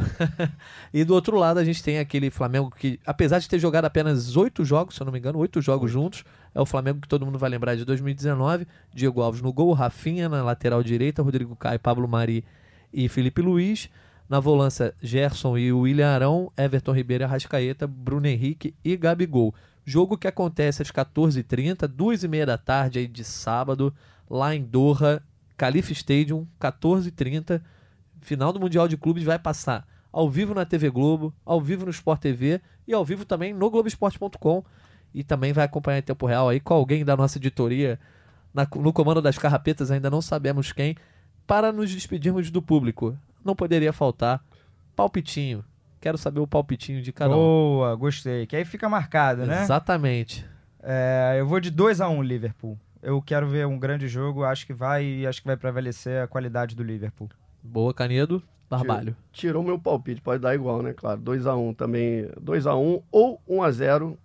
e 0.93 1.03
do 1.03 1.13
outro 1.13 1.37
lado 1.37 1.59
a 1.59 1.63
gente 1.63 1.83
tem 1.83 1.99
aquele 1.99 2.31
Flamengo 2.31 2.71
que, 2.75 2.99
apesar 3.05 3.37
de 3.39 3.47
ter 3.47 3.59
jogado 3.59 3.85
apenas 3.85 4.35
oito 4.35 4.65
jogos, 4.65 4.95
se 4.95 5.01
eu 5.01 5.05
não 5.05 5.11
me 5.13 5.19
engano, 5.19 5.37
oito 5.39 5.61
jogos 5.61 5.91
juntos, 5.91 6.23
é 6.53 6.61
o 6.61 6.65
Flamengo 6.65 7.01
que 7.01 7.07
todo 7.07 7.25
mundo 7.25 7.39
vai 7.39 7.49
lembrar 7.49 7.75
de 7.75 7.83
2019. 7.85 8.67
Diego 8.93 9.21
Alves 9.21 9.41
no 9.41 9.51
gol, 9.51 9.73
Rafinha 9.73 10.29
na 10.29 10.43
lateral 10.43 10.83
direita, 10.83 11.21
Rodrigo 11.23 11.55
Caio, 11.55 11.79
Pablo 11.79 12.07
Mari 12.07 12.45
e 12.91 13.09
Felipe 13.09 13.41
Luiz. 13.41 13.89
Na 14.29 14.39
volância, 14.39 14.93
Gerson 15.01 15.57
e 15.57 15.71
William 15.71 16.09
Arão, 16.09 16.51
Everton 16.57 16.93
Ribeiro 16.93 17.25
Arrascaeta, 17.25 17.85
Bruno 17.85 18.27
Henrique 18.27 18.73
e 18.83 18.95
Gabigol. 18.95 19.53
Jogo 19.85 20.17
que 20.17 20.27
acontece 20.27 20.81
às 20.81 20.91
14h30, 20.91 21.87
duas 21.87 22.23
e 22.23 22.27
meia 22.27 22.45
da 22.45 22.57
tarde 22.57 22.99
aí 22.99 23.07
de 23.07 23.23
sábado, 23.23 23.93
lá 24.29 24.55
em 24.55 24.63
Doha, 24.63 25.21
Califa 25.57 25.91
Stadium, 25.91 26.47
14h30. 26.59 27.61
Final 28.21 28.53
do 28.53 28.59
Mundial 28.59 28.87
de 28.87 28.95
Clubes 28.95 29.23
vai 29.23 29.37
passar 29.37 29.85
ao 30.11 30.29
vivo 30.29 30.53
na 30.53 30.63
TV 30.63 30.89
Globo, 30.89 31.33
ao 31.43 31.59
vivo 31.59 31.83
no 31.83 31.91
Sport 31.91 32.21
TV 32.21 32.61
e 32.87 32.93
ao 32.93 33.03
vivo 33.03 33.25
também 33.25 33.53
no 33.53 33.69
Globoesporte.com. 33.69 34.63
E 35.13 35.23
também 35.23 35.53
vai 35.53 35.65
acompanhar 35.65 35.99
em 35.99 36.01
tempo 36.03 36.25
real 36.25 36.49
aí 36.49 36.59
com 36.59 36.73
alguém 36.73 37.05
da 37.05 37.15
nossa 37.15 37.37
editoria 37.37 37.99
na- 38.53 38.67
no 38.75 38.91
comando 38.93 39.21
das 39.21 39.37
carrapetas, 39.37 39.91
ainda 39.91 40.09
não 40.09 40.21
sabemos 40.21 40.71
quem, 40.71 40.95
para 41.45 41.71
nos 41.71 41.91
despedirmos 41.91 42.49
do 42.51 42.61
público. 42.61 43.17
Não 43.43 43.55
poderia 43.55 43.91
faltar 43.93 44.43
palpitinho. 44.95 45.63
Quero 45.99 46.17
saber 46.17 46.39
o 46.39 46.47
palpitinho 46.47 47.01
de 47.01 47.11
cada 47.11 47.31
um. 47.33 47.37
Boa, 47.37 47.95
gostei. 47.95 48.45
Que 48.45 48.55
aí 48.55 48.65
fica 48.65 48.89
marcado, 48.89 49.45
né? 49.45 49.63
Exatamente. 49.63 50.45
É, 50.81 51.37
eu 51.39 51.47
vou 51.47 51.59
de 51.59 51.71
2 51.71 52.01
a 52.01 52.09
1 52.09 52.21
Liverpool. 52.21 52.77
Eu 53.01 53.21
quero 53.21 53.47
ver 53.47 53.65
um 53.67 53.77
grande 53.79 54.07
jogo, 54.07 54.43
acho 54.43 54.65
que 54.65 54.73
vai 54.73 55.03
e 55.05 55.27
acho 55.27 55.41
que 55.41 55.47
vai 55.47 55.57
prevalecer 55.57 56.21
a 56.21 56.27
qualidade 56.27 56.75
do 56.75 56.83
Liverpool. 56.83 57.29
Boa, 57.61 57.93
Canedo. 57.93 58.41
Barbalho. 58.69 59.15
Tirou 59.31 59.61
meu 59.61 59.77
palpite, 59.77 60.19
pode 60.21 60.41
dar 60.41 60.55
igual, 60.55 60.81
né? 60.81 60.93
Claro, 60.93 61.21
2x1 61.21 61.75
também. 61.75 62.27
2x1 62.41 63.01
ou 63.11 63.39
1x0, 63.47 64.17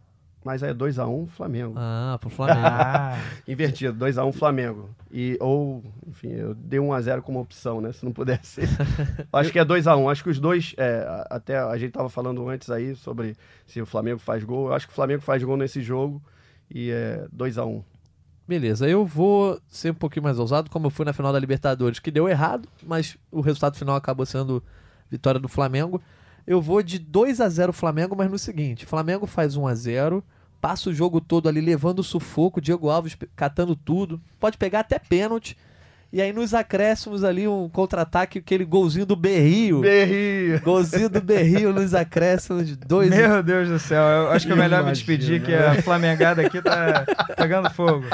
mas 0.45 0.63
é 0.63 0.73
2x1 0.73 1.27
Flamengo. 1.29 1.75
Ah, 1.77 2.17
pro 2.21 2.31
Flamengo. 2.31 2.61
Invertido, 3.47 4.05
2x1 4.05 4.33
Flamengo. 4.33 4.91
E, 5.11 5.37
ou, 5.41 5.83
enfim, 6.07 6.29
eu 6.33 6.55
dei 6.55 6.79
1x0 6.79 7.21
como 7.23 7.41
opção, 7.41 7.81
né? 7.81 7.93
Se 7.93 8.05
não 8.05 8.13
pudesse 8.13 8.47
ser. 8.67 8.69
acho 9.33 9.51
que 9.53 9.59
é 9.59 9.65
2x1. 9.65 10.11
Acho 10.11 10.23
que 10.23 10.31
os 10.31 10.39
dois, 10.41 10.75
é, 10.77 10.99
a- 11.07 11.27
até 11.31 11.59
a 11.59 11.77
gente 11.77 11.93
tava 11.93 12.09
falando 12.09 12.49
antes 12.49 12.71
aí 12.71 12.95
sobre 12.95 13.37
se 13.67 13.81
o 13.81 13.87
Flamengo 13.87 14.19
faz 14.19 14.43
gol. 14.45 14.69
Eu 14.69 14.75
acho 14.75 14.87
que 14.87 14.93
o 14.93 14.97
Flamengo 14.97 15.23
faz 15.23 15.43
gol 15.43 15.57
nesse 15.57 15.83
jogo 15.83 16.23
e 16.71 16.91
é 16.91 17.27
2x1. 17.37 17.83
Beleza, 18.47 18.89
eu 18.89 19.05
vou 19.05 19.61
ser 19.69 19.91
um 19.91 19.95
pouquinho 19.95 20.23
mais 20.25 20.39
ousado, 20.39 20.71
como 20.71 20.87
eu 20.87 20.91
fui 20.91 21.05
na 21.05 21.13
final 21.13 21.33
da 21.35 21.39
Libertadores, 21.39 21.99
que 21.99 22.11
deu 22.11 22.27
errado, 22.27 22.67
mas 22.87 23.15
o 23.31 23.43
resultado 23.43 23.77
final 23.77 23.95
acabou 23.95 24.25
sendo 24.25 24.63
vitória 25.11 25.39
do 25.39 25.49
Flamengo. 25.49 26.01
Eu 26.49 26.63
vou 26.63 26.83
de 26.83 26.99
2 26.99 27.43
a 27.43 27.49
0 27.51 27.75
Flamengo, 27.75 28.17
mas 28.17 28.31
no 28.31 28.39
seguinte: 28.39 28.87
Flamengo 28.87 29.27
faz 29.27 29.55
1 29.55 29.67
a 29.67 29.75
0 29.75 30.25
passa 30.61 30.91
o 30.91 30.95
jogo 30.95 31.21
todo 31.21 31.49
ali 31.49 31.61
levando 31.61 32.01
o 32.01 32.03
sufoco, 32.03 32.61
Diego 32.61 32.89
Alves 32.89 33.17
catando 33.37 33.77
tudo, 33.77 34.21
pode 34.41 34.57
pegar 34.57 34.81
até 34.81 34.99
pênalti. 34.99 35.57
E 36.11 36.23
aí 36.23 36.33
nos 36.33 36.55
acréscimos 36.55 37.23
ali 37.23 37.47
um 37.47 37.69
contra-ataque, 37.69 38.39
aquele 38.39 38.65
golzinho 38.65 39.05
do 39.05 39.15
Berrio. 39.15 39.83
Berri! 39.83 40.59
Golzinho 40.65 41.11
do 41.11 41.21
Berrio 41.21 41.71
nos 41.71 41.95
acréscimos 41.95 42.67
de 42.67 42.77
2 42.77 43.11
meu 43.11 43.43
Deus 43.43 43.69
do 43.69 43.79
céu, 43.79 44.03
eu 44.03 44.31
acho 44.31 44.47
que 44.47 44.53
é 44.53 44.57
melhor 44.57 44.79
me 44.79 44.89
Imagina, 44.89 44.93
despedir 44.93 45.43
que 45.43 45.53
né? 45.53 45.67
a 45.67 45.83
Flamengada 45.83 46.41
aqui 46.41 46.63
tá 46.63 47.05
pegando 47.37 47.69
fogo. 47.71 48.07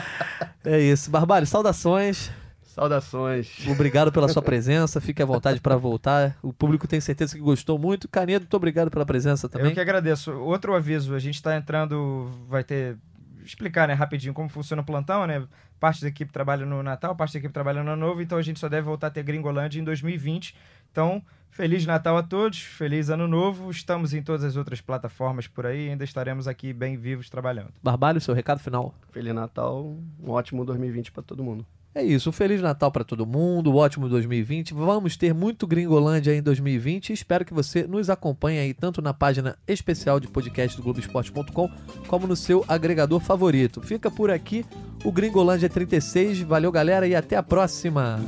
É 0.64 0.80
isso. 0.80 1.08
Barbalho, 1.08 1.46
saudações. 1.46 2.32
Saudações. 2.74 3.64
Obrigado 3.68 4.10
pela 4.10 4.26
sua 4.26 4.42
presença. 4.42 5.00
Fique 5.00 5.22
à 5.22 5.26
vontade 5.26 5.60
para 5.60 5.76
voltar. 5.76 6.36
O 6.42 6.52
público 6.52 6.88
tem 6.88 7.00
certeza 7.00 7.36
que 7.36 7.40
gostou 7.40 7.78
muito. 7.78 8.08
Canedo, 8.08 8.42
muito 8.42 8.56
obrigado 8.56 8.90
pela 8.90 9.06
presença 9.06 9.48
também. 9.48 9.68
Eu 9.68 9.74
que 9.74 9.80
agradeço. 9.80 10.32
Outro 10.32 10.74
aviso, 10.74 11.14
a 11.14 11.20
gente 11.20 11.36
está 11.36 11.56
entrando, 11.56 12.28
vai 12.48 12.64
ter 12.64 12.96
explicar, 13.44 13.86
né, 13.86 13.94
rapidinho 13.94 14.34
como 14.34 14.48
funciona 14.48 14.82
o 14.82 14.84
plantão, 14.84 15.24
né? 15.24 15.46
Parte 15.78 16.02
da 16.02 16.08
equipe 16.08 16.32
trabalha 16.32 16.66
no 16.66 16.82
Natal, 16.82 17.14
parte 17.14 17.34
da 17.34 17.38
equipe 17.38 17.52
trabalha 17.52 17.84
no 17.84 17.92
Ano 17.92 18.06
Novo, 18.06 18.20
então 18.22 18.38
a 18.38 18.42
gente 18.42 18.58
só 18.58 18.68
deve 18.68 18.82
voltar 18.82 19.06
a 19.08 19.10
ter 19.10 19.22
Gringolândia 19.22 19.78
em 19.78 19.84
2020. 19.84 20.56
Então, 20.90 21.22
feliz 21.50 21.86
Natal 21.86 22.16
a 22.16 22.24
todos, 22.24 22.60
feliz 22.60 23.08
Ano 23.08 23.28
Novo. 23.28 23.70
Estamos 23.70 24.12
em 24.14 24.22
todas 24.22 24.42
as 24.42 24.56
outras 24.56 24.80
plataformas 24.80 25.46
por 25.46 25.64
aí, 25.64 25.90
ainda 25.90 26.02
estaremos 26.02 26.48
aqui 26.48 26.72
bem 26.72 26.96
vivos 26.96 27.30
trabalhando. 27.30 27.72
Barbalho, 27.80 28.20
seu 28.20 28.34
recado 28.34 28.58
final. 28.58 28.94
Feliz 29.12 29.32
Natal, 29.32 29.96
um 30.20 30.30
ótimo 30.30 30.64
2020 30.64 31.12
para 31.12 31.22
todo 31.22 31.44
mundo. 31.44 31.64
É 31.94 32.02
isso. 32.02 32.28
Um 32.30 32.32
Feliz 32.32 32.60
Natal 32.60 32.90
para 32.90 33.04
todo 33.04 33.24
mundo. 33.24 33.70
Um 33.70 33.76
ótimo 33.76 34.08
2020. 34.08 34.74
Vamos 34.74 35.16
ter 35.16 35.32
muito 35.32 35.66
Gringolândia 35.66 36.34
em 36.34 36.42
2020. 36.42 37.12
Espero 37.12 37.44
que 37.44 37.54
você 37.54 37.86
nos 37.86 38.10
acompanhe 38.10 38.58
aí 38.58 38.74
tanto 38.74 39.00
na 39.00 39.14
página 39.14 39.56
especial 39.68 40.18
de 40.18 40.26
podcast 40.26 40.76
do 40.76 40.82
Globoesporte.com 40.82 41.70
como 42.08 42.26
no 42.26 42.34
seu 42.34 42.64
agregador 42.66 43.20
favorito. 43.20 43.80
Fica 43.80 44.10
por 44.10 44.30
aqui 44.30 44.64
o 45.04 45.12
Gringolândia 45.12 45.68
36. 45.68 46.40
Valeu, 46.40 46.72
galera, 46.72 47.06
e 47.06 47.14
até 47.14 47.36
a 47.36 47.42
próxima. 47.42 48.20